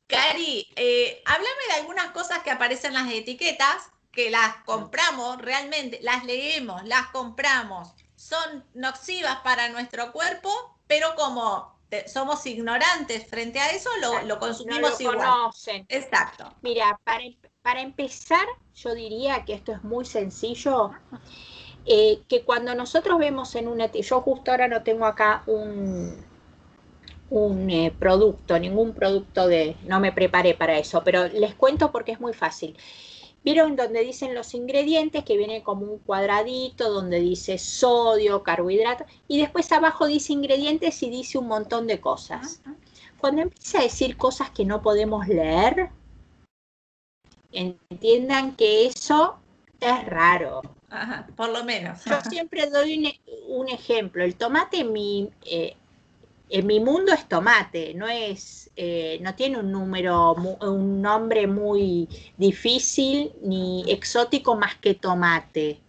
Cari, 0.07 0.67
eh, 0.75 1.23
háblame 1.25 1.65
de 1.69 1.73
algunas 1.79 2.11
cosas 2.11 2.39
que 2.43 2.51
aparecen 2.51 2.95
en 2.95 3.05
las 3.05 3.13
etiquetas 3.13 3.89
que 4.11 4.29
las 4.29 4.57
compramos 4.65 5.37
realmente, 5.41 5.99
las 6.01 6.25
leemos, 6.25 6.83
las 6.85 7.07
compramos, 7.07 7.93
son 8.15 8.63
nocivas 8.73 9.37
para 9.43 9.69
nuestro 9.69 10.11
cuerpo, 10.11 10.49
pero 10.87 11.15
como 11.15 11.79
somos 12.07 12.45
ignorantes 12.45 13.27
frente 13.27 13.59
a 13.59 13.71
eso, 13.71 13.89
lo, 14.25 14.39
consumimos 14.39 14.99
igual. 15.01 15.17
Conocen. 15.17 15.85
Exacto. 15.89 16.53
Mira, 16.61 16.99
para, 17.03 17.23
para, 17.61 17.81
empezar, 17.81 18.45
yo 18.75 18.93
diría 18.93 19.43
que 19.43 19.53
esto 19.53 19.73
es 19.73 19.83
muy 19.83 20.05
sencillo. 20.05 20.91
Eh, 21.85 22.21
que 22.27 22.43
cuando 22.43 22.75
nosotros 22.75 23.17
vemos 23.17 23.55
en 23.55 23.67
una, 23.67 23.91
yo 23.91 24.21
justo 24.21 24.51
ahora 24.51 24.67
no 24.67 24.83
tengo 24.83 25.05
acá 25.05 25.41
un, 25.47 26.23
un 27.31 27.69
eh, 27.71 27.91
producto, 27.97 28.59
ningún 28.59 28.93
producto 28.93 29.47
de, 29.47 29.75
no 29.85 29.99
me 29.99 30.11
preparé 30.11 30.53
para 30.53 30.77
eso, 30.77 31.03
pero 31.03 31.27
les 31.27 31.55
cuento 31.55 31.91
porque 31.91 32.11
es 32.11 32.19
muy 32.19 32.33
fácil. 32.33 32.77
¿Vieron 33.43 33.75
donde 33.75 34.01
dicen 34.01 34.35
los 34.35 34.53
ingredientes 34.53 35.23
que 35.23 35.35
viene 35.35 35.63
como 35.63 35.85
un 35.85 35.97
cuadradito 35.97 36.91
donde 36.91 37.19
dice 37.19 37.57
sodio, 37.57 38.43
carbohidrato 38.43 39.05
y 39.27 39.39
después 39.39 39.71
abajo 39.71 40.05
dice 40.05 40.33
ingredientes 40.33 41.01
y 41.01 41.09
dice 41.09 41.39
un 41.39 41.47
montón 41.47 41.87
de 41.87 41.99
cosas? 41.99 42.61
Cuando 43.19 43.41
empieza 43.41 43.79
a 43.79 43.83
decir 43.83 44.15
cosas 44.15 44.51
que 44.51 44.63
no 44.63 44.81
podemos 44.81 45.27
leer, 45.27 45.89
entiendan 47.51 48.55
que 48.55 48.85
eso 48.85 49.37
es 49.79 50.05
raro. 50.05 50.61
Ajá, 50.89 51.27
por 51.35 51.49
lo 51.49 51.63
menos. 51.63 52.03
Yo 52.05 52.21
siempre 52.29 52.69
doy 52.69 53.19
un, 53.47 53.69
ejemplo. 53.69 54.23
El 54.23 54.35
tomate 54.35 54.83
mi, 54.83 55.31
eh, 55.45 55.77
en 56.51 56.67
mi 56.67 56.79
mundo 56.79 57.13
es 57.13 57.27
tomate, 57.27 57.93
no 57.93 58.07
es, 58.07 58.69
eh, 58.75 59.19
no 59.21 59.33
tiene 59.35 59.59
un 59.59 59.71
número, 59.71 60.33
un 60.33 61.01
nombre 61.01 61.47
muy 61.47 62.07
difícil 62.37 63.31
ni 63.41 63.89
exótico 63.89 64.55
más 64.55 64.75
que 64.75 64.95
tomate, 64.95 65.79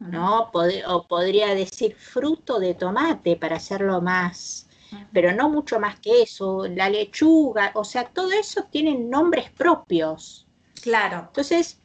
¿no? 0.00 0.50
o 0.52 1.06
podría 1.06 1.54
decir 1.54 1.94
fruto 1.94 2.58
de 2.58 2.74
tomate 2.74 3.36
para 3.36 3.56
hacerlo 3.56 4.00
más, 4.00 4.68
pero 5.12 5.32
no 5.32 5.48
mucho 5.50 5.78
más 5.78 6.00
que 6.00 6.22
eso. 6.22 6.66
La 6.66 6.88
lechuga, 6.88 7.70
o 7.74 7.84
sea, 7.84 8.04
todo 8.08 8.32
eso 8.32 8.64
tienen 8.70 9.10
nombres 9.10 9.50
propios. 9.50 10.46
Claro. 10.82 11.26
Entonces, 11.28 11.78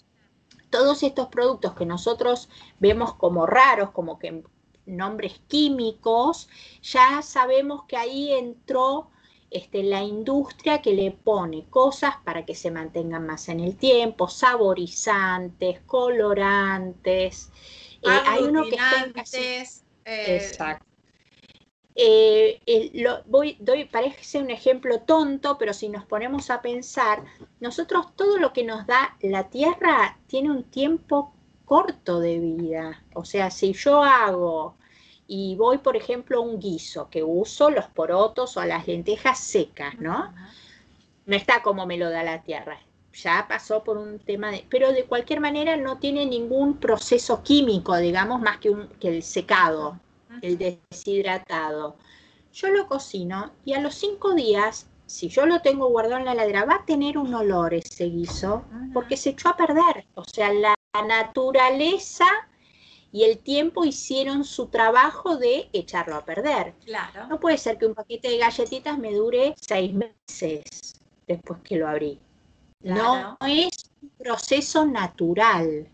todos 0.70 1.04
estos 1.04 1.28
productos 1.28 1.74
que 1.76 1.86
nosotros 1.86 2.50
vemos 2.80 3.14
como 3.16 3.46
raros, 3.46 3.92
como 3.92 4.18
que 4.18 4.44
nombres 4.86 5.40
químicos, 5.48 6.50
ya 6.82 7.22
sabemos 7.22 7.84
que 7.88 7.98
ahí 7.98 8.32
entró 8.32 9.10
este, 9.52 9.84
la 9.84 10.04
industria 10.04 10.82
que 10.82 10.94
le 10.94 11.12
pone 11.12 11.66
cosas 11.70 12.16
para 12.24 12.46
que 12.46 12.56
se 12.56 12.72
mantengan 12.72 13.26
más 13.26 13.48
en 13.48 13.60
el 13.60 13.78
tiempo, 13.78 14.28
saborizantes, 14.28 15.80
colorantes. 15.82 17.52
Eh, 18.02 18.10
hay 18.26 18.44
uno 18.44 18.64
que 18.64 18.76
está 18.76 19.12
eh, 20.04 20.36
Exacto. 20.38 20.86
Eh, 21.98 22.92
lo, 22.96 23.24
voy, 23.24 23.56
doy, 23.62 23.86
parece 23.86 24.40
un 24.40 24.50
ejemplo 24.50 25.00
tonto, 25.02 25.58
pero 25.58 25.74
si 25.74 25.88
nos 25.88 26.04
ponemos 26.04 26.50
a 26.50 26.62
pensar, 26.62 27.24
nosotros 27.62 28.14
todo 28.18 28.38
lo 28.38 28.52
que 28.52 28.66
nos 28.66 28.86
da 28.86 29.16
la 29.22 29.50
Tierra 29.50 30.20
tiene 30.28 30.52
un 30.52 30.64
tiempo 30.64 31.35
corto 31.66 32.20
de 32.20 32.40
vida. 32.40 33.04
O 33.14 33.26
sea, 33.26 33.52
si 33.52 33.74
yo 33.74 34.04
hago 34.04 34.76
y 35.28 35.56
voy, 35.56 35.80
por 35.80 35.98
ejemplo, 35.98 36.38
a 36.38 36.42
un 36.42 36.60
guiso 36.60 37.10
que 37.10 37.24
uso 37.24 37.70
los 37.70 37.86
porotos 37.86 38.58
o 38.58 38.64
las 38.64 38.88
lentejas 38.88 39.40
secas, 39.40 40.00
¿no? 40.00 40.34
No 41.26 41.36
está 41.36 41.64
como 41.64 41.86
me 41.86 41.98
lo 41.98 42.10
da 42.10 42.24
la 42.24 42.44
tierra. 42.44 42.78
Ya 43.14 43.46
pasó 43.48 43.84
por 43.84 43.98
un 43.98 44.20
tema 44.20 44.52
de... 44.52 44.66
Pero 44.70 44.92
de 44.92 45.06
cualquier 45.06 45.40
manera 45.40 45.78
no 45.78 45.98
tiene 45.98 46.26
ningún 46.26 46.78
proceso 46.78 47.42
químico, 47.42 47.96
digamos, 47.98 48.42
más 48.42 48.60
que, 48.60 48.70
un, 48.70 48.88
que 49.00 49.08
el 49.08 49.24
secado, 49.24 50.00
el 50.42 50.58
deshidratado. 50.58 51.96
Yo 52.54 52.70
lo 52.70 52.88
cocino 52.88 53.52
y 53.64 53.74
a 53.74 53.82
los 53.82 53.96
cinco 53.96 54.34
días, 54.36 54.88
si 55.08 55.30
yo 55.30 55.46
lo 55.46 55.62
tengo 55.62 55.90
guardado 55.90 56.20
en 56.20 56.26
la 56.26 56.34
heladera, 56.34 56.66
va 56.66 56.76
a 56.76 56.86
tener 56.86 57.18
un 57.18 57.34
olor 57.34 57.74
ese 57.74 58.06
guiso 58.06 58.64
porque 58.94 59.18
se 59.18 59.32
echó 59.32 59.50
a 59.50 59.58
perder. 59.58 60.06
O 60.14 60.24
sea, 60.24 60.54
la 60.54 60.76
naturaleza 61.02 62.28
y 63.12 63.24
el 63.24 63.38
tiempo 63.40 63.86
hicieron 63.86 64.44
su 64.44 64.68
trabajo 64.68 65.38
de 65.38 65.70
echarlo 65.72 66.16
a 66.16 66.26
perder. 66.26 66.74
Claro. 66.86 67.28
No 67.28 67.40
puede 67.40 67.58
ser 67.58 67.78
que 67.78 67.86
un 67.86 67.96
paquete 67.96 68.30
de 68.30 68.38
galletitas 68.38 68.98
me 68.98 69.14
dure 69.14 69.56
seis 69.58 69.94
meses 69.94 71.00
después 71.26 71.62
que 71.64 71.78
lo 71.78 71.88
abrí. 71.88 72.20
No 72.82 73.38
es 73.48 73.90
un 74.02 74.10
proceso 74.18 74.86
natural. 74.86 75.90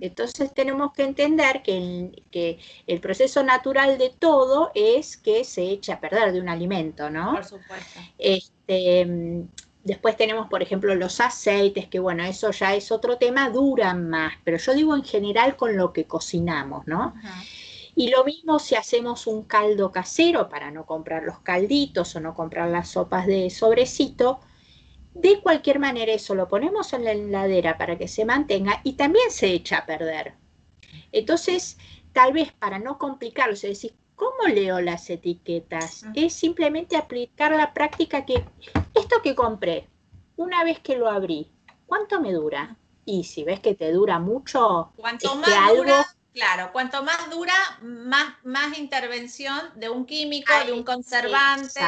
Entonces 0.00 0.52
tenemos 0.54 0.92
que 0.92 1.02
entender 1.02 1.62
que 1.62 1.76
el, 1.76 2.24
que 2.30 2.58
el 2.86 3.00
proceso 3.00 3.42
natural 3.42 3.98
de 3.98 4.10
todo 4.10 4.70
es 4.74 5.16
que 5.16 5.44
se 5.44 5.62
echa 5.62 5.94
a 5.94 6.00
perder 6.00 6.32
de 6.32 6.40
un 6.40 6.48
alimento, 6.48 7.10
¿no? 7.10 7.32
Por 7.32 7.44
supuesto. 7.44 8.00
Este, 8.18 9.46
Después 9.82 10.16
tenemos, 10.16 10.48
por 10.48 10.62
ejemplo, 10.62 10.94
los 10.94 11.20
aceites, 11.20 11.88
que 11.88 11.98
bueno, 11.98 12.22
eso 12.24 12.50
ya 12.50 12.74
es 12.74 12.92
otro 12.92 13.16
tema, 13.16 13.48
duran 13.48 14.10
más, 14.10 14.34
pero 14.44 14.58
yo 14.58 14.74
digo 14.74 14.94
en 14.94 15.04
general 15.04 15.56
con 15.56 15.76
lo 15.76 15.92
que 15.92 16.04
cocinamos, 16.04 16.86
¿no? 16.86 17.14
Y 17.94 18.10
lo 18.10 18.24
mismo 18.24 18.58
si 18.58 18.74
hacemos 18.74 19.26
un 19.26 19.44
caldo 19.44 19.90
casero 19.90 20.48
para 20.48 20.70
no 20.70 20.84
comprar 20.84 21.22
los 21.22 21.40
calditos 21.40 22.14
o 22.14 22.20
no 22.20 22.34
comprar 22.34 22.68
las 22.68 22.90
sopas 22.90 23.26
de 23.26 23.48
sobrecito, 23.50 24.40
de 25.14 25.40
cualquier 25.40 25.78
manera 25.78 26.12
eso 26.12 26.34
lo 26.34 26.46
ponemos 26.46 26.92
en 26.92 27.04
la 27.04 27.12
heladera 27.12 27.78
para 27.78 27.98
que 27.98 28.06
se 28.06 28.24
mantenga 28.24 28.80
y 28.84 28.92
también 28.92 29.30
se 29.30 29.48
echa 29.48 29.78
a 29.78 29.86
perder. 29.86 30.34
Entonces, 31.10 31.78
tal 32.12 32.32
vez 32.32 32.52
para 32.52 32.78
no 32.78 32.98
complicarlo, 32.98 33.54
es 33.54 33.62
decir, 33.62 33.94
¿Cómo 34.20 34.54
leo 34.54 34.82
las 34.82 35.08
etiquetas? 35.08 36.04
Es 36.14 36.34
simplemente 36.34 36.94
aplicar 36.94 37.52
la 37.52 37.72
práctica 37.72 38.26
que 38.26 38.44
esto 38.94 39.22
que 39.22 39.34
compré, 39.34 39.88
una 40.36 40.62
vez 40.62 40.78
que 40.78 40.98
lo 40.98 41.08
abrí, 41.08 41.50
¿cuánto 41.86 42.20
me 42.20 42.30
dura? 42.34 42.76
Y 43.06 43.24
si 43.24 43.44
ves 43.44 43.60
que 43.60 43.74
te 43.74 43.90
dura 43.90 44.18
mucho, 44.18 44.92
cuanto 44.96 45.34
más 45.36 45.74
dura, 45.74 46.06
claro, 46.34 46.70
cuanto 46.70 47.02
más 47.02 47.30
dura, 47.30 47.54
más, 47.80 48.34
más 48.44 48.78
intervención 48.78 49.58
de 49.76 49.88
un 49.88 50.04
químico, 50.04 50.52
de 50.66 50.72
un 50.72 50.84
conservante. 50.84 51.80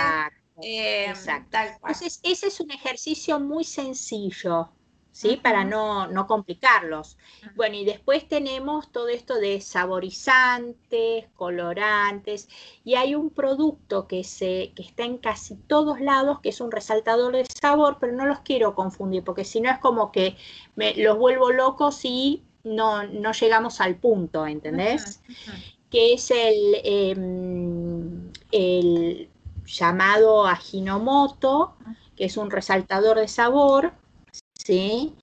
Eh, 0.62 1.10
exacto, 1.10 1.58
Entonces, 1.58 2.18
ese 2.22 2.46
es 2.46 2.60
un 2.60 2.70
ejercicio 2.70 3.40
muy 3.40 3.64
sencillo. 3.64 4.70
¿Sí? 5.12 5.38
Para 5.42 5.64
no, 5.64 6.08
no, 6.08 6.26
complicarlos. 6.26 7.18
Bueno, 7.54 7.76
y 7.76 7.84
después 7.84 8.26
tenemos 8.26 8.90
todo 8.90 9.08
esto 9.08 9.36
de 9.36 9.60
saborizantes, 9.60 11.26
colorantes, 11.36 12.48
y 12.84 12.94
hay 12.94 13.14
un 13.14 13.30
producto 13.30 14.08
que, 14.08 14.24
se, 14.24 14.72
que 14.74 14.82
está 14.82 15.04
en 15.04 15.18
casi 15.18 15.56
todos 15.56 16.00
lados, 16.00 16.40
que 16.40 16.48
es 16.48 16.60
un 16.60 16.72
resaltador 16.72 17.34
de 17.34 17.44
sabor, 17.44 17.98
pero 18.00 18.12
no 18.12 18.26
los 18.26 18.40
quiero 18.40 18.74
confundir, 18.74 19.22
porque 19.22 19.44
si 19.44 19.60
no 19.60 19.70
es 19.70 19.78
como 19.78 20.10
que 20.10 20.36
me, 20.74 20.94
los 20.94 21.18
vuelvo 21.18 21.52
locos 21.52 22.04
y 22.04 22.42
no, 22.64 23.04
no 23.04 23.32
llegamos 23.32 23.80
al 23.80 23.96
punto, 23.96 24.46
¿entendés? 24.46 25.20
Que 25.90 26.14
es 26.14 26.30
el, 26.30 26.76
em, 26.84 28.32
el 28.50 29.28
llamado 29.66 30.46
Ajinomoto, 30.46 31.74
que 32.16 32.24
es 32.24 32.36
un 32.36 32.50
resaltador 32.50 33.18
de 33.18 33.28
sabor, 33.28 33.92
¿sí? 34.64 35.14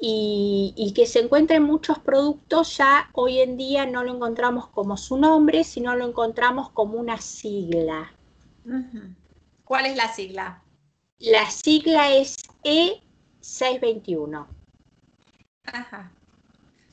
Y, 0.00 0.92
que 0.94 1.06
se 1.06 1.20
encuentra 1.20 1.56
en 1.56 1.64
muchos 1.64 1.98
productos, 1.98 2.76
ya 2.76 3.10
hoy 3.12 3.40
en 3.40 3.56
día 3.56 3.84
no 3.86 4.04
lo 4.04 4.14
encontramos 4.14 4.68
como 4.68 4.96
su 4.96 5.16
nombre, 5.16 5.64
sino 5.64 5.96
lo 5.96 6.06
encontramos 6.06 6.70
como 6.70 6.98
una 6.98 7.20
sigla. 7.20 8.12
¿Cuál 9.64 9.86
es 9.86 9.96
la 9.96 10.12
sigla? 10.12 10.62
La 11.18 11.50
sigla 11.50 12.12
es 12.12 12.36
E621. 12.62 14.46
Ajá. 15.64 16.12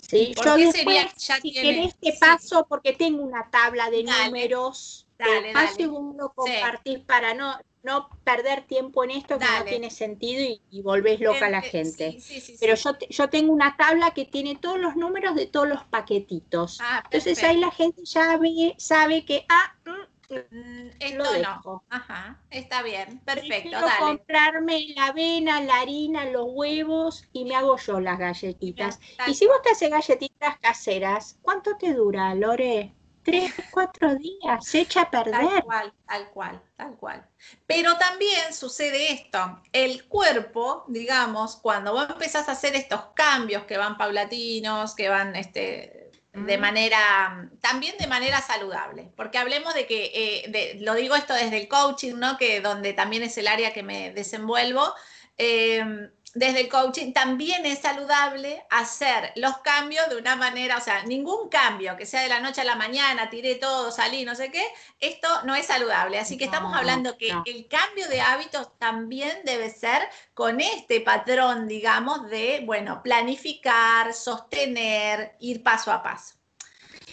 ¿Sí? 0.01 0.33
Yo 0.43 0.55
después, 0.55 1.07
si 1.15 1.53
querés 1.53 1.95
te 1.95 2.13
paso 2.19 2.65
porque 2.67 2.93
tengo 2.93 3.23
una 3.23 3.49
tabla 3.49 3.89
de 3.89 4.03
números. 4.03 5.07
Dale, 5.17 5.53
dale. 5.53 5.87
uno 5.87 6.33
compartir 6.33 7.05
para 7.05 7.33
no 7.33 7.57
no 7.85 8.09
perder 8.23 8.63
tiempo 8.63 9.03
en 9.03 9.11
esto 9.11 9.37
que 9.37 9.45
no 9.45 9.63
tiene 9.63 9.91
sentido 9.91 10.43
y, 10.71 10.81
volvés 10.81 11.21
loca 11.21 11.45
a 11.45 11.49
la 11.49 11.61
gente. 11.61 12.17
Pero 12.59 12.75
yo, 12.75 12.97
yo 13.09 13.29
tengo 13.29 13.53
una 13.53 13.77
tabla 13.77 14.11
que 14.11 14.25
tiene 14.25 14.55
todos 14.55 14.79
los 14.79 14.95
números 14.95 15.35
de 15.35 15.45
todos 15.45 15.67
los 15.67 15.83
paquetitos. 15.85 16.79
Ah, 16.81 17.03
Entonces 17.05 17.41
ahí 17.43 17.57
la 17.57 17.71
gente 17.71 18.03
ya 18.03 18.37
ve, 18.37 18.73
sabe 18.77 19.23
que, 19.23 19.45
ah, 19.49 19.75
mm, 19.85 20.35
mm, 20.35 20.89
esto 20.99 21.23
no. 21.63 21.83
Ajá, 21.89 22.41
está 22.49 22.81
bien, 22.81 23.19
perfecto. 23.19 23.69
Quiero 23.69 23.87
comprarme 23.99 24.87
la 24.95 25.07
avena, 25.07 25.61
la 25.61 25.81
harina, 25.81 26.25
los 26.25 26.47
huevos 26.47 27.23
y 27.33 27.45
me 27.45 27.55
hago 27.55 27.77
yo 27.77 27.99
las 27.99 28.17
galletitas. 28.17 28.99
Y 29.27 29.35
si 29.35 29.45
vos 29.45 29.61
te 29.61 29.69
haces 29.69 29.91
galletitas 29.91 30.57
caseras, 30.59 31.37
¿cuánto 31.43 31.77
te 31.77 31.93
dura, 31.93 32.33
Lore? 32.33 32.95
Tres, 33.25 33.53
cuatro 33.71 34.15
días, 34.15 34.65
se 34.65 34.81
echa 34.81 35.01
a 35.01 35.11
perder. 35.11 35.33
Tal 35.33 35.63
cual, 35.63 35.93
tal 36.07 36.29
cual, 36.29 36.61
tal 36.77 36.95
cual. 36.95 37.27
Pero 37.65 37.97
también 37.97 38.53
sucede 38.53 39.11
esto, 39.11 39.61
el 39.73 40.07
cuerpo, 40.07 40.85
digamos, 40.87 41.57
cuando 41.57 41.91
vos 41.91 42.07
empezás 42.09 42.47
a 42.47 42.53
hacer 42.53 42.75
estos 42.75 43.01
cambios 43.15 43.63
que 43.63 43.77
van 43.77 43.97
paulatinos, 43.97 44.95
que 44.95 45.09
van 45.09 45.35
este, 45.35 46.11
de 46.33 46.57
manera, 46.57 47.49
también 47.61 47.97
de 47.97 48.07
manera 48.07 48.41
saludable, 48.41 49.11
porque 49.17 49.39
hablemos 49.39 49.73
de 49.73 49.87
que, 49.87 50.11
eh, 50.13 50.77
lo 50.81 50.93
digo 50.93 51.15
esto 51.15 51.33
desde 51.33 51.61
el 51.61 51.67
coaching, 51.67 52.15
¿no? 52.15 52.37
Que 52.37 52.61
donde 52.61 52.93
también 52.93 53.23
es 53.23 53.37
el 53.37 53.47
área 53.47 53.73
que 53.73 53.83
me 53.83 54.11
desenvuelvo. 54.11 54.93
Eh, 55.37 56.09
desde 56.35 56.59
el 56.59 56.69
coaching 56.69 57.13
también 57.13 57.65
es 57.65 57.79
saludable 57.79 58.65
hacer 58.69 59.31
los 59.37 59.57
cambios 59.59 60.07
de 60.09 60.17
una 60.17 60.35
manera, 60.35 60.77
o 60.77 60.81
sea, 60.81 61.03
ningún 61.03 61.47
cambio 61.47 61.95
que 61.95 62.05
sea 62.05 62.21
de 62.21 62.27
la 62.27 62.41
noche 62.41 62.59
a 62.59 62.65
la 62.65 62.75
mañana, 62.75 63.29
tiré 63.29 63.55
todo, 63.55 63.89
salí, 63.89 64.25
no 64.25 64.35
sé 64.35 64.51
qué, 64.51 64.63
esto 64.99 65.29
no 65.45 65.55
es 65.55 65.65
saludable. 65.65 66.19
Así 66.19 66.37
que 66.37 66.43
estamos 66.43 66.75
hablando 66.75 67.17
que 67.17 67.33
el 67.45 67.67
cambio 67.69 68.09
de 68.09 68.19
hábitos 68.19 68.77
también 68.77 69.31
debe 69.45 69.69
ser 69.69 70.01
con 70.33 70.59
este 70.59 70.99
patrón, 70.99 71.69
digamos, 71.69 72.29
de, 72.29 72.61
bueno, 72.65 73.01
planificar, 73.01 74.13
sostener, 74.13 75.37
ir 75.39 75.63
paso 75.63 75.89
a 75.89 76.03
paso. 76.03 76.35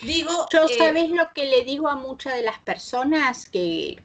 Digo, 0.03 0.49
yo 0.53 0.65
eh, 0.65 0.79
sabés 0.79 1.11
lo 1.11 1.33
que 1.33 1.45
le 1.45 1.63
digo 1.63 1.89
a 1.89 1.95
muchas 1.95 2.35
de 2.35 2.43
las 2.43 2.59
personas 2.59 3.49
que 3.49 4.03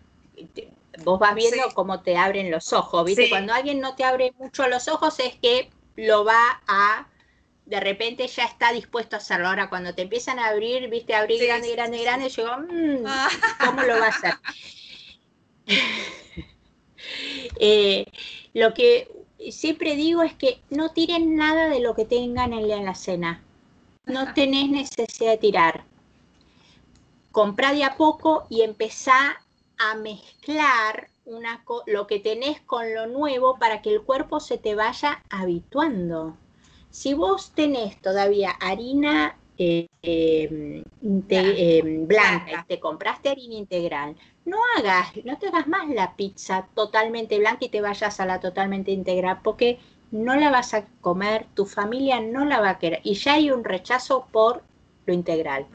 vos 1.03 1.19
vas 1.19 1.35
viendo 1.35 1.69
cómo 1.73 2.01
te 2.01 2.17
abren 2.17 2.51
los 2.51 2.73
ojos, 2.73 3.05
¿viste? 3.05 3.29
Cuando 3.29 3.53
alguien 3.53 3.79
no 3.79 3.95
te 3.95 4.03
abre 4.03 4.33
mucho 4.37 4.67
los 4.67 4.87
ojos 4.87 5.19
es 5.19 5.35
que 5.35 5.69
lo 5.95 6.23
va 6.23 6.61
a, 6.67 7.07
de 7.65 7.79
repente 7.79 8.27
ya 8.27 8.45
está 8.45 8.71
dispuesto 8.71 9.15
a 9.15 9.19
hacerlo. 9.19 9.47
Ahora, 9.47 9.69
cuando 9.69 9.93
te 9.93 10.03
empiezan 10.03 10.39
a 10.39 10.47
abrir, 10.47 10.89
viste, 10.89 11.15
abrir 11.15 11.43
grande, 11.43 11.71
grande, 11.71 12.01
grande, 12.01 12.29
yo 12.29 12.43
digo, 12.43 12.57
mm, 12.57 13.05
ah. 13.07 13.29
¿cómo 13.65 13.81
lo 13.83 13.99
va 13.99 14.05
a 14.05 14.09
hacer? 14.09 14.33
Eh, 17.59 18.05
lo 18.53 18.73
que 18.73 19.07
siempre 19.51 19.95
digo 19.95 20.23
es 20.23 20.33
que 20.33 20.59
no 20.69 20.91
tiren 20.91 21.35
nada 21.35 21.69
de 21.69 21.79
lo 21.79 21.95
que 21.95 22.05
tengan 22.05 22.53
en 22.53 22.67
la 22.85 22.95
cena. 22.95 23.41
No 24.05 24.33
tenés 24.33 24.69
necesidad 24.69 25.31
de 25.31 25.37
tirar. 25.37 25.85
Comprá 27.31 27.73
de 27.73 27.83
a 27.83 27.95
poco 27.95 28.45
y 28.49 28.61
empezá 28.61 29.41
a 29.77 29.95
mezclar 29.95 31.09
una 31.25 31.63
lo 31.85 32.07
que 32.07 32.19
tenés 32.19 32.61
con 32.61 32.93
lo 32.93 33.07
nuevo 33.07 33.57
para 33.59 33.81
que 33.81 33.91
el 33.91 34.01
cuerpo 34.01 34.39
se 34.39 34.57
te 34.57 34.75
vaya 34.75 35.23
habituando. 35.29 36.37
Si 36.89 37.13
vos 37.13 37.51
tenés 37.51 38.01
todavía 38.01 38.51
harina 38.51 39.37
eh, 39.57 39.87
em, 40.01 40.83
em, 41.01 42.07
blanca 42.07 42.63
y 42.63 42.67
te 42.67 42.79
compraste 42.79 43.29
harina 43.29 43.55
integral, 43.55 44.15
no 44.45 44.57
hagas, 44.77 45.09
no 45.25 45.37
te 45.37 45.47
hagas 45.47 45.67
más 45.67 45.89
la 45.89 46.15
pizza 46.15 46.67
totalmente 46.73 47.37
blanca 47.39 47.65
y 47.65 47.69
te 47.69 47.81
vayas 47.81 48.19
a 48.19 48.25
la 48.25 48.39
totalmente 48.39 48.91
integral, 48.91 49.39
porque 49.43 49.79
no 50.11 50.35
la 50.35 50.49
vas 50.49 50.73
a 50.73 50.85
comer, 51.01 51.47
tu 51.53 51.65
familia 51.65 52.21
no 52.21 52.45
la 52.45 52.61
va 52.61 52.71
a 52.71 52.79
querer 52.79 53.01
y 53.03 53.15
ya 53.15 53.33
hay 53.33 53.51
un 53.51 53.63
rechazo 53.63 54.27
por 54.31 54.63
lo 55.05 55.13
integral. 55.13 55.65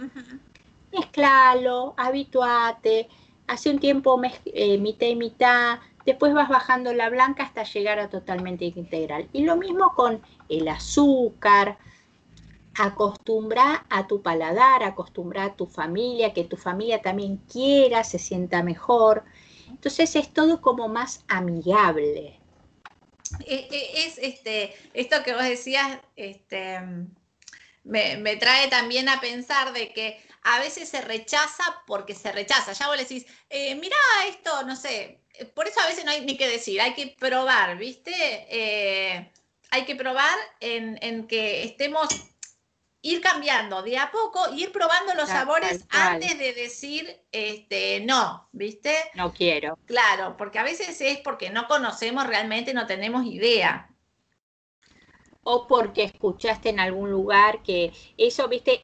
Mezclalo, 0.93 1.95
habituate, 1.97 3.09
hace 3.53 3.71
un 3.71 3.79
tiempo 3.79 4.21
eh, 4.47 4.79
mitad 4.79 5.07
y 5.07 5.17
mitad, 5.17 5.79
después 6.05 6.35
vas 6.35 6.49
bajando 6.49 6.93
la 6.93 7.09
blanca 7.11 7.45
hasta 7.45 7.65
llegar 7.65 7.99
a 7.99 8.09
totalmente 8.09 8.65
integral. 8.65 9.29
Y 9.33 9.45
lo 9.45 9.57
mismo 9.57 9.93
con 9.95 10.23
el 10.49 10.69
azúcar, 10.69 11.79
acostumbra 12.75 13.87
a 13.91 14.07
tu 14.07 14.23
paladar, 14.23 14.83
acostumbra 14.83 15.45
a 15.45 15.55
tu 15.55 15.67
familia, 15.67 16.33
que 16.33 16.45
tu 16.45 16.57
familia 16.57 17.03
también 17.03 17.37
quiera, 17.51 18.05
se 18.05 18.19
sienta 18.19 18.62
mejor. 18.62 19.25
Entonces 19.69 20.17
es 20.17 20.33
todo 20.33 20.61
como 20.61 20.88
más 20.88 21.25
amigable. 21.29 22.38
E, 23.47 23.69
e, 23.71 24.07
es 24.07 24.19
este, 24.19 24.75
esto 24.95 25.23
que 25.25 25.35
vos 25.35 25.45
decías, 25.45 25.99
este, 26.17 26.79
me, 27.85 28.37
trae 28.37 28.69
también 28.69 29.09
a 29.09 29.21
pensar 29.21 29.73
de 29.73 29.93
que 29.93 30.21
a 30.42 30.59
veces 30.61 30.88
se 30.88 31.00
rechaza 31.00 31.83
porque 31.87 32.14
se 32.14 32.33
rechaza. 32.33 32.72
Ya 32.72 32.88
vos 32.88 32.96
le 32.96 33.05
decís, 33.05 33.26
eh, 33.48 33.74
mira 33.76 33.96
esto, 34.26 34.62
no 34.64 34.76
sé, 34.76 35.20
por 35.55 35.68
eso 35.68 35.81
a 35.81 35.87
veces 35.87 36.05
no 36.05 36.11
hay 36.11 36.22
ni 36.22 36.37
que 36.37 36.48
decir, 36.48 36.81
hay 36.81 36.94
que 36.94 37.14
probar, 37.18 37.76
¿viste? 37.78 38.12
Eh, 38.48 39.31
hay 39.70 39.85
que 39.85 39.96
probar 39.96 40.37
en, 40.61 41.26
que 41.26 41.64
estemos, 41.64 42.09
ir 43.00 43.20
cambiando 43.20 43.83
de 43.83 43.98
a 43.98 44.11
poco, 44.11 44.52
ir 44.55 44.70
probando 44.72 45.14
los 45.14 45.28
sabores 45.28 45.85
antes 45.88 46.38
de 46.38 46.52
decir, 46.52 47.20
este, 47.33 48.00
no, 48.00 48.48
¿viste? 48.52 48.94
No 49.14 49.33
quiero. 49.33 49.78
Claro, 49.87 50.37
porque 50.37 50.59
a 50.59 50.62
veces 50.62 51.00
es 51.00 51.18
porque 51.18 51.50
no 51.50 51.66
conocemos 51.66 52.26
realmente, 52.26 52.74
no 52.74 52.87
tenemos 52.87 53.24
idea 53.24 53.88
o 55.44 55.66
porque 55.66 56.05
escuchaste 56.05 56.68
en 56.68 56.81
algún 56.81 57.11
lugar 57.11 57.62
que 57.62 57.92
eso, 58.16 58.48
viste, 58.48 58.81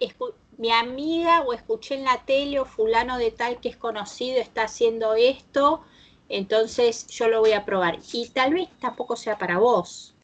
mi 0.59 0.73
amiga 0.73 1.41
o 1.43 1.53
escuché 1.53 1.95
en 1.95 2.05
la 2.05 2.19
tele 2.25 2.61
o 2.61 2.65
fulano 2.65 3.17
de 3.17 3.31
tal 3.31 3.61
que 3.61 3.69
es 3.69 3.77
conocido 3.77 4.41
está 4.41 4.65
haciendo 4.65 5.15
esto, 5.15 5.85
entonces 6.29 7.07
yo 7.07 7.29
lo 7.29 7.41
voy 7.41 7.53
a 7.53 7.65
probar. 7.65 7.99
Y 8.13 8.29
tal 8.29 8.55
vez 8.55 8.69
tampoco 8.81 9.17
sea 9.17 9.39
para 9.39 9.59
vos. 9.59 10.15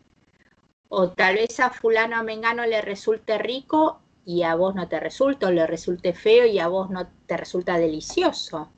O 0.88 1.10
tal 1.10 1.36
vez 1.36 1.60
a 1.60 1.70
fulano 1.70 2.16
a 2.16 2.22
Mengano 2.22 2.66
le 2.66 2.82
resulte 2.82 3.38
rico 3.38 4.00
y 4.26 4.42
a 4.42 4.54
vos 4.54 4.74
no 4.74 4.88
te 4.88 5.00
resulta, 5.00 5.48
o 5.48 5.50
le 5.50 5.66
resulte 5.66 6.12
feo 6.14 6.46
y 6.46 6.58
a 6.58 6.68
vos 6.68 6.90
no 6.90 7.06
te 7.26 7.36
resulta 7.36 7.78
delicioso. 7.78 8.70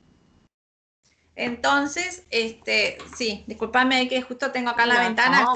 Entonces, 1.35 2.25
este, 2.29 2.97
sí, 3.15 3.43
discúlpame 3.47 4.07
que 4.07 4.21
justo 4.21 4.51
tengo 4.51 4.71
acá 4.71 4.85
la 4.85 4.99
ventana. 4.99 5.47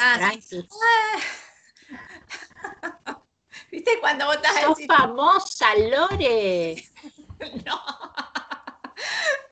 ¿Viste 3.71 3.99
cuando 4.01 4.25
vos 4.25 4.35
estás 4.35 4.61
¡Sos 4.61 4.85
famosa, 4.85 5.73
Lore! 5.75 6.75
no. 7.65 7.81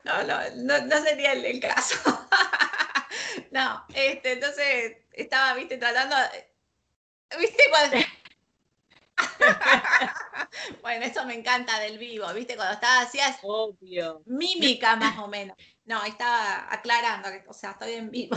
No, 0.04 0.24
no, 0.24 0.86
no, 0.86 1.02
sería 1.02 1.32
el, 1.34 1.60
caso. 1.62 1.96
no, 3.52 3.86
este, 3.94 4.34
entonces 4.34 4.98
estaba, 5.14 5.54
viste, 5.54 5.78
tratando. 5.78 6.16
¿Viste 7.40 7.64
cuando.? 7.70 7.98
bueno, 10.82 11.06
eso 11.06 11.26
me 11.26 11.36
encanta 11.36 11.80
del 11.80 11.98
vivo, 11.98 12.32
¿viste? 12.34 12.56
Cuando 12.56 12.74
estaba 12.74 13.02
hacías 13.02 13.38
Obvio. 13.44 14.22
mímica 14.26 14.96
más 14.98 15.18
o 15.20 15.28
menos. 15.28 15.56
No, 15.86 16.04
estaba 16.04 16.68
aclarando, 16.74 17.30
o 17.48 17.54
sea, 17.54 17.72
estoy 17.72 17.94
en 17.94 18.12
vivo. 18.12 18.36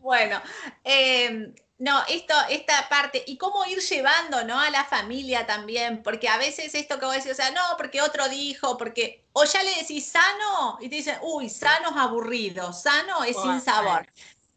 bueno, 0.00 0.40
eh, 0.84 1.54
no, 1.78 2.02
esto, 2.08 2.34
esta 2.50 2.88
parte, 2.88 3.22
y 3.26 3.36
cómo 3.36 3.64
ir 3.64 3.78
llevando, 3.78 4.42
¿no? 4.44 4.58
A 4.58 4.68
la 4.70 4.84
familia 4.84 5.46
también, 5.46 6.02
porque 6.02 6.28
a 6.28 6.36
veces 6.36 6.74
esto 6.74 6.98
que 6.98 7.06
vos 7.06 7.14
decís, 7.14 7.32
o 7.32 7.34
sea, 7.36 7.52
no, 7.52 7.62
porque 7.76 8.02
otro 8.02 8.28
dijo, 8.28 8.76
porque, 8.76 9.24
o 9.32 9.44
ya 9.44 9.62
le 9.62 9.74
decís 9.76 10.06
sano, 10.06 10.78
y 10.80 10.88
te 10.88 10.96
dicen, 10.96 11.18
uy, 11.22 11.48
sano 11.48 11.90
es 11.90 11.96
aburrido, 11.96 12.72
sano 12.72 13.22
es 13.22 13.36
sin 13.40 13.60
sabor. 13.60 14.06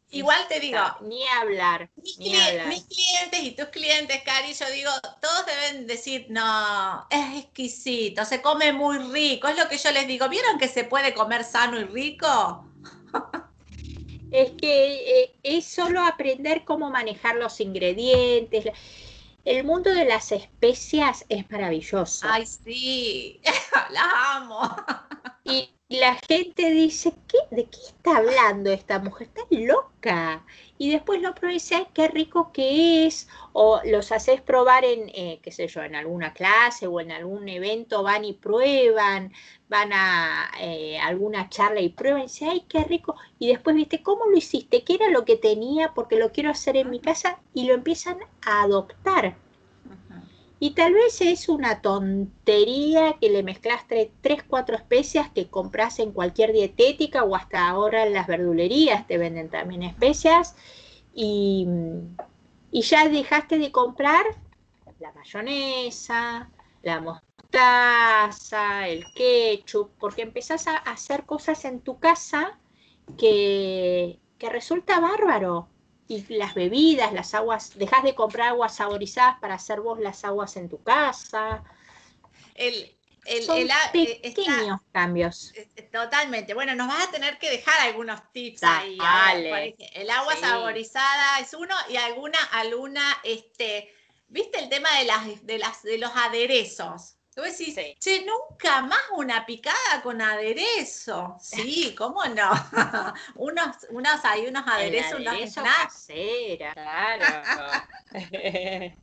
Igual 0.09 0.45
te 0.49 0.59
digo, 0.59 0.79
ni 1.01 1.25
hablar, 1.27 1.89
mis, 1.95 2.17
mis 2.17 2.83
clientes 2.83 3.39
y 3.43 3.51
tus 3.51 3.67
clientes, 3.67 4.21
Cari, 4.25 4.53
yo 4.53 4.69
digo, 4.71 4.91
todos 5.21 5.45
deben 5.45 5.87
decir, 5.87 6.25
no, 6.29 7.07
es 7.09 7.45
exquisito, 7.45 8.25
se 8.25 8.41
come 8.41 8.73
muy 8.73 8.97
rico, 8.97 9.47
es 9.47 9.57
lo 9.57 9.69
que 9.69 9.77
yo 9.77 9.91
les 9.91 10.07
digo, 10.07 10.27
¿vieron 10.27 10.57
que 10.57 10.67
se 10.67 10.83
puede 10.83 11.13
comer 11.13 11.43
sano 11.43 11.79
y 11.79 11.85
rico? 11.85 12.65
es 14.31 14.51
que 14.51 15.23
eh, 15.23 15.35
es 15.43 15.65
solo 15.65 16.01
aprender 16.01 16.63
cómo 16.65 16.89
manejar 16.89 17.35
los 17.35 17.59
ingredientes. 17.59 18.65
El 19.43 19.63
mundo 19.63 19.93
de 19.93 20.05
las 20.05 20.31
especias 20.31 21.25
es 21.29 21.49
maravilloso. 21.49 22.25
Ay, 22.29 22.45
sí, 22.45 23.41
la 23.91 24.35
amo. 24.35 24.75
Y 25.43 25.69
la 25.89 26.15
gente 26.27 26.71
dice, 26.71 27.13
¿qué, 27.27 27.37
¿de 27.51 27.65
qué 27.65 27.79
está 27.87 28.17
hablando 28.17 28.71
esta 28.71 28.99
mujer? 28.99 29.27
Está 29.27 29.41
loca 29.49 30.45
y 30.81 30.89
después 30.89 31.21
lo 31.21 31.35
pruebas 31.35 31.71
y 31.71 31.85
qué 31.93 32.07
rico 32.07 32.51
que 32.51 33.05
es, 33.05 33.29
o 33.53 33.79
los 33.85 34.11
haces 34.11 34.41
probar 34.41 34.83
en, 34.83 35.09
eh, 35.09 35.39
qué 35.43 35.51
sé 35.51 35.67
yo, 35.67 35.83
en 35.83 35.93
alguna 35.93 36.33
clase 36.33 36.87
o 36.87 36.99
en 36.99 37.11
algún 37.11 37.47
evento, 37.49 38.01
van 38.01 38.25
y 38.25 38.33
prueban, 38.33 39.31
van 39.69 39.93
a 39.93 40.49
eh, 40.59 40.97
alguna 40.97 41.49
charla 41.49 41.81
y 41.81 41.89
prueban 41.89 42.21
y 42.21 42.23
dicen, 42.23 42.49
ay, 42.49 42.65
qué 42.67 42.83
rico, 42.83 43.15
y 43.37 43.49
después, 43.49 43.75
viste, 43.75 44.01
¿cómo 44.01 44.25
lo 44.25 44.35
hiciste? 44.35 44.83
¿Qué 44.83 44.95
era 44.95 45.11
lo 45.11 45.23
que 45.23 45.35
tenía? 45.35 45.93
Porque 45.93 46.15
lo 46.15 46.31
quiero 46.31 46.49
hacer 46.49 46.75
en 46.77 46.89
mi 46.89 46.99
casa 46.99 47.39
y 47.53 47.65
lo 47.65 47.75
empiezan 47.75 48.17
a 48.41 48.63
adoptar. 48.63 49.35
Y 50.63 50.75
tal 50.75 50.93
vez 50.93 51.21
es 51.21 51.49
una 51.49 51.81
tontería 51.81 53.17
que 53.19 53.31
le 53.31 53.41
mezclaste 53.41 54.11
tres, 54.21 54.43
cuatro 54.43 54.75
especias 54.75 55.27
que 55.31 55.49
compras 55.49 55.97
en 55.97 56.11
cualquier 56.11 56.53
dietética 56.53 57.23
o 57.23 57.35
hasta 57.35 57.67
ahora 57.67 58.05
en 58.05 58.13
las 58.13 58.27
verdulerías 58.27 59.07
te 59.07 59.17
venden 59.17 59.49
también 59.49 59.81
especias. 59.81 60.55
Y, 61.15 61.65
y 62.69 62.81
ya 62.83 63.09
dejaste 63.09 63.57
de 63.57 63.71
comprar 63.71 64.23
la 64.99 65.11
mayonesa, 65.13 66.51
la 66.83 67.01
mostaza, 67.01 68.87
el 68.87 69.03
ketchup, 69.15 69.89
porque 69.99 70.21
empezás 70.21 70.67
a 70.67 70.77
hacer 70.77 71.25
cosas 71.25 71.65
en 71.65 71.81
tu 71.81 71.97
casa 71.97 72.59
que, 73.17 74.19
que 74.37 74.49
resulta 74.49 74.99
bárbaro 74.99 75.69
y 76.11 76.25
las 76.33 76.53
bebidas, 76.53 77.13
las 77.13 77.33
aguas, 77.33 77.77
dejas 77.77 78.03
de 78.03 78.13
comprar 78.13 78.49
aguas 78.49 78.75
saborizadas 78.75 79.39
para 79.39 79.55
hacer 79.55 79.79
vos 79.79 79.97
las 79.97 80.25
aguas 80.25 80.57
en 80.57 80.67
tu 80.67 80.83
casa. 80.83 81.63
El, 82.53 82.93
el, 83.23 83.43
Son 83.43 83.57
eh, 83.57 84.19
pequeños 84.21 84.81
cambios. 84.91 85.53
Eh, 85.55 85.69
eh, 85.77 85.83
totalmente. 85.83 86.53
Bueno, 86.53 86.75
nos 86.75 86.89
vas 86.89 87.07
a 87.07 87.11
tener 87.11 87.39
que 87.39 87.49
dejar 87.49 87.79
algunos 87.79 88.19
tips 88.33 88.61
ahí. 88.63 88.97
el 89.93 90.09
agua 90.09 90.35
saborizada 90.35 91.39
es 91.39 91.53
uno 91.53 91.73
y 91.87 91.95
alguna, 91.95 92.39
alguna, 92.51 93.19
este, 93.23 93.93
¿viste 94.27 94.59
el 94.59 94.67
tema 94.67 94.89
de 94.97 95.05
las, 95.05 95.45
de 95.45 95.59
las, 95.59 95.81
de 95.81 95.97
los 95.97 96.11
aderezos? 96.13 97.15
Tú 97.33 97.41
decís, 97.41 97.75
che, 97.99 98.25
nunca 98.25 98.81
más 98.81 98.99
una 99.15 99.45
picada 99.45 100.01
con 100.03 100.21
aderezo. 100.21 101.37
Sí, 101.39 101.95
¿cómo 101.97 102.25
no? 102.25 102.51
unos, 103.35 103.77
unos, 103.89 104.25
hay 104.25 104.47
unos 104.47 104.67
aderezos, 104.67 105.19
unos 105.19 105.49
snacks. 105.49 106.07
claro. 106.73 107.25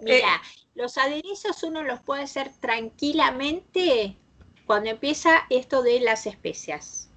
Mira, 0.00 0.40
los 0.74 0.96
aderezos 0.96 1.62
uno 1.62 1.82
los 1.82 2.00
puede 2.00 2.22
hacer 2.22 2.50
tranquilamente 2.60 4.16
cuando 4.64 4.88
empieza 4.88 5.44
esto 5.50 5.82
de 5.82 6.00
las 6.00 6.24
especias. 6.26 7.10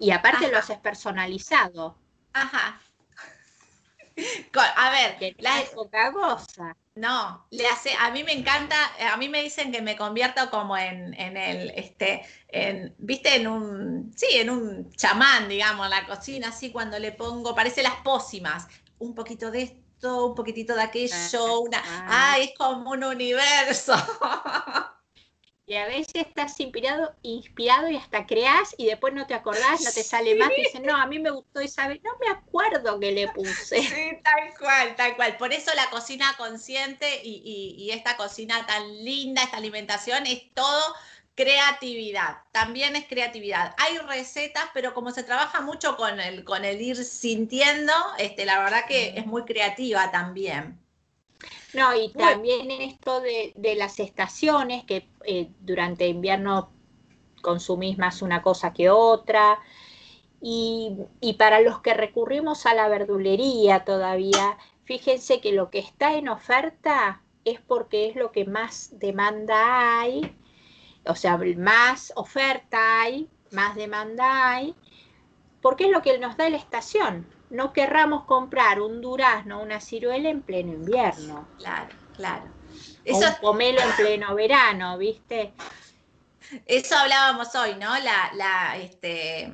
Y 0.00 0.10
aparte 0.10 0.50
lo 0.50 0.58
haces 0.58 0.78
personalizado. 0.78 1.96
Ajá. 2.32 2.80
a 4.76 4.90
ver, 4.90 5.36
la 5.38 5.62
poca 5.72 6.12
cosa. 6.12 6.76
No, 7.00 7.46
le 7.50 7.66
hace, 7.66 7.94
a 7.98 8.10
mí 8.10 8.22
me 8.24 8.32
encanta, 8.32 8.76
a 9.10 9.16
mí 9.16 9.30
me 9.30 9.42
dicen 9.42 9.72
que 9.72 9.80
me 9.80 9.96
convierto 9.96 10.50
como 10.50 10.76
en, 10.76 11.14
en 11.14 11.38
el, 11.38 11.70
este, 11.70 12.26
en, 12.48 12.94
viste, 12.98 13.36
en 13.36 13.46
un, 13.46 14.12
sí, 14.14 14.26
en 14.32 14.50
un 14.50 14.92
chamán, 14.92 15.48
digamos, 15.48 15.86
en 15.86 15.92
la 15.92 16.06
cocina, 16.06 16.48
así 16.48 16.70
cuando 16.70 16.98
le 16.98 17.12
pongo, 17.12 17.54
parece 17.54 17.82
las 17.82 17.96
pócimas, 18.04 18.68
un 18.98 19.14
poquito 19.14 19.50
de 19.50 19.62
esto, 19.62 20.26
un 20.26 20.34
poquitito 20.34 20.74
de 20.74 20.82
aquello, 20.82 21.60
una, 21.60 21.82
ah, 21.86 22.36
es 22.38 22.50
como 22.54 22.90
un 22.90 23.02
universo. 23.02 23.94
Y 25.70 25.76
a 25.76 25.86
veces 25.86 26.26
estás 26.26 26.58
inspirado, 26.58 27.14
inspirado 27.22 27.88
y 27.88 27.96
hasta 27.96 28.26
creas 28.26 28.74
y 28.76 28.86
después 28.86 29.14
no 29.14 29.28
te 29.28 29.34
acordás, 29.34 29.80
no 29.82 29.92
te 29.92 30.02
sale 30.02 30.34
más 30.34 30.50
y 30.50 30.62
dices, 30.62 30.80
no, 30.80 30.96
a 30.96 31.06
mí 31.06 31.20
me 31.20 31.30
gustó 31.30 31.60
vez, 31.60 31.70
no 31.78 32.10
me 32.18 32.28
acuerdo 32.28 32.98
que 32.98 33.12
le 33.12 33.28
puse. 33.28 33.80
Sí, 33.80 34.10
tal 34.24 34.52
cual, 34.58 34.96
tal 34.96 35.14
cual. 35.14 35.36
Por 35.36 35.52
eso 35.52 35.70
la 35.76 35.88
cocina 35.90 36.34
consciente 36.38 37.20
y, 37.22 37.76
y 37.78 37.92
esta 37.92 38.16
cocina 38.16 38.66
tan 38.66 39.04
linda, 39.04 39.44
esta 39.44 39.58
alimentación, 39.58 40.26
es 40.26 40.52
todo 40.54 40.96
creatividad, 41.36 42.38
también 42.50 42.96
es 42.96 43.06
creatividad. 43.06 43.76
Hay 43.78 43.96
recetas, 43.98 44.64
pero 44.74 44.92
como 44.92 45.12
se 45.12 45.22
trabaja 45.22 45.60
mucho 45.60 45.96
con 45.96 46.18
el, 46.18 46.42
con 46.42 46.64
el 46.64 46.80
ir 46.80 46.96
sintiendo, 47.04 47.92
este, 48.18 48.44
la 48.44 48.58
verdad 48.58 48.86
que 48.88 49.14
es 49.16 49.24
muy 49.24 49.44
creativa 49.44 50.10
también. 50.10 50.80
No, 51.74 51.94
y 51.94 52.10
también 52.12 52.70
esto 52.70 53.20
de, 53.20 53.74
las 53.76 54.00
estaciones, 54.00 54.84
que 54.84 55.08
eh, 55.24 55.50
durante 55.60 56.08
invierno 56.08 56.70
consumís 57.42 57.98
más 57.98 58.22
una 58.22 58.42
cosa 58.42 58.72
que 58.72 58.90
otra. 58.90 59.58
Y, 60.40 60.96
para 61.38 61.60
los 61.60 61.80
que 61.80 61.94
recurrimos 61.94 62.66
a 62.66 62.74
la 62.74 62.88
verdulería 62.88 63.84
todavía, 63.84 64.58
fíjense 64.84 65.40
que 65.40 65.52
lo 65.52 65.70
que 65.70 65.78
está 65.78 66.14
en 66.14 66.28
oferta 66.28 67.22
es 67.44 67.60
porque 67.60 68.08
es 68.08 68.16
lo 68.16 68.32
que 68.32 68.44
más 68.44 68.90
demanda 68.98 70.00
hay, 70.00 70.34
o 71.06 71.14
sea, 71.14 71.38
más 71.56 72.12
oferta 72.16 73.02
hay, 73.02 73.28
más 73.50 73.74
demanda 73.74 74.50
hay, 74.50 74.74
porque 75.62 75.84
es 75.84 75.90
lo 75.90 76.02
que 76.02 76.18
nos 76.18 76.36
da 76.36 76.48
la 76.50 76.56
estación 76.56 77.26
no 77.50 77.72
querramos 77.72 78.24
comprar 78.24 78.80
un 78.80 79.00
durazno 79.00 79.60
una 79.60 79.80
ciruela 79.80 80.28
en 80.28 80.42
pleno 80.42 80.72
invierno. 80.72 81.46
Claro, 81.58 81.94
claro. 82.16 82.44
Eso, 83.04 83.26
o 83.26 83.28
un 83.28 83.40
pomelo 83.40 83.80
en 83.80 83.92
pleno 83.96 84.34
verano, 84.34 84.96
¿viste? 84.98 85.52
Eso 86.66 86.96
hablábamos 86.96 87.54
hoy, 87.54 87.74
¿no? 87.74 87.98
La, 87.98 88.30
la, 88.34 88.76
este, 88.76 89.52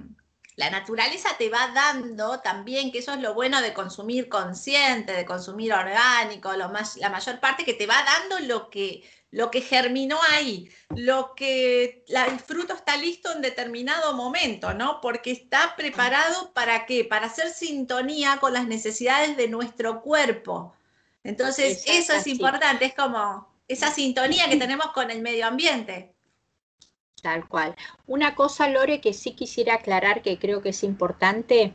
la 0.56 0.70
naturaleza 0.70 1.30
te 1.38 1.50
va 1.50 1.68
dando 1.68 2.40
también, 2.40 2.90
que 2.90 2.98
eso 2.98 3.12
es 3.12 3.20
lo 3.20 3.35
bueno 3.35 3.61
de 3.61 3.74
consumir 3.74 4.28
consciente, 4.28 5.12
de 5.12 5.26
consumir 5.26 5.72
orgánico, 5.72 6.54
lo 6.56 6.70
más, 6.70 6.96
la 6.96 7.11
mayor 7.11 7.40
parte 7.40 7.64
que 7.64 7.74
te 7.74 7.87
va 7.87 8.02
dando 8.02 8.40
lo 8.40 8.70
que, 8.70 9.02
lo 9.37 9.51
que 9.51 9.61
germinó 9.61 10.16
ahí, 10.31 10.70
lo 10.94 11.35
que 11.35 12.03
el 12.09 12.40
fruto 12.40 12.72
está 12.72 12.96
listo 12.96 13.31
en 13.33 13.42
determinado 13.42 14.14
momento, 14.14 14.72
¿no? 14.72 15.03
Porque 15.03 15.31
está 15.31 15.77
preparado 15.77 16.55
para 16.55 16.87
qué? 16.87 17.05
Para 17.05 17.27
hacer 17.27 17.51
sintonía 17.51 18.38
con 18.40 18.55
las 18.55 18.66
necesidades 18.66 19.37
de 19.37 19.49
nuestro 19.49 20.01
cuerpo. 20.01 20.75
Entonces, 21.22 21.85
eso 21.87 22.14
es 22.14 22.27
importante, 22.27 22.87
es 22.87 22.94
como 22.94 23.46
esa 23.68 23.90
sintonía 23.90 24.49
que 24.49 24.57
tenemos 24.57 24.87
con 24.92 25.11
el 25.11 25.20
medio 25.20 25.46
ambiente. 25.46 26.14
Tal 27.20 27.46
cual. 27.46 27.77
Una 28.07 28.35
cosa, 28.35 28.70
Lore, 28.70 29.03
que 29.03 29.12
sí 29.12 29.33
quisiera 29.33 29.75
aclarar, 29.75 30.22
que 30.22 30.38
creo 30.38 30.62
que 30.62 30.70
es 30.70 30.83
importante, 30.83 31.75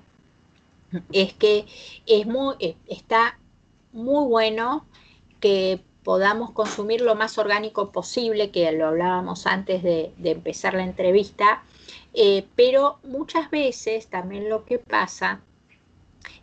es 1.13 1.33
que 1.33 1.67
es 2.07 2.25
muy, 2.25 2.55
eh, 2.59 2.75
está 2.87 3.37
muy 3.91 4.25
bueno 4.27 4.87
que 5.39 5.83
podamos 6.03 6.51
consumir 6.51 7.01
lo 7.01 7.15
más 7.15 7.37
orgánico 7.37 7.91
posible, 7.91 8.51
que 8.51 8.71
lo 8.71 8.87
hablábamos 8.87 9.45
antes 9.45 9.83
de, 9.83 10.13
empezar 10.23 10.73
la 10.73 10.83
entrevista, 10.83 11.63
eh, 12.13 12.45
pero 12.55 12.99
muchas 13.03 13.49
veces 13.51 14.07
también 14.07 14.49
lo 14.49 14.65
que 14.65 14.79
pasa 14.79 15.41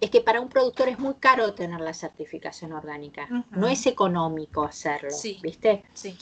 es 0.00 0.10
que 0.10 0.20
para 0.20 0.40
un 0.40 0.48
productor 0.48 0.88
es 0.88 0.98
muy 0.98 1.14
caro 1.14 1.54
tener 1.54 1.80
la 1.80 1.94
certificación 1.94 2.72
orgánica, 2.72 3.28
no 3.50 3.68
es 3.68 3.86
económico 3.86 4.62
hacerlo, 4.62 5.10
¿viste? 5.42 5.84
Sí. 5.92 6.16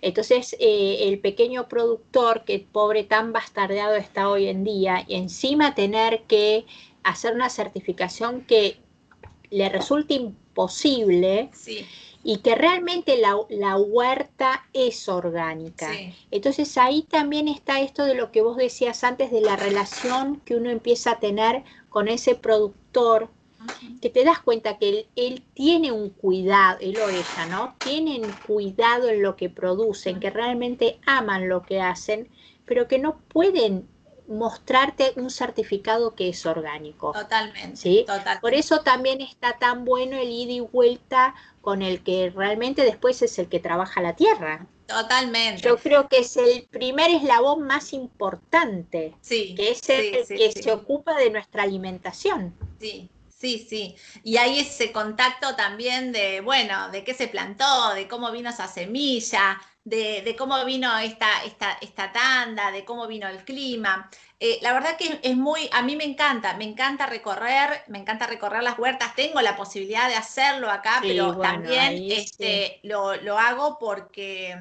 Entonces, 0.00 0.56
eh, 0.58 1.08
el 1.08 1.18
pequeño 1.20 1.68
productor, 1.68 2.44
que 2.44 2.58
pobre 2.58 3.04
tan 3.04 3.32
bastardeado 3.32 3.94
está 3.96 4.28
hoy 4.28 4.46
en 4.46 4.64
día, 4.64 5.04
y 5.06 5.14
encima 5.14 5.74
tener 5.74 6.22
que 6.22 6.66
hacer 7.02 7.34
una 7.34 7.50
certificación 7.50 8.42
que 8.42 8.78
le 9.50 9.68
resulte 9.68 10.14
imposible, 10.14 11.50
sí 11.52 11.86
y 12.22 12.38
que 12.38 12.54
realmente 12.54 13.16
la, 13.18 13.76
huerta 13.76 14.66
es 14.72 15.08
orgánica. 15.08 15.90
Entonces 16.30 16.76
ahí 16.76 17.02
también 17.02 17.48
está 17.48 17.80
esto 17.80 18.04
de 18.04 18.14
lo 18.14 18.30
que 18.30 18.42
vos 18.42 18.56
decías 18.56 19.04
antes 19.04 19.30
de 19.30 19.40
la 19.40 19.56
relación 19.56 20.40
que 20.40 20.56
uno 20.56 20.70
empieza 20.70 21.12
a 21.12 21.20
tener 21.20 21.64
con 21.88 22.08
ese 22.08 22.34
productor, 22.34 23.30
que 24.00 24.10
te 24.10 24.24
das 24.24 24.40
cuenta 24.40 24.78
que 24.78 25.06
él, 25.16 25.42
tiene 25.54 25.92
un 25.92 26.10
cuidado, 26.10 26.78
él 26.80 26.98
o 26.98 27.08
ella, 27.08 27.46
¿no? 27.46 27.74
Tienen 27.82 28.32
cuidado 28.46 29.08
en 29.08 29.22
lo 29.22 29.36
que 29.36 29.50
producen, 29.50 30.20
que 30.20 30.30
realmente 30.30 30.98
aman 31.06 31.48
lo 31.48 31.62
que 31.62 31.80
hacen, 31.80 32.28
pero 32.64 32.88
que 32.88 32.98
no 32.98 33.18
pueden 33.28 33.86
mostrarte 34.30 35.12
un 35.16 35.28
certificado 35.28 36.14
que 36.14 36.28
es 36.28 36.46
orgánico. 36.46 37.12
Totalmente, 37.12 37.76
¿sí? 37.76 38.06
Por 38.40 38.54
eso 38.54 38.80
también 38.80 39.20
está 39.20 39.58
tan 39.58 39.84
bueno 39.84 40.16
el 40.16 40.30
ida 40.30 40.52
y 40.52 40.60
vuelta 40.60 41.34
con 41.60 41.82
el 41.82 42.02
que 42.02 42.32
realmente 42.34 42.82
después 42.82 43.20
es 43.22 43.38
el 43.38 43.48
que 43.48 43.60
trabaja 43.60 44.00
la 44.00 44.16
tierra. 44.16 44.66
Totalmente. 44.86 45.62
Yo 45.62 45.76
creo 45.76 46.08
que 46.08 46.18
es 46.18 46.36
el 46.36 46.66
primer 46.70 47.10
eslabón 47.10 47.62
más 47.62 47.92
importante, 47.92 49.14
sí, 49.20 49.54
que 49.54 49.72
es 49.72 49.88
el 49.88 50.26
que 50.26 50.52
se 50.52 50.72
ocupa 50.72 51.16
de 51.16 51.30
nuestra 51.30 51.64
alimentación. 51.64 52.54
Sí, 52.80 53.10
Sí, 53.40 53.66
sí. 53.66 53.96
Y 54.22 54.36
hay 54.36 54.58
ese 54.58 54.92
contacto 54.92 55.56
también 55.56 56.12
de, 56.12 56.42
bueno, 56.42 56.90
de 56.90 57.04
qué 57.04 57.14
se 57.14 57.26
plantó, 57.26 57.94
de 57.94 58.06
cómo 58.06 58.30
vino 58.32 58.50
esa 58.50 58.68
semilla, 58.68 59.58
de, 59.84 60.34
cómo 60.36 60.64
vino 60.64 60.96
esta, 60.98 61.44
esta, 61.44 61.78
esta, 61.80 62.12
tanda, 62.12 62.70
de 62.70 62.84
cómo 62.84 63.06
vino 63.06 63.28
el 63.28 63.44
clima. 63.44 64.10
Eh, 64.38 64.58
la 64.62 64.72
verdad 64.72 64.96
que 64.96 65.20
es 65.22 65.36
muy, 65.36 65.68
a 65.72 65.82
mí 65.82 65.96
me 65.96 66.04
encanta, 66.04 66.56
me 66.56 66.64
encanta 66.64 67.06
recorrer, 67.06 67.82
me 67.88 67.98
encanta 67.98 68.26
recorrer 68.26 68.62
las 68.62 68.78
huertas, 68.78 69.14
tengo 69.14 69.40
la 69.40 69.56
posibilidad 69.56 70.08
de 70.08 70.16
hacerlo 70.16 70.70
acá, 70.70 70.98
pero 71.02 71.38
también 71.38 72.10
este, 72.10 72.80
lo, 72.82 73.38
hago 73.38 73.78
porque, 73.78 74.56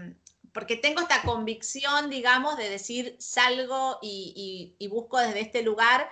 porque 0.54 0.76
tengo 0.76 1.02
esta 1.02 1.22
convicción, 1.22 2.10
digamos, 2.10 2.58
de 2.58 2.70
decir, 2.70 3.16
salgo 3.20 4.00
y, 4.02 4.76
y 4.78 4.88
busco 4.88 5.20
desde 5.20 5.42
este 5.42 5.64
lugar 5.64 6.10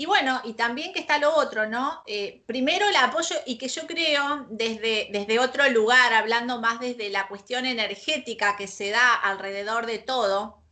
y 0.00 0.06
bueno, 0.06 0.40
y 0.44 0.54
también 0.54 0.94
que 0.94 1.00
está 1.00 1.18
lo 1.18 1.36
otro, 1.36 1.68
¿no? 1.68 2.02
Eh, 2.06 2.42
primero 2.46 2.88
el 2.88 2.96
apoyo 2.96 3.36
y 3.44 3.58
que 3.58 3.68
yo 3.68 3.86
creo 3.86 4.46
desde, 4.48 5.08
desde 5.12 5.38
otro 5.38 5.68
lugar, 5.68 6.14
hablando 6.14 6.58
más 6.58 6.80
desde 6.80 7.10
la 7.10 7.28
cuestión 7.28 7.66
energética 7.66 8.56
que 8.56 8.66
se 8.66 8.88
da 8.88 9.12
alrededor 9.12 9.84
de 9.84 9.98
todo, 9.98 10.62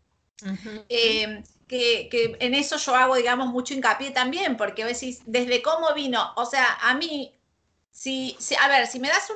eh, 0.89 1.43
que, 1.67 2.09
que, 2.11 2.39
en 2.41 2.55
eso 2.55 2.79
yo 2.79 2.95
hago, 2.95 3.17
digamos, 3.17 3.49
mucho 3.49 3.75
hincapié 3.75 4.13
también, 4.13 4.57
porque 4.57 4.83
a 4.83 4.87
veces 4.87 5.21
desde 5.27 5.61
cómo 5.61 5.93
vino, 5.93 6.33
o 6.37 6.47
sea, 6.47 6.79
a 6.81 6.95
mí 6.95 7.38
si, 7.99 8.37
a 8.61 8.69
ver, 8.69 8.87
si 8.87 9.01
me 9.01 9.09
das 9.09 9.29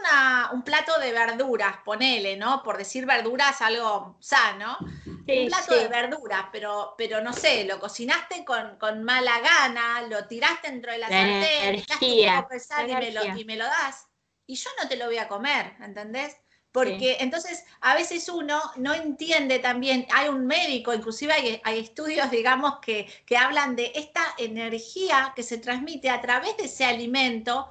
un 0.52 0.62
plato 0.62 0.96
de 1.00 1.10
verduras, 1.10 1.78
ponele, 1.84 2.36
¿no? 2.36 2.62
Por 2.62 2.78
decir 2.78 3.06
verduras, 3.06 3.60
algo 3.60 4.16
sano. 4.20 4.78
un 5.04 5.48
plato 5.48 5.74
de 5.74 5.88
verduras, 5.88 6.46
pero, 6.52 6.94
pero 6.96 7.20
no 7.20 7.32
sé, 7.32 7.64
lo 7.64 7.80
cocinaste 7.80 8.44
con, 8.44 9.02
mala 9.02 9.40
gana, 9.40 10.02
lo 10.02 10.28
tiraste 10.28 10.70
dentro 10.70 10.92
de 10.92 10.98
la, 10.98 11.08
sartén, 11.08 11.84
y 12.00 12.94
me, 12.94 13.10
lo, 13.10 13.24
y 13.36 13.44
me 13.44 13.56
lo 13.56 13.64
das. 13.64 14.06
Y 14.46 14.54
yo 14.54 14.70
no 14.80 14.88
te 14.88 14.96
lo 14.96 15.06
voy 15.06 15.18
a 15.18 15.26
comer, 15.26 15.74
¿entendés? 15.80 16.36
Porque 16.70 17.16
entonces 17.18 17.64
a 17.80 17.96
veces 17.96 18.28
uno 18.28 18.62
no 18.76 18.94
entiende 18.94 19.58
también, 19.58 20.06
hay 20.14 20.28
un 20.28 20.46
médico, 20.46 20.94
inclusive 20.94 21.32
hay, 21.32 21.60
hay 21.64 21.80
estudios, 21.80 22.30
digamos, 22.30 22.78
que, 22.80 23.12
que, 23.26 23.36
hablan 23.36 23.74
de 23.74 23.90
esta 23.96 24.22
energía 24.38 25.32
que 25.34 25.42
se 25.42 25.58
transmite 25.58 26.10
a 26.10 26.20
través 26.20 26.56
de 26.56 26.66
ese 26.66 26.84
alimento 26.84 27.68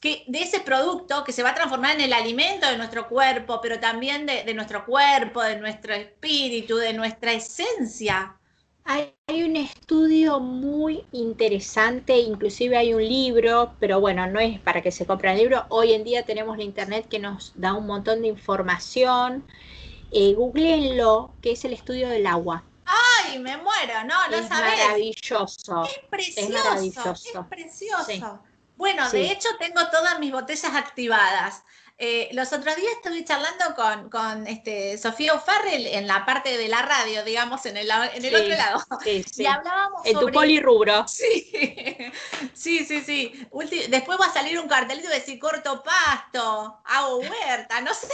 que, 0.00 0.24
de 0.26 0.42
ese 0.42 0.60
producto 0.60 1.22
que 1.24 1.32
se 1.32 1.42
va 1.42 1.50
a 1.50 1.54
transformar 1.54 1.94
en 1.94 2.00
el 2.00 2.12
alimento 2.14 2.66
de 2.66 2.78
nuestro 2.78 3.06
cuerpo, 3.06 3.60
pero 3.60 3.78
también 3.78 4.26
de, 4.26 4.52
nuestro 4.54 4.86
cuerpo, 4.86 5.42
de 5.42 5.56
nuestro 5.56 5.94
espíritu, 5.94 6.76
de 6.76 6.94
nuestra 6.94 7.32
esencia. 7.32 8.34
Hay, 8.84 9.14
un 9.28 9.56
estudio 9.56 10.40
muy 10.40 11.04
interesante, 11.12 12.18
inclusive 12.18 12.76
hay 12.76 12.94
un 12.94 13.06
libro, 13.06 13.74
pero 13.78 14.00
bueno, 14.00 14.26
no 14.26 14.40
es 14.40 14.58
para 14.58 14.82
que 14.82 14.90
se 14.90 15.06
compre 15.06 15.30
el 15.30 15.38
libro. 15.38 15.66
Hoy 15.68 15.92
en 15.92 16.02
día 16.02 16.24
tenemos 16.24 16.56
la 16.56 16.64
internet 16.64 17.06
que 17.08 17.18
nos 17.18 17.52
da 17.54 17.74
un 17.74 17.86
montón 17.86 18.22
de 18.22 18.28
información. 18.28 19.44
Eh, 20.10 20.34
googleenlo, 20.34 21.30
que 21.40 21.52
es 21.52 21.64
el 21.64 21.74
estudio 21.74 22.08
del 22.08 22.26
agua. 22.26 22.64
¡Ay, 22.84 23.38
me 23.38 23.56
muero! 23.58 24.02
No, 24.06 24.28
no 24.28 24.36
es 24.36 24.50
Maravilloso. 24.50 25.84
Es 25.84 26.00
precioso. 26.10 26.40
Es 26.40 26.50
maravilloso. 26.50 27.12
Es 27.12 27.46
precioso. 27.48 28.40
Bueno, 28.80 29.10
de 29.10 29.30
hecho 29.30 29.50
tengo 29.58 29.86
todas 29.90 30.18
mis 30.20 30.32
botellas 30.32 30.74
activadas. 30.74 31.62
Eh, 31.98 32.30
los 32.32 32.50
otros 32.50 32.74
días 32.76 32.94
estuve 32.94 33.22
charlando 33.26 34.08
con, 34.10 34.46
este, 34.46 34.96
Sofía 34.96 35.34
O'Farrell 35.34 35.86
en 35.86 36.06
la 36.06 36.24
parte 36.24 36.56
de 36.56 36.66
la 36.66 36.80
radio, 36.80 37.22
digamos, 37.22 37.66
en 37.66 37.76
el, 37.76 37.90
en 37.90 38.24
el 38.24 38.34
otro 38.34 38.48
lado. 38.48 38.82
Sí, 39.04 39.22
sí. 39.30 39.42
Y 39.42 39.46
hablábamos 39.46 40.06
en 40.06 40.18
tu 40.18 40.28
polirrubro. 40.32 41.04
Sí, 41.08 41.52
sí, 42.54 42.86
sí, 42.86 43.02
sí. 43.02 43.46
Después 43.90 44.18
va 44.18 44.26
a 44.26 44.32
salir 44.32 44.58
un 44.58 44.66
cartelito 44.66 45.10
de 45.10 45.16
decir 45.16 45.38
corto 45.38 45.82
pasto, 45.82 46.80
hago 46.86 47.18
huerta, 47.18 47.82
no 47.82 47.92
sé. 47.92 48.08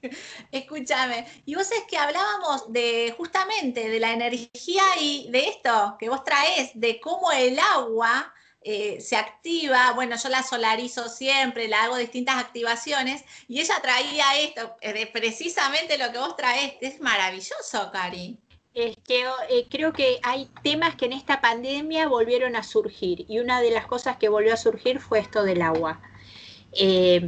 Escúchame, 0.50 1.26
y 1.44 1.54
vos 1.54 1.70
es 1.70 1.82
que 1.84 1.98
hablábamos 1.98 2.72
de 2.72 3.14
justamente 3.18 3.90
de 3.90 4.00
la 4.00 4.12
energía 4.12 4.84
y 5.02 5.30
de 5.30 5.48
esto 5.48 5.96
que 6.00 6.08
vos 6.08 6.24
traes, 6.24 6.70
de 6.72 6.98
cómo 6.98 7.30
el 7.30 7.58
agua 7.58 8.32
eh, 8.62 9.00
se 9.00 9.16
activa, 9.16 9.92
bueno, 9.92 10.16
yo 10.16 10.28
la 10.28 10.42
solarizo 10.42 11.08
siempre, 11.08 11.68
la 11.68 11.84
hago 11.84 11.96
distintas 11.96 12.36
activaciones, 12.36 13.24
y 13.46 13.60
ella 13.60 13.76
traía 13.80 14.24
esto, 14.40 14.76
eh, 14.80 15.08
precisamente 15.12 15.96
lo 15.96 16.10
que 16.10 16.18
vos 16.18 16.36
traes, 16.36 16.74
es 16.80 17.00
maravilloso, 17.00 17.90
Cari. 17.92 18.38
Es 18.74 18.96
que 19.06 19.24
eh, 19.48 19.66
creo 19.70 19.92
que 19.92 20.18
hay 20.22 20.50
temas 20.62 20.96
que 20.96 21.06
en 21.06 21.12
esta 21.12 21.40
pandemia 21.40 22.08
volvieron 22.08 22.56
a 22.56 22.64
surgir, 22.64 23.24
y 23.28 23.38
una 23.38 23.60
de 23.60 23.70
las 23.70 23.86
cosas 23.86 24.16
que 24.16 24.28
volvió 24.28 24.54
a 24.54 24.58
surgir 24.58 25.00
fue 25.00 25.20
esto 25.20 25.44
del 25.44 25.62
agua. 25.62 26.00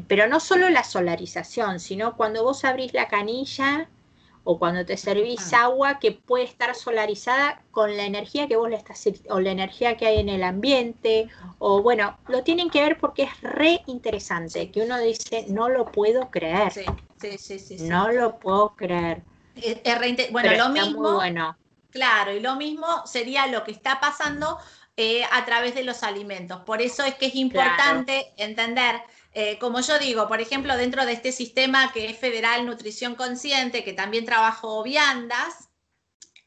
pero 0.09 0.29
no 0.29 0.39
solo 0.39 0.69
la 0.69 0.85
solarización, 0.85 1.81
sino 1.81 2.17
cuando 2.17 2.45
vos 2.45 2.65
abrís 2.65 2.93
la 2.93 3.09
canilla, 3.09 3.89
o 4.45 4.59
cuando 4.59 4.85
te 4.87 4.97
servís 4.97 5.53
agua 5.53 5.99
que 5.99 6.13
puede 6.13 6.45
estar 6.45 6.75
solarizada 6.75 7.63
con 7.71 7.97
la 7.97 8.05
energía 8.05 8.49
que 8.49 8.57
vos 8.57 8.71
le 8.71 8.77
estás 8.77 9.05
o 9.29 9.41
la 9.41 9.51
energía 9.51 9.97
que 9.97 10.07
hay 10.07 10.19
en 10.19 10.29
el 10.29 10.43
ambiente 10.43 11.29
o 11.59 11.83
bueno, 11.83 12.19
lo 12.29 12.43
tienen 12.43 12.71
que 12.71 12.83
ver 12.83 12.99
porque 12.99 13.25
es 13.25 13.41
re 13.43 13.83
interesante 13.87 14.71
que 14.71 14.83
uno 14.83 14.99
dice, 14.99 15.47
no 15.49 15.69
lo 15.69 15.87
puedo 15.87 16.31
creer. 16.31 16.73
Sí, 16.73 17.39
sí, 17.39 17.59
sí, 17.59 17.77
no 17.81 18.11
lo 18.11 18.39
puedo 18.39 18.75
creer. 18.77 19.23
bueno, 20.31 20.53
lo 20.57 20.69
mismo. 20.71 21.15
bueno. 21.15 21.57
Claro, 21.91 22.33
y 22.33 22.41
lo 22.41 22.55
mismo 22.55 22.87
sería 23.05 23.49
lo 23.49 23.65
que 23.65 23.73
está 23.73 23.99
pasando 23.99 24.59
eh, 24.97 25.25
a 25.33 25.45
través 25.45 25.75
de 25.75 25.83
los 25.83 26.03
alimentos. 26.03 26.61
Por 26.61 26.81
eso 26.81 27.03
es 27.05 27.15
que 27.17 27.27
es 27.27 27.35
importante 27.35 28.33
entender 28.37 29.03
eh, 29.33 29.59
como 29.59 29.81
yo 29.81 29.99
digo, 29.99 30.27
por 30.27 30.41
ejemplo, 30.41 30.77
dentro 30.77 31.07
de 31.07 31.13
este 31.13 31.33
sistema 31.33 31.93
que 31.93 32.11
es 32.11 32.19
Federal 32.19 32.67
Nutrición 32.67 33.15
Consciente, 33.15 33.85
que 33.85 33.93
también 33.93 34.25
trabajo 34.25 34.83
viandas, 34.83 35.69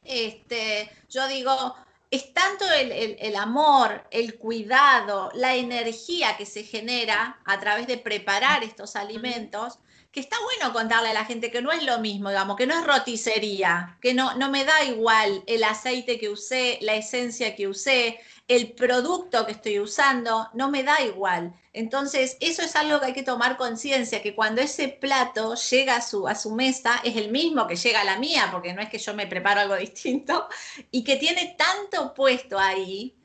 este, 0.04 0.90
yo 1.10 1.28
digo, 1.28 1.76
es 2.12 2.34
tanto 2.34 2.66
el, 2.70 3.36
amor, 3.36 4.06
el 4.12 4.38
cuidado, 4.38 5.32
la 5.34 5.56
energía 5.56 6.38
que 6.38 6.46
se 6.46 6.64
genera 6.64 7.42
a 7.46 7.60
través 7.60 7.88
de 7.88 7.98
preparar 7.98 8.64
estos 8.64 8.96
alimentos, 8.96 9.80
que 10.14 10.20
está 10.20 10.38
bueno 10.44 10.72
contarle 10.74 11.10
a 11.10 11.14
la 11.14 11.26
gente 11.26 11.50
que 11.50 11.64
no 11.64 11.72
es 11.72 11.84
lo 11.84 11.98
mismo, 11.98 12.30
digamos, 12.30 12.56
que 12.56 12.68
no 12.68 12.78
es 12.78 12.86
roticería, 12.86 13.98
que 14.00 14.14
no, 14.14 14.36
no 14.36 14.52
me 14.52 14.64
da 14.64 14.84
igual 14.84 15.44
el 15.48 15.64
aceite 15.64 16.20
que 16.20 16.30
usé, 16.30 16.78
la 16.82 16.94
esencia 16.94 17.56
que 17.56 17.68
usé, 17.68 18.20
el 18.48 18.74
producto 18.74 19.44
que 19.48 19.54
estoy 19.54 19.80
usando, 19.80 20.50
no 20.54 20.70
me 20.70 20.84
da 20.84 21.02
igual. 21.02 21.56
Entonces, 21.74 22.38
eso 22.42 22.62
es 22.62 22.76
algo 22.76 23.00
que 23.00 23.08
hay 23.08 23.14
que 23.14 23.24
tomar 23.24 23.58
conciencia, 23.58 24.22
que 24.22 24.36
cuando 24.36 24.62
ese 24.62 24.88
plato 24.88 25.56
llega 25.56 25.96
a 25.96 26.02
su, 26.02 26.28
a 26.28 26.36
su 26.36 26.52
mesa, 26.54 27.02
es 27.04 27.16
el 27.16 27.32
mismo 27.32 27.66
que 27.66 27.76
llega 27.76 28.02
a 28.02 28.06
la 28.06 28.20
mía, 28.20 28.50
porque 28.52 28.74
no 28.76 28.84
es 28.84 28.90
que 28.90 29.00
yo 29.00 29.16
me 29.16 29.26
preparo 29.26 29.62
algo 29.62 29.76
distinto, 29.78 30.48
y 30.92 31.04
que 31.04 31.16
tiene 31.16 31.56
tanto 31.58 32.14
puesto 32.14 32.60
ahí. 32.60 33.16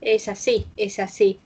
Es 0.00 0.28
así, 0.28 0.66
es 0.76 0.98
así. 0.98 1.38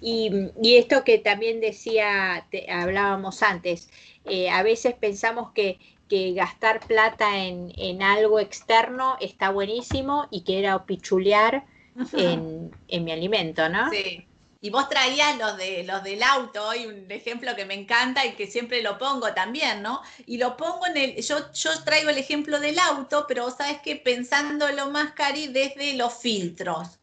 Y, 0.00 0.30
esto 0.62 1.04
que 1.04 1.18
también 1.18 1.60
decía, 1.60 2.46
hablábamos 2.68 3.42
antes, 3.42 3.90
eh, 4.24 4.48
a 4.48 4.62
veces 4.62 4.94
pensamos 4.94 5.52
que 5.52 5.78
que 6.08 6.32
gastar 6.32 6.80
plata 6.86 7.38
en, 7.38 8.02
algo 8.02 8.38
externo 8.40 9.16
está 9.20 9.50
buenísimo 9.50 10.28
y 10.30 10.42
que 10.42 10.58
era 10.58 10.84
pichulear 10.84 11.64
en, 12.12 12.70
mi 13.04 13.12
alimento, 13.12 13.68
¿no? 13.68 13.90
Sí. 13.90 14.26
Y 14.60 14.70
vos 14.70 14.88
traías 14.88 15.36
los, 15.38 15.56
de, 15.58 15.84
los 15.84 16.02
del 16.02 16.22
auto, 16.22 16.74
y 16.74 16.86
un 16.86 17.10
ejemplo 17.10 17.54
que 17.54 17.66
me 17.66 17.74
encanta 17.74 18.24
y 18.24 18.32
que 18.32 18.46
siempre 18.46 18.82
lo 18.82 18.98
pongo 18.98 19.32
también, 19.34 19.82
¿no? 19.82 20.00
Y 20.26 20.38
lo 20.38 20.56
pongo 20.56 20.86
en 20.86 20.96
el, 20.96 21.22
yo, 21.22 21.52
yo 21.52 21.84
traigo 21.84 22.10
el 22.10 22.18
ejemplo 22.18 22.58
del 22.58 22.78
auto, 22.78 23.26
pero 23.28 23.44
vos 23.44 23.54
sabes 23.56 23.80
que 23.82 23.96
pensándolo 23.96 24.90
más, 24.90 25.12
Cari, 25.12 25.48
desde 25.48 25.94
los 25.94 26.14
filtros. 26.14 26.98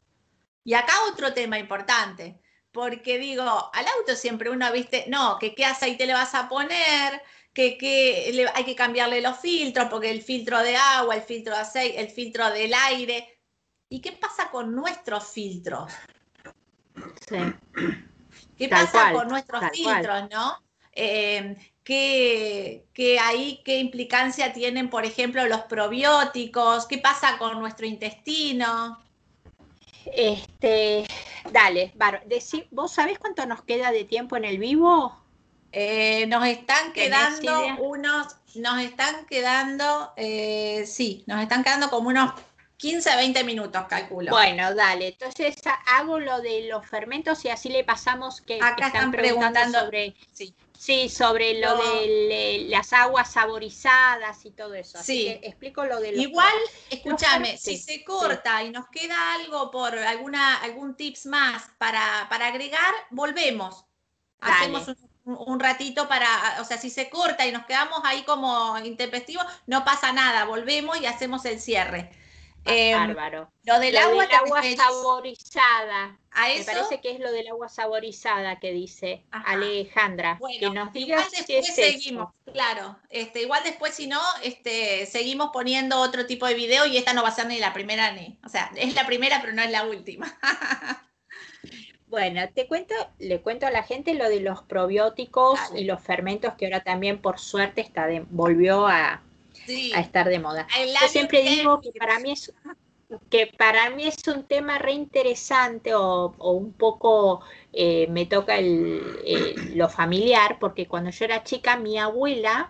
Y 0.63 0.73
acá 0.73 0.93
otro 1.11 1.33
tema 1.33 1.59
importante, 1.59 2.39
porque 2.71 3.17
digo, 3.17 3.43
al 3.43 3.87
auto 3.99 4.15
siempre 4.15 4.49
uno, 4.49 4.71
viste, 4.71 5.05
no, 5.07 5.37
que 5.39 5.53
qué 5.53 5.65
aceite 5.65 6.05
le 6.05 6.13
vas 6.13 6.33
a 6.35 6.47
poner, 6.47 7.21
que, 7.53 8.47
hay 8.53 8.63
que 8.63 8.75
cambiarle 8.75 9.21
los 9.21 9.37
filtros, 9.39 9.87
porque 9.89 10.09
el 10.09 10.21
filtro 10.21 10.59
de 10.59 10.75
agua, 10.75 11.15
el 11.15 11.21
filtro 11.21 11.53
de 11.53 11.61
aceite, 11.61 11.99
el 11.99 12.09
filtro 12.09 12.49
del 12.49 12.73
aire. 12.73 13.39
¿Y 13.89 14.01
qué 14.01 14.13
pasa 14.13 14.49
con 14.49 14.75
nuestros 14.75 15.27
filtros? 15.27 15.91
Sí. 17.27 17.37
¿Qué 18.57 18.69
pasa 18.69 19.11
con 19.11 19.27
nuestros 19.27 19.63
filtros, 19.71 20.29
no? 20.31 20.57
Eh, 20.91 21.55
¿qué, 21.83 23.19
ahí, 23.21 23.61
¿Qué 23.63 23.77
implicancia 23.77 24.53
tienen, 24.53 24.89
por 24.89 25.05
ejemplo, 25.05 25.45
los 25.45 25.61
probióticos? 25.61 26.87
¿Qué 26.87 26.97
pasa 26.97 27.37
con 27.37 27.59
nuestro 27.59 27.85
intestino? 27.85 28.99
Este, 30.05 31.05
dale, 31.51 31.93
¿vos 32.71 32.91
sabés 32.91 33.19
cuánto 33.19 33.45
nos 33.45 33.63
queda 33.63 33.91
de 33.91 34.03
tiempo 34.03 34.37
en 34.37 34.45
el 34.45 34.57
vivo? 34.57 35.17
Eh, 35.71 36.27
nos 36.27 36.45
están 36.45 36.93
quedando 36.93 37.65
unos, 37.79 38.35
nos 38.55 38.79
están 38.79 39.25
quedando, 39.25 40.13
eh, 40.17 40.85
sí, 40.85 41.23
nos 41.25 41.41
están 41.41 41.63
quedando 41.63 41.89
como 41.89 42.09
unos 42.09 42.33
15 42.77 43.15
20 43.15 43.43
minutos, 43.43 43.85
calculo. 43.87 44.31
Bueno, 44.31 44.75
dale. 44.75 45.07
Entonces 45.07 45.55
hago 45.87 46.19
lo 46.19 46.41
de 46.41 46.67
los 46.67 46.85
fermentos 46.85 47.43
y 47.45 47.49
así 47.49 47.69
le 47.69 47.83
pasamos 47.83 48.41
que, 48.41 48.59
Acá 48.61 48.87
están, 48.87 49.11
preguntando, 49.11 49.79
sobre, 49.79 50.15
sí. 50.31 50.53
Sobre 51.09 51.59
lo 51.59 51.77
de 51.77 52.65
las 52.69 52.93
aguas 52.93 53.31
saborizadas 53.31 54.45
y 54.45 54.51
todo 54.51 54.73
eso. 54.73 55.01
sí. 55.01 55.27
explico 55.41 55.85
lo 55.85 55.99
de 55.99 56.11
los, 56.11 56.21
Igual, 56.21 56.53
escúchame, 56.89 57.57
si 57.57 57.77
se 57.77 58.03
corta 58.03 58.63
y 58.63 58.69
nos 58.69 58.87
queda 58.89 59.35
algo 59.35 59.71
por 59.71 59.97
alguna 59.97 60.61
algún 60.61 60.95
tips 60.95 61.25
más 61.25 61.63
para, 61.77 62.27
para 62.29 62.47
agregar, 62.47 62.93
volvemos. 63.11 63.85
Hacemos 64.39 64.87
un 64.89 65.13
un 65.25 65.59
ratito 65.59 66.07
para, 66.07 66.27
o 66.59 66.65
sea, 66.65 66.77
si 66.77 66.89
se 66.89 67.09
corta 67.09 67.45
y 67.45 67.51
nos 67.51 67.65
quedamos 67.65 68.01
ahí 68.03 68.23
como 68.23 68.77
intempestivos, 68.79 69.45
no 69.67 69.85
pasa 69.85 70.11
nada, 70.11 70.45
volvemos 70.45 70.99
y 70.99 71.05
hacemos 71.05 71.45
el 71.45 71.61
cierre. 71.61 72.11
Ah, 72.65 72.71
em, 72.75 72.97
bárbaro. 72.97 73.51
Lo 73.63 73.79
del 73.79 73.97
agua, 73.97 74.23
agua 74.23 74.61
saborizada. 74.75 76.17
Me 76.35 76.63
parece 76.63 76.99
que 77.01 77.11
es 77.11 77.19
lo 77.19 77.31
del 77.31 77.47
agua 77.47 77.69
saborizada 77.69 78.59
que 78.59 78.71
dice 78.71 79.25
Alejandra. 79.31 80.39
que 80.59 80.69
nos 80.69 80.91
digas 80.93 81.29
después 81.31 81.75
seguimos, 81.75 82.33
claro. 82.51 82.97
Este, 83.09 83.41
igual 83.41 83.63
después, 83.63 83.93
si 83.93 84.07
no, 84.07 84.21
este, 84.43 85.05
seguimos 85.05 85.51
poniendo 85.51 85.99
otro 85.99 86.25
tipo 86.25 86.47
de 86.47 86.53
video 86.55 86.85
y 86.85 86.97
esta 86.97 87.13
no 87.13 87.21
va 87.21 87.29
a 87.29 87.35
ser 87.35 87.47
ni 87.47 87.59
la 87.59 87.73
primera 87.73 88.11
ni. 88.13 88.39
O 88.45 88.49
sea, 88.49 88.71
es 88.75 88.95
la 88.95 89.05
primera, 89.05 89.41
pero 89.41 89.53
no 89.53 89.61
es 89.61 89.71
la 89.71 89.85
última. 89.85 90.37
Bueno, 92.13 92.43
te 92.53 92.67
cuento, 92.67 92.93
le 93.17 93.41
cuento 93.41 93.65
a 93.65 93.71
la 93.71 93.81
gente 93.81 94.13
lo 94.13 94.29
de 94.29 94.39
los 94.39 94.61
probióticos 94.61 95.59
y 95.75 95.85
los 95.85 95.99
fermentos 95.99 96.53
que 96.53 96.65
ahora 96.65 96.81
también 96.81 97.19
por 97.19 97.39
suerte 97.39 97.81
está 97.81 98.05
de, 98.05 98.23
volvió 98.29 98.85
a, 98.85 99.23
estar 99.67 100.29
de 100.29 100.39
moda. 100.39 100.67
Yo 101.01 101.07
siempre 101.07 101.41
digo 101.41 101.81
que 101.81 101.91
para 101.97 102.19
mí 102.19 102.31
es 102.31 102.53
que 103.29 103.47
para 103.47 103.89
mí 103.91 104.07
es 104.07 104.27
un 104.27 104.43
tema 104.43 104.79
reinteresante 104.79 105.93
o, 105.93 106.33
o 106.37 106.51
un 106.51 106.73
poco 106.73 107.41
eh, 107.71 108.07
me 108.09 108.25
toca 108.25 108.57
el, 108.57 109.75
lo 109.75 109.89
familiar, 109.89 110.57
porque 110.59 110.87
cuando 110.87 111.11
yo 111.11 111.25
era 111.25 111.43
chica 111.43 111.77
mi 111.77 111.99
abuela 111.99 112.69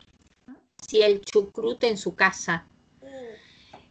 hacía 0.81 1.07
el 1.07 1.21
chucrut 1.21 1.83
en 1.83 1.97
su 1.97 2.15
casa. 2.15 2.67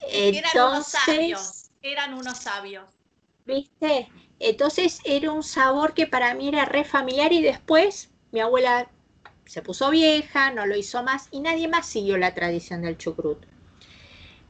Entonces, 0.00 0.52
eran 0.54 0.68
unos 0.72 0.86
sabios, 0.86 1.70
eran 1.80 2.14
unos 2.14 2.38
sabios. 2.38 2.84
¿Viste? 3.44 4.08
Entonces 4.38 5.00
era 5.04 5.32
un 5.32 5.42
sabor 5.42 5.94
que 5.94 6.06
para 6.06 6.34
mí 6.34 6.48
era 6.48 6.64
re 6.64 6.84
familiar 6.84 7.32
y 7.32 7.42
después 7.42 8.10
mi 8.30 8.40
abuela 8.40 8.88
se 9.52 9.60
puso 9.60 9.90
vieja, 9.90 10.50
no 10.50 10.64
lo 10.64 10.74
hizo 10.74 11.02
más 11.02 11.28
y 11.30 11.40
nadie 11.40 11.68
más 11.68 11.84
siguió 11.84 12.16
la 12.16 12.32
tradición 12.32 12.80
del 12.80 12.96
chucrut. 12.96 13.44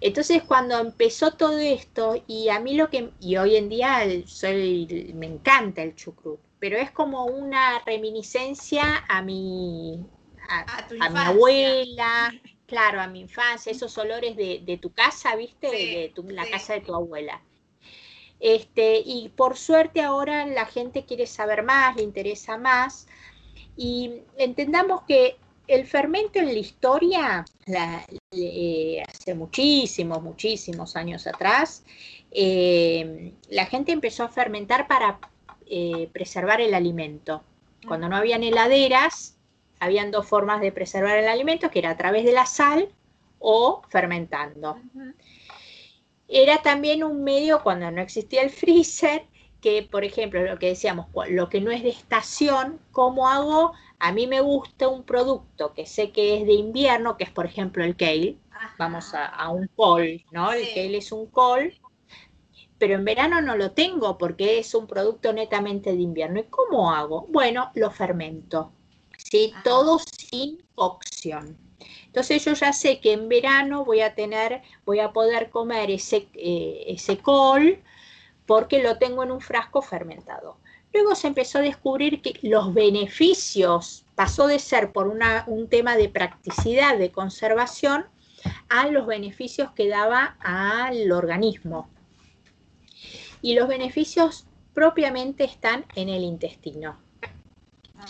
Entonces 0.00 0.44
cuando 0.44 0.78
empezó 0.78 1.32
todo 1.32 1.59
esto 1.59 2.22
y 2.28 2.50
a 2.50 2.61
mí 2.61 2.76
lo 2.76 2.88
que 2.88 3.11
y 3.18 3.36
hoy 3.36 3.57
en 3.57 3.68
día 3.68 4.05
soy 4.26 5.12
me 5.16 5.26
encanta 5.26 5.82
el 5.82 5.96
chucrut, 5.96 6.38
pero 6.61 6.76
es 6.76 6.92
como 6.92 7.24
una 7.24 7.80
reminiscencia 7.84 9.05
a 9.09 9.22
mi 9.22 10.07
a, 10.48 10.86
mi 11.11 11.18
abuela, 11.18 12.32
claro, 12.66 13.00
a 13.00 13.09
mi 13.09 13.22
infancia, 13.22 13.72
esos 13.72 13.98
olores 13.98 14.36
de, 14.36 14.78
tu 14.80 14.92
casa, 14.92 15.34
¿viste? 15.34 15.66
de 15.66 16.32
la 16.32 16.48
casa 16.48 16.74
de 16.74 16.80
tu 16.82 16.94
abuela. 16.94 17.42
Este, 18.38 19.03
y 19.05 19.30
por 19.30 19.57
suerte 19.57 20.00
ahora 20.00 20.46
la 20.46 20.66
gente 20.66 21.05
quiere 21.07 21.26
saber 21.26 21.64
más, 21.64 21.96
le 21.96 22.05
interesa 22.05 22.57
más. 22.57 23.09
Y 23.77 24.23
entendamos 24.37 25.03
que 25.03 25.37
el 25.66 25.87
fermento 25.87 26.39
en 26.39 26.47
la 26.47 26.53
historia, 26.53 27.45
hace 29.09 29.35
muchísimos, 29.35 30.23
muchísimos 30.23 30.97
años 30.97 31.27
atrás, 31.27 31.85
eh, 32.31 33.33
la 33.49 33.66
gente 33.66 33.93
empezó 33.93 34.25
a 34.25 34.29
fermentar 34.29 34.87
para 34.89 35.18
eh, 35.66 36.09
preservar 36.12 36.61
el 36.61 36.75
alimento. 36.75 37.43
Cuando 37.87 38.09
no 38.09 38.16
habían 38.16 38.43
heladeras, 38.43 39.37
habían 39.81 40.11
dos 40.11 40.27
formas 40.27 40.61
de 40.61 40.73
preservar 40.73 41.18
el 41.18 41.29
alimento, 41.29 41.70
que 41.70 41.79
era 41.79 41.91
a 41.91 41.97
través 41.97 42.25
de 42.25 42.33
la 42.33 42.47
sal 42.47 42.89
o 43.39 43.83
fermentando. 43.89 44.79
Era 46.29 46.62
también 46.62 47.03
un 47.03 47.25
medio, 47.25 47.62
cuando 47.62 47.91
no 47.91 48.01
existía 48.01 48.43
el 48.43 48.51
freezer, 48.51 49.27
que, 49.62 49.88
por 49.88 50.04
ejemplo, 50.04 50.42
lo 50.42 50.58
que 50.58 50.66
decíamos, 50.66 51.06
lo 51.28 51.48
que 51.48 51.60
no 51.60 51.70
es 51.70 51.84
de 51.84 51.90
estación, 51.90 52.80
¿cómo 52.90 53.28
hago? 53.28 53.72
A 54.00 54.10
mí 54.12 54.26
me 54.26 54.40
gusta 54.40 54.88
un 54.88 55.04
producto 55.04 55.72
que 55.72 55.86
sé 55.86 56.10
que 56.10 56.36
es 56.36 56.46
de 56.46 56.54
invierno, 56.54 57.16
que 57.16 57.24
es, 57.24 57.30
por 57.30 57.46
ejemplo, 57.46 57.84
el 57.84 57.96
kale. 57.96 58.36
Vamos 58.76 59.14
a, 59.14 59.48
un 59.50 59.68
col, 59.76 60.24
¿no? 60.32 60.52
El 60.52 60.66
kale 60.74 60.98
es 60.98 61.12
un 61.12 61.26
col, 61.26 61.72
pero 62.76 62.94
en 62.94 63.04
verano 63.04 63.40
no 63.40 63.56
lo 63.56 63.70
tengo 63.70 64.18
porque 64.18 64.58
es 64.58 64.74
un 64.74 64.88
producto 64.88 65.32
netamente 65.32 65.92
de 65.92 66.02
invierno. 66.02 66.40
¿Y 66.40 66.44
cómo 66.44 66.92
hago? 66.92 67.26
Bueno, 67.28 67.70
lo 67.74 67.90
fermento, 67.92 68.72
¿sí? 69.16 69.52
Todo 69.62 70.00
sin 70.00 70.60
cocción. 70.74 71.56
Entonces 72.06 72.44
yo 72.44 72.54
ya 72.54 72.72
sé 72.72 72.98
que 72.98 73.12
en 73.12 73.28
verano 73.28 73.84
voy 73.84 74.00
a 74.00 74.16
tener, 74.16 74.62
voy 74.84 74.98
a 74.98 75.12
poder 75.12 75.50
comer 75.50 75.90
ese, 75.92 76.28
eh, 76.34 76.84
ese 76.88 77.18
col 77.18 77.80
porque 78.47 78.82
lo 78.82 78.99
tengo 78.99 79.22
en 79.22 79.30
un 79.30 79.40
frasco 79.40 79.82
fermentado. 79.82 80.57
Luego 80.93 81.14
se 81.14 81.28
empezó 81.28 81.59
a 81.59 81.62
descubrir 81.62 82.20
que 82.20 82.38
los 82.43 82.74
beneficios 82.74 84.05
pasó 84.14 84.47
de 84.47 84.59
ser 84.59 84.93
por 84.93 85.09
un 85.09 85.68
tema 85.68 85.97
de 85.97 86.09
practicidad, 86.09 86.99
de 86.99 87.11
conservación, 87.11 88.07
a 88.68 88.88
los 88.88 89.07
beneficios 89.07 89.70
que 89.72 89.88
daba 89.88 90.36
al 90.40 91.11
organismo. 91.12 91.88
Y 93.40 93.55
los 93.55 93.68
beneficios 93.68 94.47
propiamente 94.74 95.45
están 95.45 95.84
en 95.95 96.09
el 96.09 96.22
intestino. 96.22 96.99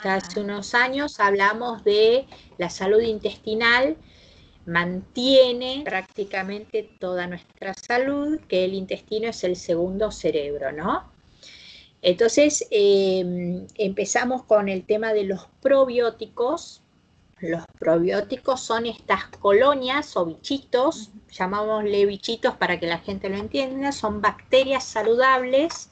Ya 0.02 0.14
hace 0.14 0.40
unos 0.40 0.74
años 0.74 1.20
hablamos 1.20 1.84
de 1.84 2.26
la 2.56 2.70
salud 2.70 3.00
intestinal, 3.00 3.96
mantiene 4.66 5.82
prácticamente 5.84 6.88
toda 6.98 7.26
nuestra 7.26 7.74
salud, 7.74 8.40
que 8.48 8.64
el 8.64 8.74
intestino 8.74 9.28
es 9.28 9.44
el 9.44 9.56
segundo 9.56 10.10
cerebro, 10.10 10.72
¿no? 10.72 11.10
Entonces, 12.02 12.66
em, 12.70 13.66
empezamos 13.76 14.42
con 14.44 14.68
el 14.68 14.84
tema 14.84 15.12
de 15.12 15.24
los 15.24 15.46
probióticos. 15.60 16.82
Los 17.40 17.64
probióticos 17.78 18.60
son 18.60 18.86
estas 18.86 19.26
colonias 19.40 20.16
o 20.16 20.26
bichitos, 20.26 21.10
llamámosle 21.30 22.06
bichitos 22.06 22.54
para 22.56 22.78
que 22.78 22.86
la 22.86 22.98
gente 22.98 23.28
lo 23.28 23.36
entienda, 23.36 23.92
son 23.92 24.20
bacterias 24.20 24.84
saludables 24.84 25.88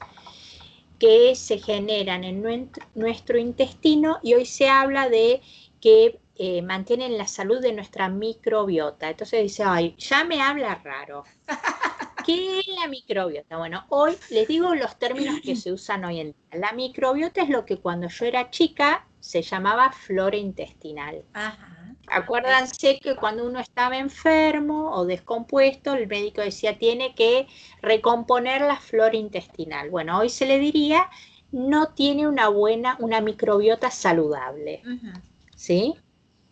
que 0.99 1.33
se 1.35 1.57
generan 1.57 2.23
en 2.23 2.69
nuestro 2.93 3.37
intestino 3.37 4.19
y 4.21 4.35
hoy 4.35 4.45
se 4.45 4.69
habla 4.69 5.09
de 5.09 5.41
que 5.81 6.20
eh, 6.35 6.61
mantienen 6.61 7.17
la 7.17 7.27
salud 7.27 7.61
de 7.61 7.73
nuestra 7.73 8.09
microbiota. 8.09 9.09
Entonces 9.09 9.43
dice, 9.43 9.63
ay, 9.63 9.95
ya 9.97 10.23
me 10.23 10.41
habla 10.41 10.75
raro. 10.75 11.23
¿Qué 12.25 12.59
es 12.59 12.67
la 12.67 12.87
microbiota? 12.87 13.57
Bueno, 13.57 13.85
hoy 13.89 14.15
les 14.29 14.47
digo 14.47 14.75
los 14.75 14.97
términos 14.99 15.39
que 15.43 15.55
se 15.55 15.71
usan 15.71 16.05
hoy 16.05 16.19
en 16.19 16.27
día. 16.27 16.59
La 16.59 16.71
microbiota 16.71 17.41
es 17.41 17.49
lo 17.49 17.65
que 17.65 17.77
cuando 17.77 18.07
yo 18.07 18.25
era 18.25 18.49
chica 18.51 19.07
se 19.19 19.41
llamaba 19.41 19.91
flora 19.91 20.37
intestinal. 20.37 21.23
Acuérdense 22.07 22.99
que 22.99 23.15
cuando 23.15 23.45
uno 23.45 23.59
estaba 23.59 23.97
enfermo 23.97 24.91
o 24.91 25.05
descompuesto, 25.05 25.93
el 25.93 26.07
médico 26.07 26.41
decía 26.41 26.77
tiene 26.77 27.15
que 27.15 27.47
recomponer 27.81 28.61
la 28.61 28.77
flora 28.77 29.15
intestinal. 29.15 29.89
Bueno, 29.89 30.19
hoy 30.19 30.29
se 30.29 30.45
le 30.45 30.59
diría 30.59 31.09
no 31.51 31.89
tiene 31.93 32.27
una 32.27 32.47
buena, 32.47 32.97
una 32.99 33.21
microbiota 33.21 33.91
saludable. 33.91 34.81
¿Sí? 35.55 35.95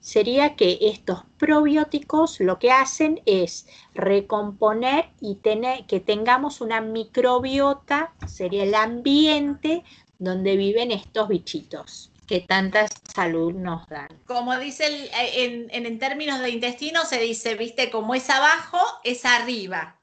Sería 0.09 0.55
que 0.55 0.79
estos 0.81 1.21
probióticos 1.37 2.39
lo 2.39 2.57
que 2.57 2.71
hacen 2.71 3.21
es 3.27 3.67
recomponer 3.93 5.11
y 5.21 5.35
tener 5.35 5.85
que 5.85 5.99
tengamos 5.99 6.61
una 6.61 6.81
microbiota, 6.81 8.15
sería 8.25 8.63
el 8.63 8.73
ambiente 8.73 9.83
donde 10.17 10.57
viven 10.57 10.89
estos 10.91 11.27
bichitos 11.27 12.11
que 12.25 12.39
tanta 12.39 12.87
salud 13.13 13.53
nos 13.53 13.87
dan. 13.87 14.07
Como 14.25 14.57
dice 14.57 14.87
eh, 15.13 15.67
en, 15.69 15.99
términos 15.99 16.39
de 16.39 16.49
intestino, 16.49 17.05
se 17.05 17.19
dice, 17.19 17.53
viste, 17.53 17.91
como 17.91 18.15
es 18.15 18.31
abajo, 18.31 18.79
es 19.03 19.25
arriba. 19.25 19.99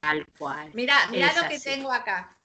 Tal 0.00 0.24
cual. 0.38 0.70
Mira, 0.72 1.08
mira 1.10 1.32
lo 1.32 1.48
que 1.48 1.58
tengo 1.58 1.90
acá. 1.90 2.35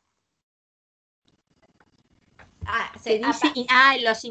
Ah, 2.65 2.91
ah 3.69 3.95
los 4.01 4.21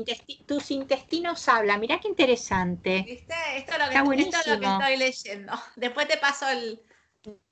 tus 0.47 0.71
intestinos 0.71 1.49
hablan. 1.49 1.81
Mira 1.81 1.99
qué 2.01 2.09
interesante. 2.09 3.03
¿Viste? 3.07 3.35
Esto 3.57 3.73
es 3.73 3.79
lo 3.79 4.11
que, 4.11 4.23
esto 4.23 4.39
es 4.39 4.47
lo 4.47 4.61
que 4.61 4.67
estoy 4.67 4.97
leyendo. 4.97 5.53
Después 5.77 6.09
te 6.09 6.17
paso 6.17 6.49
el, 6.49 6.81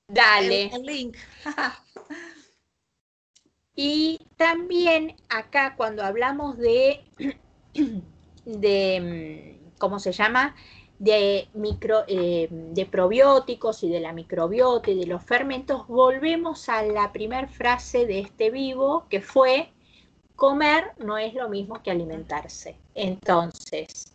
Dale. 0.07 0.70
el 0.74 0.83
link. 0.83 1.16
Y 3.81 4.18
también 4.37 5.14
acá 5.29 5.76
cuando 5.76 6.03
hablamos 6.03 6.59
de, 6.59 7.05
de 8.45 9.57
¿cómo 9.79 10.01
se 10.01 10.11
llama? 10.11 10.57
De, 10.99 11.47
micro, 11.55 12.03
eh, 12.09 12.49
de 12.51 12.87
probióticos 12.87 13.85
y 13.85 13.89
de 13.89 14.01
la 14.01 14.12
microbiota 14.12 14.91
y 14.91 14.99
de 14.99 15.07
los 15.07 15.22
fermentos, 15.22 15.87
volvemos 15.87 16.68
a 16.68 16.83
la 16.83 17.12
primera 17.12 17.47
frase 17.47 18.05
de 18.07 18.18
este 18.18 18.51
vivo 18.51 19.07
que 19.09 19.20
fue, 19.20 19.70
comer 20.39 20.93
no 20.99 21.18
es 21.18 21.34
lo 21.34 21.49
mismo 21.49 21.82
que 21.82 21.91
alimentarse. 21.91 22.76
Entonces, 22.95 24.14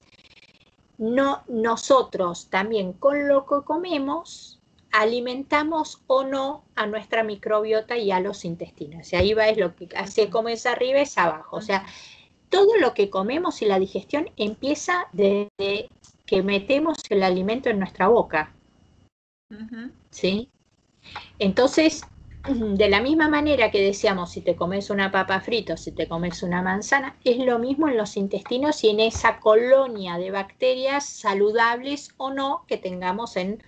no, 0.97 1.43
nosotros 1.49 2.47
también 2.49 2.93
con 2.93 3.27
lo 3.27 3.45
que 3.45 3.61
comemos 3.65 4.61
alimentamos 4.93 6.01
o 6.07 6.23
no 6.23 6.63
a 6.75 6.85
nuestra 6.85 7.23
microbiota 7.23 7.97
y 7.97 8.11
a 8.11 8.21
los 8.21 8.45
intestinos. 8.45 9.11
Y 9.11 9.17
ahí 9.17 9.33
va 9.33 9.49
es 9.49 9.57
lo 9.57 9.75
que 9.75 9.89
así 9.97 10.27
como 10.27 10.47
es 10.47 10.65
arriba 10.65 10.99
es 10.99 11.17
abajo. 11.17 11.57
O 11.57 11.61
sea, 11.61 11.85
todo 12.49 12.77
lo 12.77 12.93
que 12.93 13.09
comemos 13.09 13.61
y 13.61 13.65
la 13.65 13.77
digestión 13.77 14.29
empieza 14.37 15.07
desde 15.11 15.89
que 16.25 16.41
metemos 16.41 16.99
el 17.09 17.23
alimento 17.23 17.69
en 17.69 17.79
nuestra 17.79 18.07
boca. 18.07 18.53
¿Sí? 20.09 20.49
Entonces, 21.37 22.03
de 22.45 22.89
la 22.89 23.01
misma 23.01 23.29
manera 23.29 23.71
que 23.71 23.81
decíamos, 23.81 24.31
si 24.31 24.41
te 24.41 24.55
comes 24.55 24.89
una 24.89 25.11
papa 25.11 25.39
frita, 25.39 25.77
si 25.77 25.93
te 25.93 26.07
comes 26.07 26.43
una 26.43 26.61
manzana, 26.61 27.15
es 27.23 27.37
lo 27.37 27.57
mismo 27.57 27.87
en 27.87 27.95
los 27.95 28.17
intestinos 28.17 28.83
y 28.83 28.89
en 28.89 28.99
esa 28.99 29.39
colonia 29.39 30.17
de 30.17 30.31
bacterias 30.31 31.05
saludables 31.05 32.09
o 32.17 32.31
no 32.31 32.65
que 32.67 32.77
tengamos 32.77 33.37
en 33.37 33.63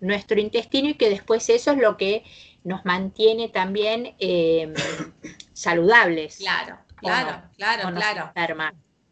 nuestro 0.00 0.40
intestino 0.40 0.88
y 0.90 0.94
que 0.94 1.10
después 1.10 1.48
eso 1.50 1.72
es 1.72 1.78
lo 1.78 1.96
que 1.96 2.24
nos 2.64 2.84
mantiene 2.86 3.50
también 3.50 4.14
em, 4.18 4.72
saludables. 5.52 6.38
Claro, 6.38 6.78
claro, 6.96 7.42
claro, 7.56 8.32
claro. 8.32 8.56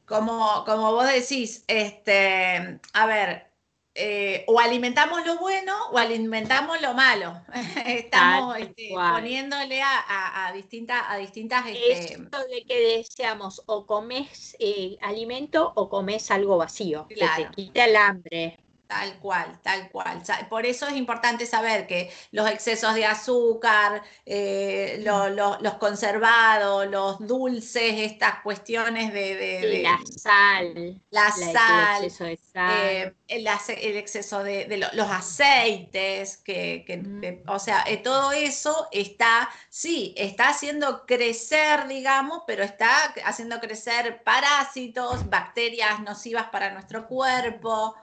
Como, 0.07 0.65
como 0.65 0.93
vos 0.93 1.07
decís, 1.07 1.65
este, 1.67 2.81
a 2.93 3.07
ver, 3.07 3.54
eh, 3.95 4.45
o 4.49 4.59
alimentamos 4.59 5.25
lo 5.25 5.39
bueno 5.39 5.73
o 5.93 5.99
alimentamos 5.99 6.81
lo 6.83 6.95
malo. 6.95 7.41
Estamos 7.87 8.59
este, 8.59 8.91
poniéndole 8.91 9.81
a, 9.83 10.51
distintas... 10.55 11.03
A 11.09 11.17
distintas 11.17 11.67
este... 11.69 12.15
Esto 12.15 12.39
de 12.49 12.65
que 12.67 12.97
deseamos 12.97 13.63
o 13.67 13.87
comes 13.87 14.57
eh, 14.59 14.97
alimento 15.01 15.73
o 15.77 15.89
comes 15.89 16.31
algo 16.31 16.57
vacío, 16.57 17.07
que 17.09 17.17
te 17.17 17.49
quita 17.55 17.85
el 17.85 17.97
hambre. 17.97 18.64
Tal 18.95 19.19
cual, 19.19 19.59
tal 19.61 19.91
cual. 19.91 20.23
Por 20.49 20.65
eso 20.65 20.87
es 20.87 20.95
importante 20.95 21.47
saber 21.47 21.89
que 21.89 22.13
los 22.31 22.49
excesos 22.49 22.95
de 22.95 23.05
azúcar, 23.05 24.01
eh, 24.25 25.03
los 25.03 25.75
conservados, 25.81 26.87
los 26.87 27.19
dulces, 27.27 27.95
estas 27.99 28.41
cuestiones 28.45 29.13
de... 29.13 29.81
la 29.83 29.99
sal. 30.17 31.03
La, 31.11 31.33
sal. 31.33 31.99
El 31.99 32.05
exceso 32.05 32.25
de 32.25 32.37
sal. 32.37 32.73
Eh, 32.73 33.15
el, 33.27 33.97
exceso 33.97 34.45
de, 34.45 34.89
los 34.93 35.11
aceites, 35.11 36.37
que, 36.37 37.43
o 37.49 37.59
sea, 37.59 37.83
eh, 37.89 37.97
todo 37.97 38.31
eso 38.31 38.87
está, 38.93 39.51
sí, 39.71 40.15
está 40.17 40.51
haciendo 40.51 41.05
crecer, 41.05 41.89
digamos, 41.89 42.45
pero 42.47 42.63
está 42.63 43.13
haciendo 43.25 43.59
crecer 43.59 44.23
parásitos, 44.23 45.29
bacterias 45.29 45.99
nocivas 45.99 46.47
para 46.51 46.73
nuestro 46.73 47.09
cuerpo. 47.09 47.97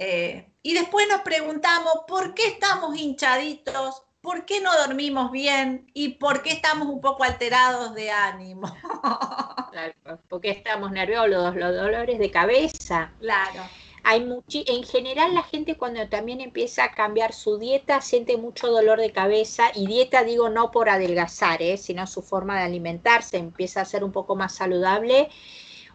Eh, 0.00 0.50
y 0.62 0.74
después 0.74 1.06
nos 1.08 1.22
preguntamos, 1.22 1.92
¿por 2.06 2.32
qué 2.34 2.46
estamos 2.46 2.96
hinchaditos? 2.96 4.04
por 4.20 4.44
qué 4.44 4.60
no 4.60 4.70
dormimos 4.86 5.30
bien 5.30 5.90
y 5.94 6.10
por 6.10 6.42
qué 6.42 6.50
estamos 6.50 6.88
un 6.88 7.00
poco 7.00 7.24
alterados 7.24 7.94
de 7.94 8.10
ánimo. 8.10 8.74
Claro, 9.70 9.94
porque 10.28 10.50
estamos 10.50 10.90
nerviosos, 10.90 11.54
los 11.54 11.76
dolores 11.76 12.18
de 12.18 12.30
cabeza. 12.30 13.12
Claro. 13.20 13.62
Hay 14.02 14.26
en 14.50 14.82
general 14.82 15.34
la 15.34 15.42
gente 15.42 15.76
cuando 15.76 16.08
también 16.08 16.40
empieza 16.40 16.84
a 16.84 16.92
cambiar 16.92 17.32
su 17.32 17.58
dieta 17.58 18.00
siente 18.00 18.38
mucho 18.38 18.68
dolor 18.68 18.98
de 18.98 19.12
cabeza 19.12 19.70
y 19.74 19.86
dieta 19.86 20.24
digo 20.24 20.48
no 20.48 20.70
por 20.70 20.88
adelgazar, 20.88 21.62
¿eh? 21.62 21.76
sino 21.76 22.06
su 22.06 22.22
forma 22.22 22.58
de 22.58 22.64
alimentarse 22.64 23.36
empieza 23.36 23.82
a 23.82 23.84
ser 23.84 24.02
un 24.02 24.10
poco 24.10 24.34
más 24.34 24.54
saludable 24.54 25.28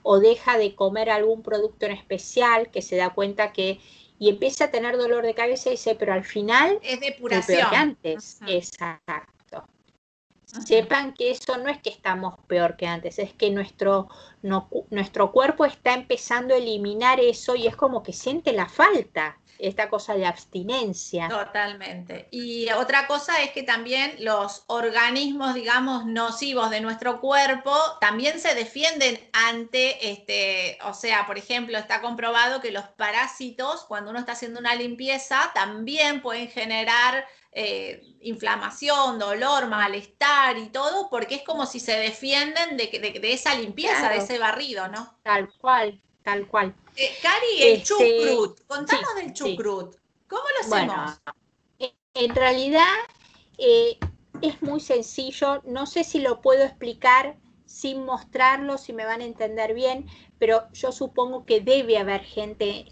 o 0.04 0.20
deja 0.20 0.58
de 0.58 0.76
comer 0.76 1.10
algún 1.10 1.42
producto 1.42 1.86
en 1.86 1.94
especial 1.94 2.70
que 2.70 2.82
se 2.82 2.96
da 2.96 3.10
cuenta 3.12 3.54
que 3.54 3.80
y 4.20 4.30
empieza 4.30 4.66
a 4.66 4.72
tener 4.72 4.98
dolor 4.98 5.26
de 5.26 5.34
cabeza 5.34 5.70
y 5.70 5.74
dice, 5.74 5.96
pero 5.96 6.14
al 6.14 6.24
final 6.24 6.80
es 6.82 7.00
depuración. 7.00 7.70
que 7.70 7.76
antes. 7.76 8.40
Exacto. 8.48 9.66
Sepan 10.46 11.14
que 11.14 11.32
eso 11.32 11.58
no 11.58 11.68
es 11.68 11.82
que 11.82 11.90
estamos 11.90 12.36
peor 12.48 12.78
que 12.78 12.86
antes, 12.86 13.18
es 13.18 13.34
que 13.34 13.50
nuestro, 13.50 14.08
nuestro 14.92 15.32
cuerpo 15.32 15.66
está 15.66 15.96
empezando 15.96 16.54
a 16.54 16.58
eliminar 16.58 17.20
eso 17.20 17.56
y 17.56 17.66
es 17.66 17.76
como 17.76 18.04
que 18.04 18.14
siente 18.14 18.54
la 18.54 18.70
falta 18.70 19.40
esta 19.60 19.90
cosa 19.90 20.16
de 20.16 20.26
abstinencia. 20.26 21.28
Totalmente. 21.30 22.28
Y 22.32 22.70
otra 22.72 23.08
cosa 23.08 23.42
es 23.42 23.52
que 23.52 23.64
también 23.64 24.16
los 24.20 24.64
organismos, 24.68 25.54
digamos, 25.54 26.06
nocivos 26.06 26.70
de 26.70 26.82
nuestro 26.82 27.20
cuerpo 27.20 27.76
también 28.00 28.40
se 28.40 28.56
defienden 28.56 29.20
ante, 29.34 30.12
este, 30.12 30.78
o 30.84 30.94
sea, 30.94 31.26
por 31.26 31.38
ejemplo, 31.38 31.78
está 31.78 32.02
comprobado 32.02 32.62
que 32.62 32.72
los 32.72 32.86
parásitos, 32.86 33.86
cuando 33.86 34.12
uno 34.12 34.20
está 34.20 34.34
haciendo 34.34 34.60
una 34.60 34.76
limpieza, 34.76 35.52
también 35.54 36.22
pueden 36.22 36.50
generar 36.50 37.26
eh, 37.52 38.02
inflamación, 38.22 39.20
dolor, 39.20 39.68
malestar 39.68 40.58
y 40.58 40.70
todo, 40.70 41.10
porque 41.10 41.36
es 41.36 41.44
como 41.44 41.66
si 41.66 41.80
se 41.80 41.94
defienden 41.98 42.78
de, 42.78 43.20
de, 43.22 43.34
esa 43.34 43.54
limpieza, 43.54 44.10
de 44.10 44.18
ese 44.18 44.40
barrido, 44.40 44.88
¿no? 44.88 45.18
Tal 45.22 45.52
cual, 45.60 46.02
tal 46.24 46.48
cual. 46.48 46.74
Eh, 46.96 47.12
Cari, 47.22 47.62
el 47.62 47.74
este, 47.78 47.84
chucrut, 47.84 48.60
contanos 48.68 49.16
del 49.16 49.34
chucrut. 49.34 49.96
¿Cómo 50.28 50.44
lo 50.58 50.76
hacemos? 50.76 51.20
en 52.16 52.36
realidad 52.36 52.94
eh, 53.58 53.98
es 54.42 54.62
muy 54.62 54.80
sencillo, 54.80 55.62
no 55.66 55.88
sé 55.88 56.04
si 56.04 56.20
lo 56.20 56.42
puedo 56.42 56.64
explicar 56.64 57.38
sin 57.66 58.06
mostrarlo, 58.06 58.78
si 58.78 58.94
me 58.94 59.04
van 59.04 59.22
a 59.22 59.26
entender 59.26 59.74
bien, 59.74 60.06
pero 60.38 60.68
yo 60.74 60.92
supongo 60.92 61.44
que 61.46 61.60
debe 61.60 61.98
haber 61.98 62.22
gente 62.22 62.86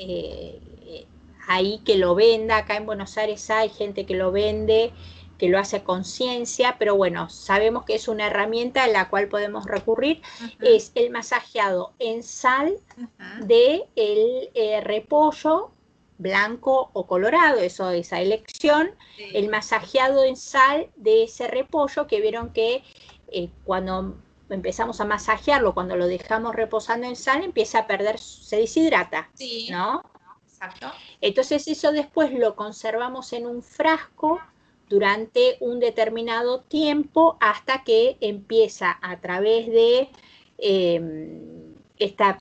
ahí 1.47 1.79
que 1.86 1.97
lo 1.97 2.15
venda, 2.15 2.57
acá 2.57 2.77
en 2.77 2.86
Buenos 2.86 3.17
Aires 3.17 3.49
hay 3.49 3.69
gente 3.69 4.05
que 4.05 4.15
lo 4.15 4.32
vende, 4.32 4.93
que 5.41 5.49
lo 5.49 5.57
hace 5.57 5.81
con 5.81 6.01
conciencia, 6.01 6.75
pero 6.77 6.95
bueno, 6.95 7.27
sabemos 7.31 7.83
que 7.83 7.95
es 7.95 8.07
una 8.07 8.27
herramienta 8.27 8.83
a 8.83 8.87
la 8.87 9.09
cual 9.09 9.27
podemos 9.27 9.65
recurrir, 9.65 10.21
es 10.59 10.91
el 10.93 11.09
masajeado 11.09 11.93
en 11.97 12.21
sal 12.21 12.77
de 13.39 13.87
el 13.95 14.51
eh, 14.53 14.81
repollo 14.81 15.71
blanco 16.19 16.91
o 16.93 17.07
colorado, 17.07 17.59
eso 17.59 17.89
esa 17.89 18.21
elección, 18.21 18.91
el 19.33 19.49
masajeado 19.49 20.23
en 20.23 20.35
sal 20.35 20.91
de 20.95 21.23
ese 21.23 21.47
repollo 21.47 22.05
que 22.05 22.21
vieron 22.21 22.53
que 22.53 22.83
eh, 23.31 23.49
cuando 23.63 24.15
empezamos 24.51 25.01
a 25.01 25.05
masajearlo, 25.05 25.73
cuando 25.73 25.95
lo 25.95 26.05
dejamos 26.05 26.55
reposando 26.55 27.07
en 27.07 27.15
sal, 27.15 27.43
empieza 27.43 27.79
a 27.79 27.87
perder, 27.87 28.19
se 28.19 28.57
deshidrata, 28.57 29.31
¿no? 29.71 30.03
Entonces 31.19 31.67
eso 31.67 31.91
después 31.91 32.31
lo 32.31 32.55
conservamos 32.55 33.33
en 33.33 33.47
un 33.47 33.63
frasco 33.63 34.39
durante 34.91 35.55
un 35.61 35.79
determinado 35.79 36.63
tiempo 36.63 37.37
hasta 37.39 37.81
que 37.85 38.17
empieza 38.19 38.99
a 39.01 39.21
través 39.21 39.67
de 39.67 40.09
em, 40.57 41.73
esta, 41.97 42.37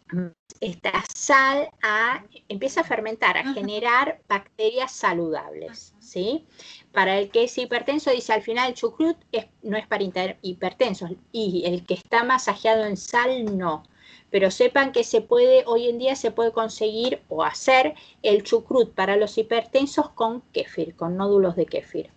esta, 0.60 1.04
sal 1.14 1.70
a, 1.80 2.24
empieza 2.48 2.80
a 2.80 2.84
fermentar, 2.84 3.38
a 3.38 3.54
generar 3.54 4.20
bacterias 4.28 4.90
saludables. 4.90 5.94
¿sí? 6.00 6.44
Para 6.90 7.20
el 7.20 7.30
que 7.30 7.44
es 7.44 7.56
hipertenso, 7.56 8.10
dice 8.10 8.32
al 8.32 8.42
final 8.42 8.70
el 8.70 8.74
chucrut 8.74 9.16
no 9.62 9.76
es 9.76 9.86
para 9.86 10.02
hipertensos 10.42 11.12
y 11.30 11.62
el 11.66 11.86
que 11.86 11.94
está 11.94 12.24
masajeado 12.24 12.84
en 12.84 12.96
sal 12.96 13.56
no 13.56 13.84
pero 14.30 14.52
sepan 14.52 14.92
que 14.92 15.02
se 15.02 15.22
puede, 15.22 15.64
hoy 15.66 15.88
en 15.88 15.98
día 15.98 16.14
se 16.14 16.30
puede 16.30 16.52
conseguir 16.52 17.20
o 17.28 17.42
hacer 17.42 17.94
el 18.22 18.44
chucrut 18.44 18.94
para 18.94 19.16
los 19.16 19.36
hipertensos 19.38 20.10
con 20.10 20.42
kéfir, 20.52 20.94
con 20.94 21.16
nódulos 21.16 21.56
de 21.56 21.66
kéfir. 21.66 22.10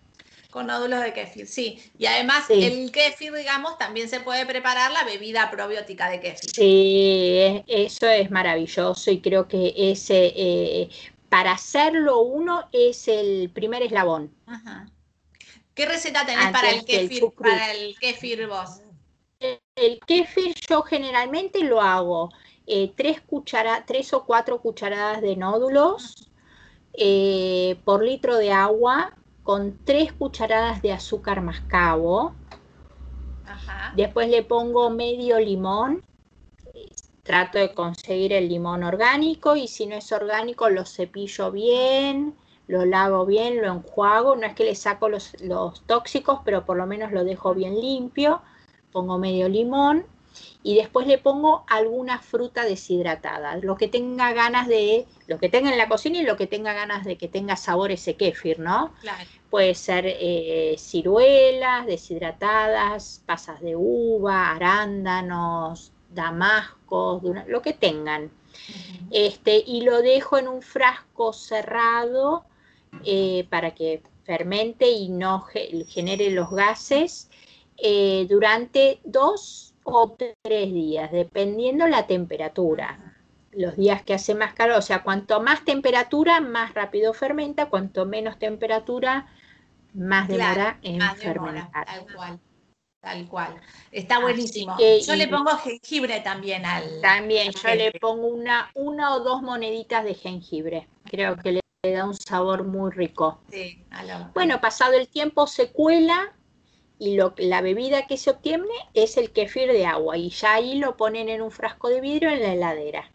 Con 0.54 0.68
nódulos 0.68 1.02
de 1.02 1.14
kéfir, 1.14 1.48
sí. 1.48 1.82
Y 1.98 2.06
además 2.06 2.48
el 2.52 2.92
kéfir, 2.92 3.34
digamos, 3.34 3.76
también 3.80 4.08
se 4.08 4.20
puede 4.20 4.46
preparar 4.46 4.92
la 4.92 5.04
bebida 5.04 5.50
probiótica 5.50 6.08
de 6.12 6.20
kéfir. 6.20 6.52
Sí, 6.52 7.64
eso 7.66 8.08
es 8.08 8.30
maravilloso 8.30 9.10
y 9.10 9.20
creo 9.20 9.48
que 9.48 9.74
ese, 9.76 10.32
eh, 10.36 10.90
para 11.28 11.54
hacerlo 11.54 12.20
uno 12.20 12.70
es 12.72 13.08
el 13.08 13.50
primer 13.50 13.82
eslabón. 13.82 14.32
¿Qué 15.74 15.88
receta 15.88 16.24
tenés 16.24 16.52
para 16.52 16.70
el, 16.70 16.86
kéfir, 16.86 17.24
para 17.36 17.72
el 17.72 17.98
kéfir 17.98 18.46
vos? 18.46 18.80
el 19.76 20.00
kéfir 20.06 20.54
yo 20.70 20.84
generalmente 20.84 21.64
lo 21.64 21.82
hago 21.82 22.30
eh, 22.68 22.94
tres, 22.96 23.24
tres 23.88 24.14
o 24.14 24.24
cuatro 24.24 24.62
cucharadas 24.62 25.20
de 25.20 25.36
nódulos 25.36 26.30
eh, 26.94 27.76
por 27.84 28.04
litro 28.04 28.38
de 28.38 28.52
agua 28.52 29.18
con 29.44 29.78
tres 29.84 30.14
cucharadas 30.14 30.82
de 30.82 30.94
azúcar 30.94 31.42
mascabo. 31.42 32.34
Después 33.96 34.30
le 34.30 34.44
pongo 34.44 34.90
medio 34.90 35.40
limón. 35.40 36.02
Trato 37.24 37.58
de 37.58 37.74
conseguir 37.74 38.34
el 38.34 38.50
limón 38.50 38.84
orgánico 38.84 39.56
y 39.56 39.68
si 39.68 39.86
no 39.86 39.96
es 39.96 40.12
orgánico 40.12 40.70
lo 40.70 40.86
cepillo 40.86 41.52
bien, 41.52 42.36
lo 42.68 42.84
lavo 42.86 43.26
bien, 43.26 43.62
lo 43.62 43.72
enjuago. 43.72 44.36
No 44.36 44.46
es 44.46 44.56
que 44.56 44.66
le 44.66 44.76
saco 44.76 45.08
los, 45.08 45.40
los 45.42 45.82
tóxicos, 45.84 46.40
pero 46.44 46.66
por 46.66 46.76
lo 46.76 46.86
menos 46.86 47.12
lo 47.12 47.24
dejo 47.24 47.54
bien 47.54 47.80
limpio 47.80 48.42
pongo 48.94 49.18
medio 49.18 49.50
limón 49.50 50.06
y 50.62 50.76
después 50.76 51.06
le 51.08 51.18
pongo 51.18 51.66
alguna 51.68 52.20
fruta 52.20 52.64
deshidratada, 52.64 53.58
lo 53.58 53.76
que 53.76 53.90
tenga 53.90 54.32
ganas 54.32 54.68
de, 54.68 55.06
lo 55.34 55.40
que 55.40 55.50
tenga 55.50 55.72
en 55.72 55.80
la 55.80 55.90
cocina 55.90 56.20
y 56.20 56.24
lo 56.24 56.38
que 56.38 56.46
tenga 56.46 56.74
ganas 56.74 57.04
de 57.06 57.18
que 57.18 57.28
tenga 57.28 57.56
sabor 57.56 57.92
ese 57.92 58.16
kéfir, 58.16 58.60
¿no? 58.60 58.94
Puede 59.50 59.74
ser 59.74 60.06
eh, 60.06 60.76
ciruelas 60.78 61.88
deshidratadas, 61.88 63.24
pasas 63.26 63.60
de 63.62 63.76
uva, 63.76 64.52
arándanos, 64.52 65.92
damascos, 66.14 67.24
lo 67.48 67.62
que 67.64 67.74
tengan. 67.74 68.32
este, 69.10 69.64
y 69.66 69.82
lo 69.82 70.04
dejo 70.04 70.38
en 70.38 70.48
un 70.48 70.62
frasco 70.62 71.34
cerrado 71.34 72.46
eh, 73.04 73.48
para 73.50 73.74
que 73.74 74.04
fermente 74.24 74.88
y 74.88 75.10
no 75.10 75.42
genere 75.88 76.30
los 76.30 76.52
gases 76.52 77.30
eh, 77.78 78.28
durante 78.30 79.00
dos 79.04 79.74
o 79.84 80.16
tres 80.44 80.72
días, 80.72 81.12
dependiendo 81.12 81.88
la 81.88 82.06
temperatura. 82.06 83.13
Los 83.56 83.76
días 83.76 84.02
que 84.04 84.14
hace 84.14 84.36
más 84.36 84.54
calor, 84.54 84.78
o 84.78 84.82
sea, 84.82 85.04
cuanto 85.04 85.42
más 85.42 85.64
temperatura, 85.64 86.42
más 86.42 86.74
rápido 86.74 87.14
fermenta, 87.14 87.68
cuanto 87.68 88.06
menos 88.06 88.40
temperatura, 88.40 89.28
más 89.94 90.28
demora 90.28 90.80
en 90.82 91.02
fermentar. 91.18 91.86
tal 91.86 92.06
cual. 92.14 92.40
Tal 93.02 93.28
cual. 93.28 93.62
Está 93.92 94.20
buenísimo. 94.20 94.78
yo 94.80 95.16
le 95.16 95.28
pongo 95.28 95.58
jengibre 95.58 96.22
también 96.22 96.66
al. 96.66 97.02
También, 97.02 97.52
yo 97.52 97.76
le 97.76 97.92
pongo 98.00 98.28
una, 98.28 98.72
una 98.76 99.14
o 99.14 99.20
dos 99.20 99.42
moneditas 99.42 100.06
de 100.06 100.16
jengibre. 100.16 100.88
Creo 101.04 101.36
que 101.36 101.52
le 101.52 101.92
da 101.92 102.06
un 102.06 102.14
sabor 102.14 102.64
muy 102.64 102.92
rico. 102.92 103.42
Sí, 103.52 103.86
bueno, 104.34 104.62
pasado 104.62 104.94
el 104.94 105.10
tiempo 105.10 105.48
se 105.48 105.72
cuela 105.74 106.34
y 106.98 107.16
lo, 107.16 107.34
la 107.38 107.60
bebida 107.60 108.08
que 108.08 108.16
se 108.16 108.30
obtiene 108.30 108.64
es 108.94 109.18
el 109.18 109.32
kefir 109.32 109.70
de 109.70 109.86
agua 109.86 110.16
y 110.16 110.30
ya 110.30 110.54
ahí 110.54 110.76
lo 110.76 110.96
ponen 110.96 111.28
en 111.28 111.42
un 111.42 111.52
frasco 111.52 111.90
de 111.90 112.00
vidrio 112.00 112.30
en 112.30 112.42
la 112.42 112.54
heladera. 112.54 113.12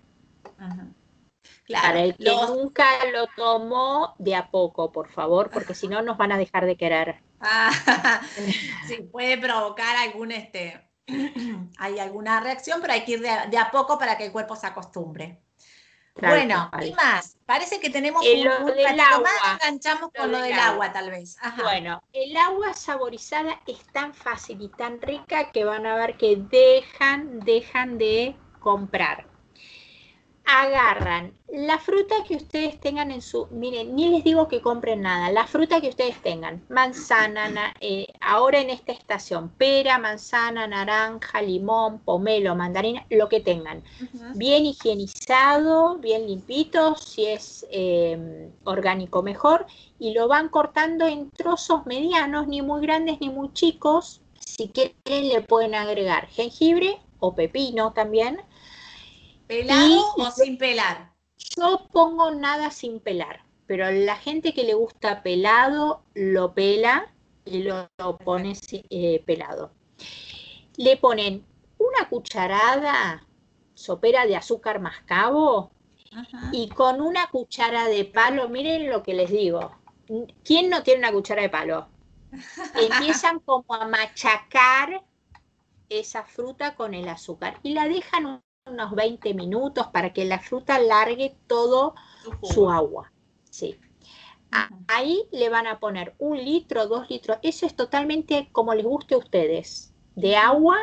Claro, 0.59 1.87
Para 1.87 2.01
el 2.01 2.17
que 2.17 2.35
nunca 2.47 2.87
lo 3.13 3.27
tomó, 3.37 4.15
de 4.19 4.35
a 4.35 4.51
poco, 4.51 4.91
por 4.91 5.09
favor, 5.09 5.51
porque 5.51 5.75
si 5.75 5.87
no 5.89 6.03
nos 6.03 6.17
van 6.17 6.33
a 6.33 6.39
dejar 6.39 6.67
de 6.67 6.77
querer. 6.77 7.23
Ah, 7.41 7.71
sí, 8.87 9.03
puede 9.11 9.39
provocar 9.39 9.97
algún 9.97 10.33
este, 10.33 10.91
hay 11.79 11.99
alguna 11.99 12.41
reacción, 12.41 12.81
pero 12.81 12.93
hay 12.93 13.05
que 13.05 13.13
ir 13.13 13.21
de, 13.21 13.31
de 13.51 13.59
a 13.59 13.71
poco 13.71 13.99
para 13.99 14.19
que 14.19 14.27
el 14.27 14.33
cuerpo 14.33 14.57
se 14.57 14.67
acostumbre 14.67 15.43
bueno, 16.21 16.71
¿qué 16.79 16.93
más? 16.95 17.37
Parece 17.47 17.81
que 17.81 17.91
tenemos 17.91 18.23
un, 18.23 18.67
del 18.75 19.01
agua. 19.01 19.31
enganchamos 19.55 20.11
con 20.17 20.33
lo, 20.33 20.41
del 20.41 20.59
agua, 20.59 20.93
tal 20.93 21.11
vez. 21.11 21.37
Bueno, 21.63 22.03
el 22.13 22.37
agua 22.37 22.75
saborizada 22.75 23.61
es 23.67 23.85
tan 23.93 24.13
fácil 24.13 24.61
y 24.61 24.69
tan 24.69 25.01
rica 25.01 25.51
que 25.53 25.65
van 25.65 25.87
a 25.87 25.97
ver 25.97 26.17
que 26.17 26.37
dejan, 26.37 27.41
dejan 27.41 27.99
de 27.99 28.37
comprar. 28.61 29.28
Agarran 30.49 31.35
la 31.49 31.79
fruta 31.79 32.15
que 32.27 32.37
ustedes 32.37 32.81
tengan 32.81 33.11
en 33.11 33.21
su, 33.21 33.47
miren, 33.51 33.95
ni 33.95 34.09
les 34.09 34.25
digo 34.25 34.49
que 34.49 34.63
compren 34.63 35.03
nada, 35.03 35.31
la 35.31 35.47
fruta 35.47 35.81
que 35.81 35.91
ustedes 35.91 36.21
tengan, 36.23 36.65
manzana, 36.71 37.75
eh, 37.81 38.07
ahora 38.21 38.61
en 38.61 38.71
esta 38.71 38.93
estación, 38.93 39.51
pera, 39.51 39.99
manzana, 39.99 40.67
naranja, 40.67 41.43
limón, 41.43 41.99
pomelo, 41.99 42.55
mandarina, 42.55 43.05
lo 43.11 43.29
que 43.29 43.41
tengan, 43.41 43.83
bien 44.37 44.65
higienizado, 44.65 45.99
bien 45.99 46.27
limpito, 46.27 46.97
si 46.97 47.27
es 47.27 47.67
em, 47.71 48.51
orgánico 48.65 49.23
mejor, 49.23 49.67
y 49.99 50.15
lo 50.15 50.29
van 50.29 50.49
cortando 50.49 51.07
en 51.07 51.31
trozos 51.31 51.85
medianos, 51.85 52.47
ni 52.47 52.63
muy 52.63 52.81
grandes 52.81 53.21
ni 53.21 53.29
muy 53.29 53.53
chicos, 53.53 54.23
si 54.39 54.69
quieren 54.69 55.29
le 55.29 55.43
pueden 55.43 55.75
agregar 55.75 56.27
jengibre 56.29 56.99
o 57.21 57.35
pepino 57.35 57.93
también, 57.93 58.41
¿Pelado 59.49 60.15
o 60.17 60.31
sin 60.31 60.59
pelar? 60.59 61.11
Yo 61.57 61.89
pongo 61.91 62.33
nada 62.33 62.71
sin 62.71 63.01
pelar, 63.01 63.43
pero 63.67 63.91
la 63.91 64.17
gente 64.17 64.53
que 64.53 64.65
le 64.65 64.75
gusta 64.75 65.23
pelado 65.23 66.03
lo 66.13 66.53
pela 66.53 67.11
y 67.47 67.63
lo, 67.63 67.89
pone 68.25 68.53
eh, 68.91 69.23
pelado. 69.25 69.73
Le 70.77 70.99
ponen 70.99 71.47
una 71.79 72.09
cucharada 72.11 73.27
sopera 73.73 74.27
de 74.27 74.37
azúcar 74.37 74.81
mascabo 74.81 75.71
y 76.53 76.69
con 76.69 77.01
una 77.01 77.29
cuchara 77.29 77.87
de 77.87 78.05
palo, 78.05 78.51
miren 78.51 78.91
lo 78.91 79.03
que 79.03 79.15
les 79.15 79.31
digo. 79.31 79.73
¿Quién 80.45 80.69
no 80.69 80.83
tiene 80.83 81.01
una 81.01 81.13
cuchara 81.13 81.41
de 81.41 81.49
palo? 81.49 81.89
Empiezan 82.75 83.41
como 83.41 83.75
a 83.75 83.89
machacar 83.89 85.03
esa 85.89 86.25
fruta 86.25 86.75
con 86.75 86.93
el 86.93 87.09
azúcar 87.09 87.59
y 87.63 87.73
la 87.73 87.89
dejan 87.89 88.43
unos 88.69 88.95
20 88.95 89.35
minutos 89.35 89.89
para 89.89 90.13
que 90.13 90.25
la 90.25 90.39
fruta 90.39 90.79
largue 90.79 91.37
todo 91.47 91.95
su, 92.43 92.71
agua. 92.71 93.13
Sí. 93.51 93.79
Ahí 94.89 95.29
le 95.31 95.49
van 95.49 95.67
a 95.67 95.79
poner 95.79 96.15
un 96.19 96.37
litro, 96.39 96.87
dos 96.87 97.09
litros. 97.11 97.39
Eso 97.43 97.67
es 97.67 97.77
totalmente 97.77 98.49
como 98.53 98.75
les 98.75 98.85
guste 98.85 99.15
a 99.15 99.19
ustedes. 99.19 99.93
De 100.15 100.37
agua 100.37 100.79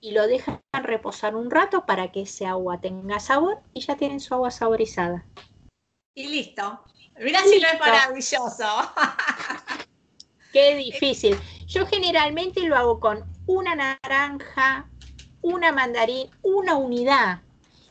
y 0.00 0.12
lo 0.12 0.26
dejan 0.26 0.60
reposar 0.72 1.34
un 1.34 1.50
rato 1.50 1.86
para 1.86 2.12
que 2.12 2.22
ese 2.22 2.46
agua 2.46 2.80
tenga 2.80 3.20
sabor 3.20 3.60
y 3.72 3.80
ya 3.80 3.96
tienen 3.96 4.20
su 4.20 4.34
agua 4.34 4.50
saborizada. 4.50 5.26
Y 6.14 6.28
listo. 6.28 6.84
Mira 7.18 7.40
si 7.44 7.60
no 7.60 7.68
es 7.68 7.80
maravilloso. 7.80 8.66
Qué 10.52 10.74
difícil. 10.92 11.38
Yo 11.66 11.86
generalmente 11.86 12.60
lo 12.62 12.76
hago 12.76 13.00
con 13.00 13.24
una 13.46 13.74
naranja, 13.74 14.88
una 15.44 15.72
mandarín, 15.72 16.30
una 16.42 16.76
unidad 16.76 17.42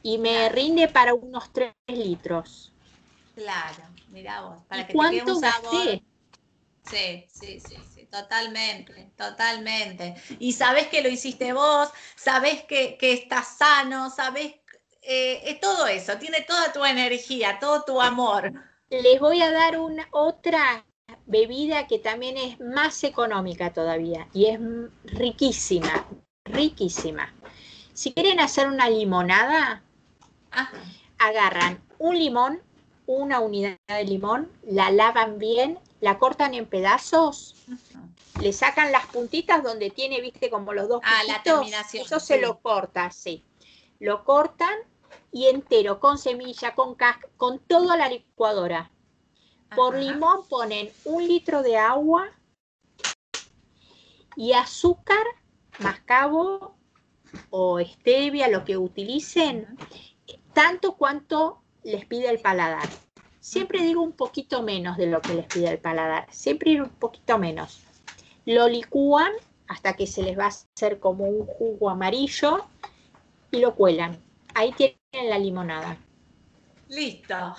y 0.01 0.17
me 0.17 0.49
rinde 0.49 0.87
para 0.87 1.13
unos 1.13 1.53
3 1.53 1.73
litros. 1.87 2.73
Claro, 3.35 3.83
mira 4.09 4.41
vos, 4.41 4.63
para 4.67 4.87
que 4.87 4.93
¿Cuánto 4.93 5.39
gasté? 5.39 6.03
Sí, 6.83 7.25
sí, 7.31 7.59
sí, 7.59 7.77
sí, 7.93 8.05
totalmente, 8.11 9.11
totalmente. 9.15 10.15
Y 10.39 10.53
sabes 10.53 10.87
que 10.87 11.01
lo 11.01 11.09
hiciste 11.09 11.53
vos, 11.53 11.89
sabes 12.15 12.63
que, 12.63 12.97
que 12.97 13.13
estás 13.13 13.57
sano, 13.57 14.09
sabes 14.09 14.55
eh, 15.03 15.57
todo 15.61 15.85
eso, 15.85 16.17
tiene 16.17 16.41
toda 16.41 16.73
tu 16.73 16.83
energía, 16.83 17.59
todo 17.59 17.83
tu 17.83 18.01
amor. 18.01 18.51
Les 18.89 19.19
voy 19.19 19.41
a 19.41 19.51
dar 19.51 19.79
una 19.79 20.07
otra 20.11 20.85
bebida 21.27 21.87
que 21.87 21.99
también 21.99 22.37
es 22.37 22.59
más 22.59 23.03
económica 23.03 23.71
todavía 23.71 24.27
y 24.33 24.47
es 24.47 24.59
riquísima, 25.03 26.07
riquísima. 26.45 27.33
Si 27.93 28.13
quieren 28.13 28.39
hacer 28.39 28.67
una 28.67 28.89
limonada, 28.89 29.83
agarran 31.17 31.81
un 31.99 32.17
limón, 32.17 32.61
una 33.05 33.39
unidad 33.39 33.77
de 33.87 34.03
limón, 34.05 34.51
la 34.63 34.91
lavan 34.91 35.37
bien, 35.37 35.79
la 36.01 36.17
cortan 36.17 36.53
en 36.53 36.65
pedazos, 36.65 37.55
le 38.41 38.51
sacan 38.51 38.91
las 38.91 39.05
puntitas 39.07 39.63
donde 39.63 39.89
tiene, 39.89 40.21
viste, 40.21 40.49
como 40.49 40.73
los 40.73 40.89
dos 40.89 41.01
ah, 41.03 41.21
la 41.27 41.43
terminación. 41.43 42.05
Eso 42.05 42.19
se 42.19 42.39
lo 42.39 42.59
corta, 42.59 43.11
sí. 43.11 43.43
Lo 43.99 44.23
cortan 44.23 44.75
y 45.31 45.47
entero, 45.47 45.99
con 45.99 46.17
semilla, 46.17 46.75
con 46.75 46.95
casca, 46.95 47.27
con 47.37 47.59
toda 47.59 47.95
la 47.95 48.09
licuadora. 48.09 48.91
Por 49.75 49.97
limón 49.97 50.47
ponen 50.47 50.91
un 51.05 51.27
litro 51.27 51.63
de 51.63 51.77
agua 51.77 52.29
y 54.35 54.53
azúcar 54.53 55.23
mascabo 55.79 56.75
o 57.49 57.79
stevia, 57.79 58.47
lo 58.47 58.63
que 58.63 58.77
utilicen, 58.77 59.67
tanto 60.53 60.95
cuanto 60.95 61.61
les 61.83 62.05
pide 62.05 62.29
el 62.29 62.39
paladar. 62.39 62.87
Siempre 63.39 63.81
digo 63.81 64.01
un 64.01 64.13
poquito 64.13 64.63
menos 64.63 64.97
de 64.97 65.07
lo 65.07 65.21
que 65.21 65.33
les 65.33 65.45
pide 65.47 65.69
el 65.69 65.79
paladar, 65.79 66.27
siempre 66.31 66.81
un 66.81 66.89
poquito 66.89 67.37
menos. 67.37 67.81
Lo 68.45 68.67
licúan 68.67 69.31
hasta 69.67 69.93
que 69.93 70.07
se 70.07 70.23
les 70.23 70.37
va 70.37 70.45
a 70.45 70.47
hacer 70.47 70.99
como 70.99 71.25
un 71.25 71.45
jugo 71.45 71.89
amarillo 71.89 72.65
y 73.51 73.59
lo 73.59 73.75
cuelan. 73.75 74.21
Ahí 74.53 74.73
tienen 74.73 75.29
la 75.29 75.37
limonada. 75.37 75.97
Listo. 76.87 77.55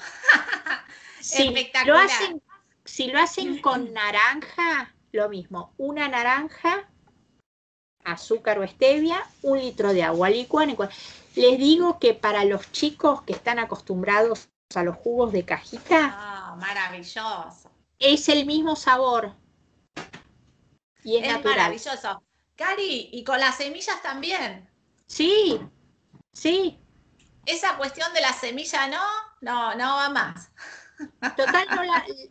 si, 1.21 1.53
lo 1.87 1.97
hacen, 1.97 2.43
si 2.85 3.09
lo 3.09 3.19
hacen 3.19 3.61
con 3.61 3.93
naranja, 3.93 4.95
lo 5.13 5.29
mismo. 5.29 5.73
Una 5.77 6.09
naranja 6.09 6.89
azúcar 8.05 8.59
o 8.59 8.67
stevia, 8.67 9.27
un 9.43 9.59
litro 9.59 9.93
de 9.93 10.03
agua, 10.03 10.31
licuan. 10.31 10.77
Les 11.35 11.59
digo 11.59 11.99
que 11.99 12.15
para 12.15 12.45
los 12.45 12.71
chicos 12.73 13.23
que 13.23 13.33
están 13.33 13.59
acostumbrados 13.59 14.49
a 14.75 14.83
los 14.83 14.97
jugos 14.97 15.33
de 15.33 15.45
cajita, 15.45 16.15
ah, 16.17 16.57
maravilloso. 16.59 17.71
Es 17.99 18.29
el 18.29 18.47
mismo 18.47 18.77
sabor. 18.77 19.35
Y 21.03 21.17
es, 21.17 21.29
es 21.29 21.45
maravilloso. 21.45 22.23
Cari, 22.57 23.11
¿y 23.13 23.25
con 23.25 23.41
las 23.41 23.57
semillas 23.57 24.01
también? 24.03 24.69
Sí, 25.07 25.61
sí. 26.33 26.79
Esa 27.47 27.77
cuestión 27.77 28.13
de 28.15 28.21
la 28.21 28.33
semilla 28.33 28.87
no, 28.87 29.03
no, 29.41 29.75
no 29.75 29.97
va 29.97 30.09
más. 30.09 30.51
Total, 31.37 31.67
no 31.75 31.83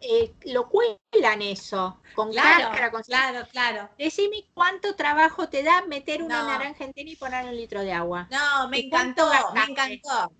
eh, 0.02 0.34
lo 0.46 0.70
cuelan 0.70 1.42
eso, 1.42 2.00
con 2.16 2.34
cáscara, 2.34 2.92
con... 2.92 3.04
Claro, 3.04 3.46
claro. 3.52 3.90
Decime 3.98 4.46
cuánto 4.54 4.96
trabajo 4.96 5.50
te 5.50 5.64
da 5.64 5.82
meter 5.82 6.24
una 6.24 6.44
naranja 6.44 6.86
entera 6.86 7.10
y 7.10 7.16
poner 7.16 7.46
un 7.46 7.56
litro 7.56 7.82
de 7.82 7.92
agua. 7.92 8.28
No, 8.32 8.70
me 8.70 8.80
encantó, 8.80 9.30
me 9.54 9.64
encantó. 9.64 10.32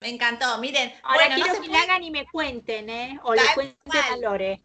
Me 0.00 0.10
encantó, 0.10 0.58
miren. 0.58 0.94
Ahora 1.02 1.26
bueno, 1.26 1.42
quiero 1.42 1.60
que 1.60 1.68
me 1.68 1.78
hagan 1.78 2.04
y 2.04 2.10
me 2.10 2.24
cuenten, 2.26 2.88
¿eh? 2.88 3.20
O 3.24 3.34
les 3.34 3.50
cuenten 3.50 3.76
valores. 3.92 4.60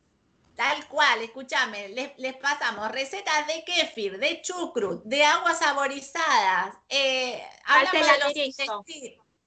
Tal 0.56 0.88
cual, 0.88 1.22
escúchame, 1.24 1.90
les, 1.90 2.36
pasamos 2.36 2.92
recetas 2.92 3.48
de 3.48 3.64
kéfir, 3.64 4.20
de 4.20 4.40
chucrut, 4.44 5.04
de 5.04 5.26
aguas 5.26 5.58
saborizadas. 5.58 6.76
Eh, 6.90 7.44
hablamos 7.66 8.08
de 8.08 8.20
los 8.20 8.34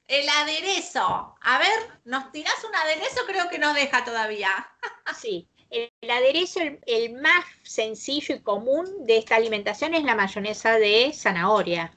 el 0.09 0.29
aderezo. 0.29 1.37
A 1.41 1.59
ver, 1.59 2.01
¿nos 2.05 2.31
tirás 2.33 2.63
un 2.65 2.75
aderezo? 2.75 3.21
Creo 3.27 3.49
que 3.49 3.59
nos 3.59 3.75
deja 3.75 4.05
todavía. 4.05 4.51
Sí, 5.21 5.49
el 5.71 6.11
aderezo, 6.11 6.61
el, 6.85 7.15
más 7.15 7.45
sencillo 7.63 8.35
y 8.35 8.41
común 8.41 9.07
de 9.07 9.19
esta 9.19 9.37
alimentación 9.37 9.95
es 9.95 10.03
la 10.03 10.15
mayonesa 10.15 10.79
de 10.79 11.13
zanahoria. 11.15 11.93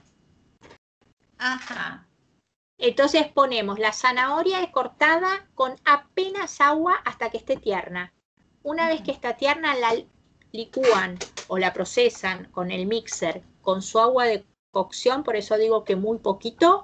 Ajá. 1.37 2.07
Entonces 2.77 3.27
ponemos 3.27 3.79
la 3.79 3.91
zanahoria 3.91 4.71
cortada 4.71 5.49
con 5.55 5.75
apenas 5.85 6.61
agua 6.61 7.01
hasta 7.03 7.29
que 7.29 7.37
esté 7.37 7.57
tierna. 7.57 8.13
Una 8.61 8.87
vez 8.87 9.01
que 9.01 9.11
está 9.11 9.35
tierna, 9.35 9.75
la 9.75 9.95
licúan 10.51 11.17
o 11.47 11.57
la 11.57 11.73
procesan 11.73 12.45
con 12.51 12.71
el 12.71 12.85
mixer 12.85 13.43
con 13.61 13.81
su 13.81 13.99
agua 13.99 14.25
de 14.25 14.45
cocción, 14.71 15.23
por 15.23 15.35
eso 15.35 15.57
digo 15.57 15.83
que 15.83 15.95
muy 15.95 16.19
poquito, 16.19 16.83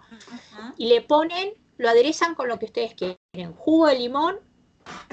y 0.77 0.87
le 0.87 1.01
ponen, 1.01 1.53
lo 1.77 1.89
aderezan 1.89 2.35
con 2.35 2.47
lo 2.47 2.59
que 2.59 2.65
ustedes 2.65 2.93
quieren, 2.93 3.53
jugo 3.53 3.87
de 3.87 3.99
limón, 3.99 4.39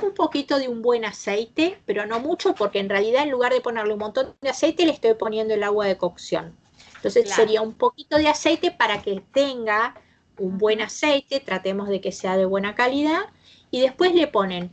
un 0.02 0.14
poquito 0.14 0.58
de 0.58 0.68
un 0.68 0.82
buen 0.82 1.04
aceite, 1.04 1.80
pero 1.86 2.06
no 2.06 2.20
mucho, 2.20 2.54
porque 2.54 2.78
en 2.78 2.88
realidad 2.88 3.22
en 3.22 3.30
lugar 3.30 3.52
de 3.52 3.60
ponerle 3.60 3.94
un 3.94 4.00
montón 4.00 4.36
de 4.40 4.50
aceite, 4.50 4.84
le 4.84 4.92
estoy 4.92 5.14
poniendo 5.14 5.54
el 5.54 5.62
agua 5.62 5.86
de 5.86 5.96
cocción. 5.96 6.56
Entonces 6.96 7.30
sería 7.30 7.62
un 7.62 7.74
poquito 7.74 8.16
de 8.16 8.28
aceite 8.28 8.70
para 8.70 9.02
que 9.02 9.22
tenga 9.32 9.94
un 10.38 10.58
buen 10.58 10.80
aceite, 10.80 11.40
tratemos 11.40 11.88
de 11.88 12.00
que 12.00 12.12
sea 12.12 12.36
de 12.36 12.44
buena 12.44 12.74
calidad, 12.74 13.22
y 13.70 13.80
después 13.80 14.14
le 14.14 14.28
ponen, 14.28 14.72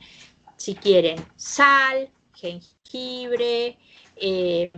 si 0.57 0.75
quieren, 0.75 1.25
sal, 1.37 2.09
jengibre, 2.33 3.77
eh, 4.21 4.71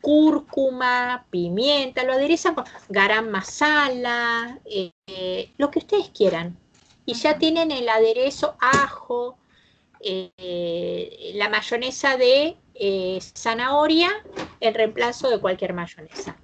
cúrcuma, 0.00 1.26
pimienta, 1.30 2.04
lo 2.04 2.12
aderezan 2.12 2.54
con 2.54 2.64
garam 2.88 3.28
masala, 3.28 4.58
eh, 4.64 5.52
lo 5.56 5.70
que 5.70 5.78
ustedes 5.80 6.10
quieran. 6.10 6.58
Y 7.06 7.14
ya 7.14 7.38
tienen 7.38 7.70
el 7.70 7.88
aderezo, 7.88 8.56
ajo, 8.60 9.38
eh, 10.00 11.32
la 11.34 11.48
mayonesa 11.48 12.16
de 12.16 12.56
zanahoria 13.34 14.10
en 14.60 14.74
reemplazo 14.74 15.30
de 15.30 15.40
cualquier 15.40 15.72
mayonesa. 15.72 16.36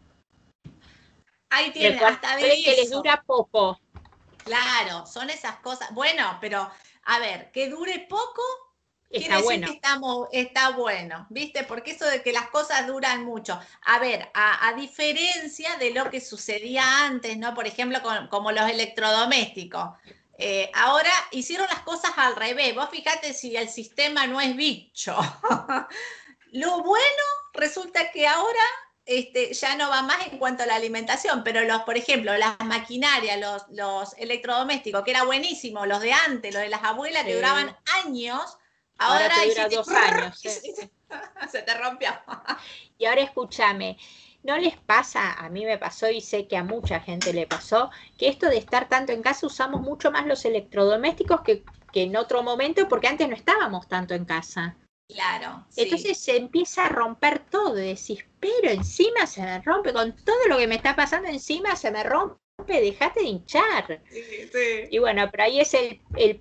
Ahí 1.50 1.70
tienen, 1.72 2.02
hasta 2.02 2.36
que 2.36 2.74
les 2.76 2.90
dura 2.90 3.22
poco. 3.26 3.78
Claro, 4.44 5.06
son 5.06 5.30
esas 5.30 5.56
cosas. 5.56 5.92
Bueno, 5.94 6.38
pero 6.40 6.68
a 7.04 7.18
ver, 7.18 7.50
que 7.52 7.68
dure 7.68 8.06
poco 8.08 8.42
Está 9.14 9.40
bueno. 9.40 9.66
Que 9.68 9.74
estamos, 9.74 10.28
está 10.32 10.70
bueno, 10.70 11.26
¿viste? 11.30 11.62
Porque 11.62 11.92
eso 11.92 12.04
de 12.06 12.22
que 12.22 12.32
las 12.32 12.48
cosas 12.48 12.86
duran 12.86 13.24
mucho. 13.24 13.58
A 13.82 13.98
ver, 13.98 14.28
a, 14.34 14.72
diferencia 14.76 15.76
de 15.76 15.92
lo 15.92 16.10
que 16.10 16.20
sucedía 16.20 17.06
antes, 17.06 17.38
¿no? 17.38 17.54
Por 17.54 17.66
ejemplo, 17.66 18.00
como 18.28 18.50
los 18.50 18.68
electrodomésticos. 18.68 19.90
Eh, 20.36 20.68
ahora 20.74 21.12
hicieron 21.30 21.68
las 21.68 21.80
cosas 21.80 22.12
al 22.16 22.34
revés. 22.34 22.74
Vos 22.74 22.88
fíjate 22.90 23.32
si 23.34 23.56
el 23.56 23.68
sistema 23.68 24.26
no 24.26 24.40
es 24.40 24.56
bicho. 24.56 25.16
lo 26.52 26.82
bueno 26.82 27.24
resulta 27.52 28.10
que 28.10 28.26
ahora 28.26 28.64
este, 29.06 29.52
ya 29.52 29.76
no 29.76 29.90
va 29.90 30.02
más 30.02 30.26
en 30.26 30.38
cuanto 30.38 30.62
a 30.62 30.66
la 30.66 30.76
alimentación, 30.76 31.44
pero 31.44 31.62
los, 31.62 31.82
por 31.82 31.96
ejemplo, 31.96 32.36
las 32.36 32.58
maquinarias, 32.64 33.38
los, 33.38 33.62
los 33.70 34.14
electrodomésticos, 34.18 35.04
que 35.04 35.10
era 35.10 35.24
buenísimo, 35.24 35.86
los 35.86 36.00
de 36.00 36.12
antes, 36.12 36.52
los 36.52 36.62
de 36.62 36.68
las 36.68 36.82
abuelas 36.82 37.24
que 37.24 37.36
duraban 37.36 37.76
años, 38.04 38.56
ahora, 38.98 39.28
te 39.34 39.48
dura 39.48 39.68
dos 39.68 39.88
años. 39.88 40.40
Se 41.50 41.62
te 41.62 41.74
rompió. 41.74 42.10
Y 42.98 43.06
ahora 43.06 43.22
escúchame, 43.22 43.98
¿no 44.42 44.58
les 44.58 44.76
pasa, 44.76 45.32
a 45.32 45.48
mí 45.48 45.64
me 45.64 45.78
pasó 45.78 46.10
y 46.10 46.20
sé 46.20 46.46
que 46.46 46.56
a 46.56 46.64
mucha 46.64 47.00
gente 47.00 47.32
le 47.32 47.46
pasó, 47.46 47.90
que 48.18 48.28
esto 48.28 48.46
de 48.46 48.58
estar 48.58 48.88
tanto 48.88 49.12
en 49.12 49.22
casa 49.22 49.46
usamos 49.46 49.80
mucho 49.80 50.10
más 50.10 50.26
los 50.26 50.44
electrodomésticos 50.44 51.40
que, 51.42 51.64
que 51.92 52.02
en 52.02 52.16
otro 52.16 52.42
momento, 52.42 52.88
porque 52.88 53.08
antes 53.08 53.28
no 53.28 53.34
estábamos 53.34 53.88
tanto 53.88 54.14
en 54.14 54.24
casa? 54.24 54.76
Claro. 55.08 55.66
Entonces 55.76 56.18
se 56.18 56.36
empieza 56.36 56.86
a 56.86 56.88
romper 56.88 57.38
todo 57.50 57.74
decís, 57.74 58.24
pero 58.40 58.70
encima 58.70 59.26
se 59.26 59.42
me 59.42 59.60
rompe, 59.60 59.92
con 59.92 60.14
todo 60.24 60.48
lo 60.48 60.58
que 60.58 60.66
me 60.66 60.76
está 60.76 60.96
pasando 60.96 61.28
encima 61.28 61.76
se 61.76 61.90
me 61.90 62.02
rompe, 62.02 62.40
dejate 62.66 63.20
de 63.20 63.26
hinchar. 63.26 64.02
Y 64.90 64.98
bueno, 64.98 65.28
pero 65.30 65.44
ahí 65.44 65.60
es 65.60 65.74
el, 65.74 66.00
el 66.16 66.36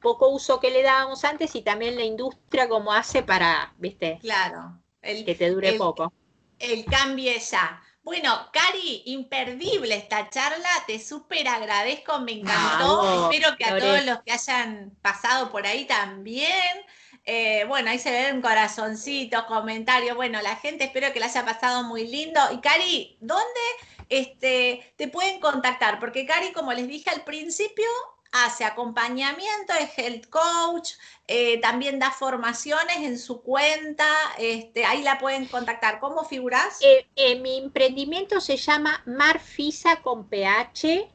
poco 0.00 0.28
uso 0.28 0.60
que 0.60 0.70
le 0.70 0.82
dábamos 0.82 1.24
antes 1.24 1.54
y 1.54 1.62
también 1.62 1.96
la 1.96 2.04
industria 2.04 2.68
como 2.68 2.92
hace 2.92 3.22
para, 3.22 3.74
viste, 3.78 4.18
claro, 4.20 4.78
que 5.00 5.34
te 5.34 5.50
dure 5.50 5.74
poco. 5.74 6.12
El 6.58 6.84
cambio 6.84 7.32
ya. 7.38 7.82
Bueno, 8.02 8.48
Cari, 8.52 9.02
imperdible 9.06 9.94
esta 9.94 10.30
charla, 10.30 10.70
te 10.86 10.98
súper 10.98 11.46
agradezco, 11.46 12.18
me 12.20 12.32
encantó. 12.32 13.30
Espero 13.30 13.54
que 13.56 13.64
a 13.66 13.78
todos 13.78 14.04
los 14.04 14.22
que 14.22 14.32
hayan 14.32 14.96
pasado 15.02 15.50
por 15.50 15.66
ahí 15.66 15.84
también. 15.84 16.86
Eh, 17.24 17.66
bueno, 17.68 17.90
ahí 17.90 17.98
se 17.98 18.10
ven 18.10 18.40
corazoncitos, 18.40 19.44
comentarios. 19.44 20.16
Bueno, 20.16 20.40
la 20.40 20.56
gente 20.56 20.84
espero 20.84 21.12
que 21.12 21.20
la 21.20 21.26
haya 21.26 21.44
pasado 21.44 21.84
muy 21.84 22.08
lindo. 22.08 22.40
Y 22.50 22.60
Cari, 22.60 23.18
¿dónde 23.20 23.60
este, 24.08 24.94
te 24.96 25.08
pueden 25.08 25.38
contactar? 25.38 26.00
Porque 26.00 26.24
Cari, 26.24 26.52
como 26.52 26.72
les 26.72 26.88
dije 26.88 27.10
al 27.10 27.24
principio, 27.24 27.84
hace 28.32 28.64
acompañamiento, 28.64 29.72
es 29.80 29.96
health 29.98 30.28
coach, 30.28 30.92
eh, 31.26 31.60
también 31.60 31.98
da 31.98 32.10
formaciones 32.10 32.98
en 32.98 33.18
su 33.18 33.42
cuenta, 33.42 34.06
este, 34.38 34.84
ahí 34.84 35.02
la 35.02 35.18
pueden 35.18 35.46
contactar. 35.46 36.00
¿Cómo 36.00 36.24
figuras? 36.24 36.78
Eh, 36.80 37.40
mi 37.40 37.58
emprendimiento 37.58 38.40
se 38.40 38.56
llama 38.56 39.02
Marfisa 39.06 40.02
con 40.02 40.28
PH. 40.28 41.10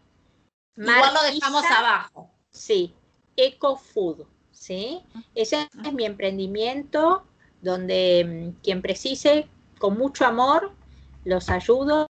Igual 0.76 1.14
lo 1.14 1.24
dejamos 1.24 1.66
abajo. 1.66 2.30
Sí, 2.51 2.93
EcoFood. 3.36 4.26
¿sí? 4.64 5.01
Ese 5.36 5.68
es 5.84 5.93
mi 5.93 6.05
emprendimiento 6.05 7.24
donde 7.61 8.53
mm, 8.55 8.61
quien 8.64 8.82
precise, 8.82 9.47
con 9.78 9.97
mucho 9.97 10.26
amor, 10.26 10.72
los 11.26 11.49
ayudo. 11.49 12.07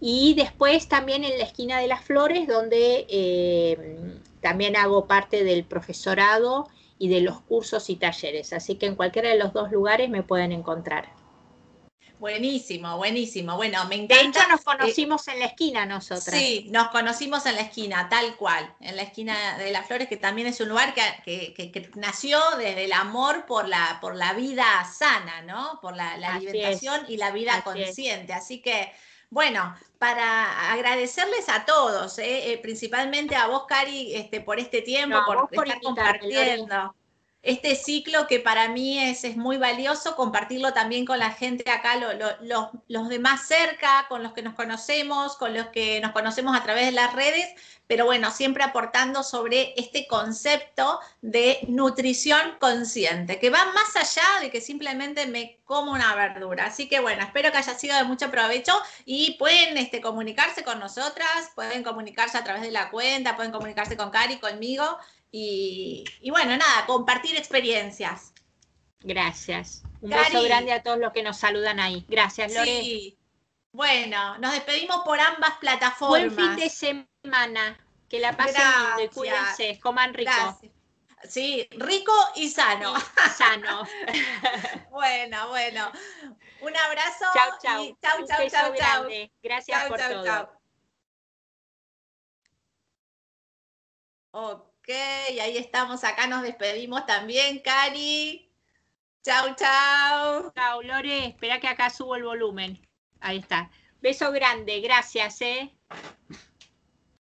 Y 0.00 0.34
después 0.34 0.88
también 0.88 1.24
en 1.24 1.38
la 1.38 1.44
esquina 1.44 1.78
de 1.80 1.88
las 1.88 2.04
flores, 2.04 2.46
donde 2.46 3.06
eh, 3.08 4.18
también 4.40 4.76
hago 4.76 5.06
parte 5.06 5.44
del 5.44 5.64
profesorado 5.64 6.68
y 6.98 7.08
de 7.08 7.20
los 7.20 7.40
cursos 7.40 7.90
y 7.90 7.96
talleres. 7.96 8.52
Así 8.52 8.76
que 8.76 8.86
en 8.86 8.96
cualquiera 8.96 9.28
de 9.28 9.38
los 9.38 9.52
dos 9.52 9.70
lugares 9.70 10.10
me 10.10 10.22
pueden 10.22 10.52
encontrar. 10.52 11.12
Buenísimo, 12.18 12.96
buenísimo. 12.96 13.56
Bueno, 13.56 13.84
me 13.84 13.94
encanta. 13.94 14.16
De 14.16 14.28
hecho, 14.28 14.48
nos 14.48 14.62
conocimos 14.62 15.28
en 15.28 15.38
la 15.38 15.46
esquina 15.46 15.86
nosotras. 15.86 16.36
Sí, 16.36 16.66
nos 16.70 16.88
conocimos 16.88 17.46
en 17.46 17.54
la 17.54 17.60
esquina, 17.60 18.08
tal 18.08 18.36
cual, 18.36 18.74
en 18.80 18.96
la 18.96 19.02
esquina 19.02 19.56
de 19.56 19.70
las 19.70 19.86
flores, 19.86 20.08
que 20.08 20.16
también 20.16 20.48
es 20.48 20.60
un 20.60 20.68
lugar 20.68 20.94
que, 20.94 21.90
nació 21.94 22.40
desde 22.58 22.86
el 22.86 22.92
amor 22.92 23.46
por 23.46 23.68
la, 23.68 23.98
por 24.00 24.16
la 24.16 24.32
vida 24.32 24.66
sana, 24.92 25.42
¿no? 25.42 25.78
Por 25.80 25.94
la, 25.94 26.14
alimentación 26.14 27.04
y 27.08 27.18
la 27.18 27.30
vida 27.30 27.62
consciente. 27.62 28.32
Así 28.32 28.60
que, 28.60 28.90
bueno, 29.30 29.74
para 29.98 30.72
agradecerles 30.72 31.48
a 31.48 31.64
todos, 31.64 32.18
¿eh? 32.18 32.52
Eh, 32.52 32.58
principalmente 32.58 33.36
a 33.36 33.46
vos, 33.46 33.64
Cari, 33.66 34.14
este, 34.14 34.40
por 34.40 34.58
este 34.58 34.82
tiempo, 34.82 35.18
por, 35.26 35.48
estar 35.52 35.80
compartiendo 35.80 36.94
este 37.42 37.76
ciclo 37.76 38.26
que 38.26 38.40
para 38.40 38.68
mí 38.68 38.98
es, 38.98 39.24
es, 39.24 39.36
muy 39.36 39.56
valioso, 39.56 40.16
compartirlo 40.16 40.72
también 40.72 41.06
con 41.06 41.18
la 41.18 41.30
gente 41.30 41.70
acá, 41.70 41.96
los 41.96 43.08
de 43.08 43.18
más 43.18 43.46
cerca, 43.46 44.06
con 44.08 44.22
los 44.22 44.32
que 44.32 44.42
nos 44.42 44.54
conocemos, 44.54 45.36
con 45.36 45.54
los 45.54 45.68
que 45.68 46.00
nos 46.00 46.12
conocemos 46.12 46.56
a 46.56 46.62
través 46.64 46.86
de 46.86 46.92
las 46.92 47.14
redes, 47.14 47.48
pero 47.86 48.04
bueno, 48.04 48.30
siempre 48.30 48.64
aportando 48.64 49.22
sobre 49.22 49.72
este 49.76 50.06
concepto 50.06 51.00
de 51.22 51.60
nutrición 51.68 52.40
consciente, 52.60 53.38
que 53.38 53.50
va 53.50 53.72
más 53.72 53.96
allá 53.96 54.40
de 54.40 54.50
que 54.50 54.60
simplemente 54.60 55.26
me 55.26 55.58
como 55.64 55.92
una 55.92 56.14
verdura. 56.14 56.66
Así 56.66 56.88
que 56.88 57.00
bueno, 57.00 57.22
espero 57.22 57.52
que 57.52 57.58
haya 57.58 57.78
sido 57.78 57.96
de 57.96 58.04
mucho 58.04 58.30
provecho 58.30 58.72
y 59.04 59.36
pueden 59.38 59.76
este, 59.78 60.00
comunicarse 60.00 60.64
con 60.64 60.78
nosotras, 60.80 61.50
pueden 61.54 61.82
comunicarse 61.82 62.36
a 62.36 62.44
través 62.44 62.62
de 62.62 62.70
la 62.70 62.90
cuenta, 62.90 63.36
pueden 63.36 63.52
comunicarse 63.52 63.96
con 63.96 64.10
Cari, 64.10 64.38
conmigo 64.38 64.98
y, 65.30 66.04
bueno, 66.30 66.56
nada, 66.56 66.86
compartir 66.86 67.36
experiencias. 67.36 68.32
Gracias. 69.00 69.82
Un 70.00 70.10
beso 70.10 70.42
grande 70.42 70.72
a 70.72 70.82
todos 70.82 70.98
los 70.98 71.12
que 71.12 71.22
nos 71.22 71.38
saludan 71.38 71.80
ahí. 71.80 72.04
Gracias, 72.08 72.54
Lore. 72.54 72.66
Sí. 72.66 73.18
Bueno, 73.72 74.38
nos 74.38 74.52
despedimos 74.52 75.02
por 75.04 75.20
ambas 75.20 75.58
plataformas. 75.58 76.34
Buen 76.34 76.56
fin 76.56 76.56
de 76.56 76.70
semana. 76.70 77.78
Que 78.08 78.20
la 78.20 78.36
pasen 78.36 78.62
lindo 78.62 79.02
y 79.04 79.08
cuídense. 79.08 79.78
Coman 79.80 80.14
rico. 80.14 80.58
Sí, 81.24 81.68
rico 81.72 82.12
y 82.36 82.48
sano. 82.48 82.94
sano. 83.36 83.86
bueno, 84.90 85.48
bueno. 85.48 85.92
Un 86.62 86.76
abrazo. 86.76 87.26
Chau, 87.34 87.50
chau. 87.62 87.96
chau, 88.00 88.26
chau, 88.26 88.48
chau, 88.48 88.74
chau. 88.74 89.08
Gracias 89.42 89.84
por 89.88 90.00
todo. 90.00 90.58
Ok. 94.30 94.67
Ok, 94.88 94.94
ahí 95.42 95.58
estamos, 95.58 96.02
acá 96.02 96.26
nos 96.26 96.40
despedimos 96.40 97.04
también, 97.04 97.58
Cari. 97.58 98.50
Chau, 99.22 99.54
chau. 99.54 100.50
Chau, 100.54 100.80
Lore, 100.80 101.26
espera 101.26 101.60
que 101.60 101.68
acá 101.68 101.90
subo 101.90 102.16
el 102.16 102.22
volumen. 102.22 102.80
Ahí 103.20 103.36
está. 103.36 103.70
Beso 104.00 104.32
grande, 104.32 104.80
gracias, 104.80 105.42
¿eh? 105.42 105.76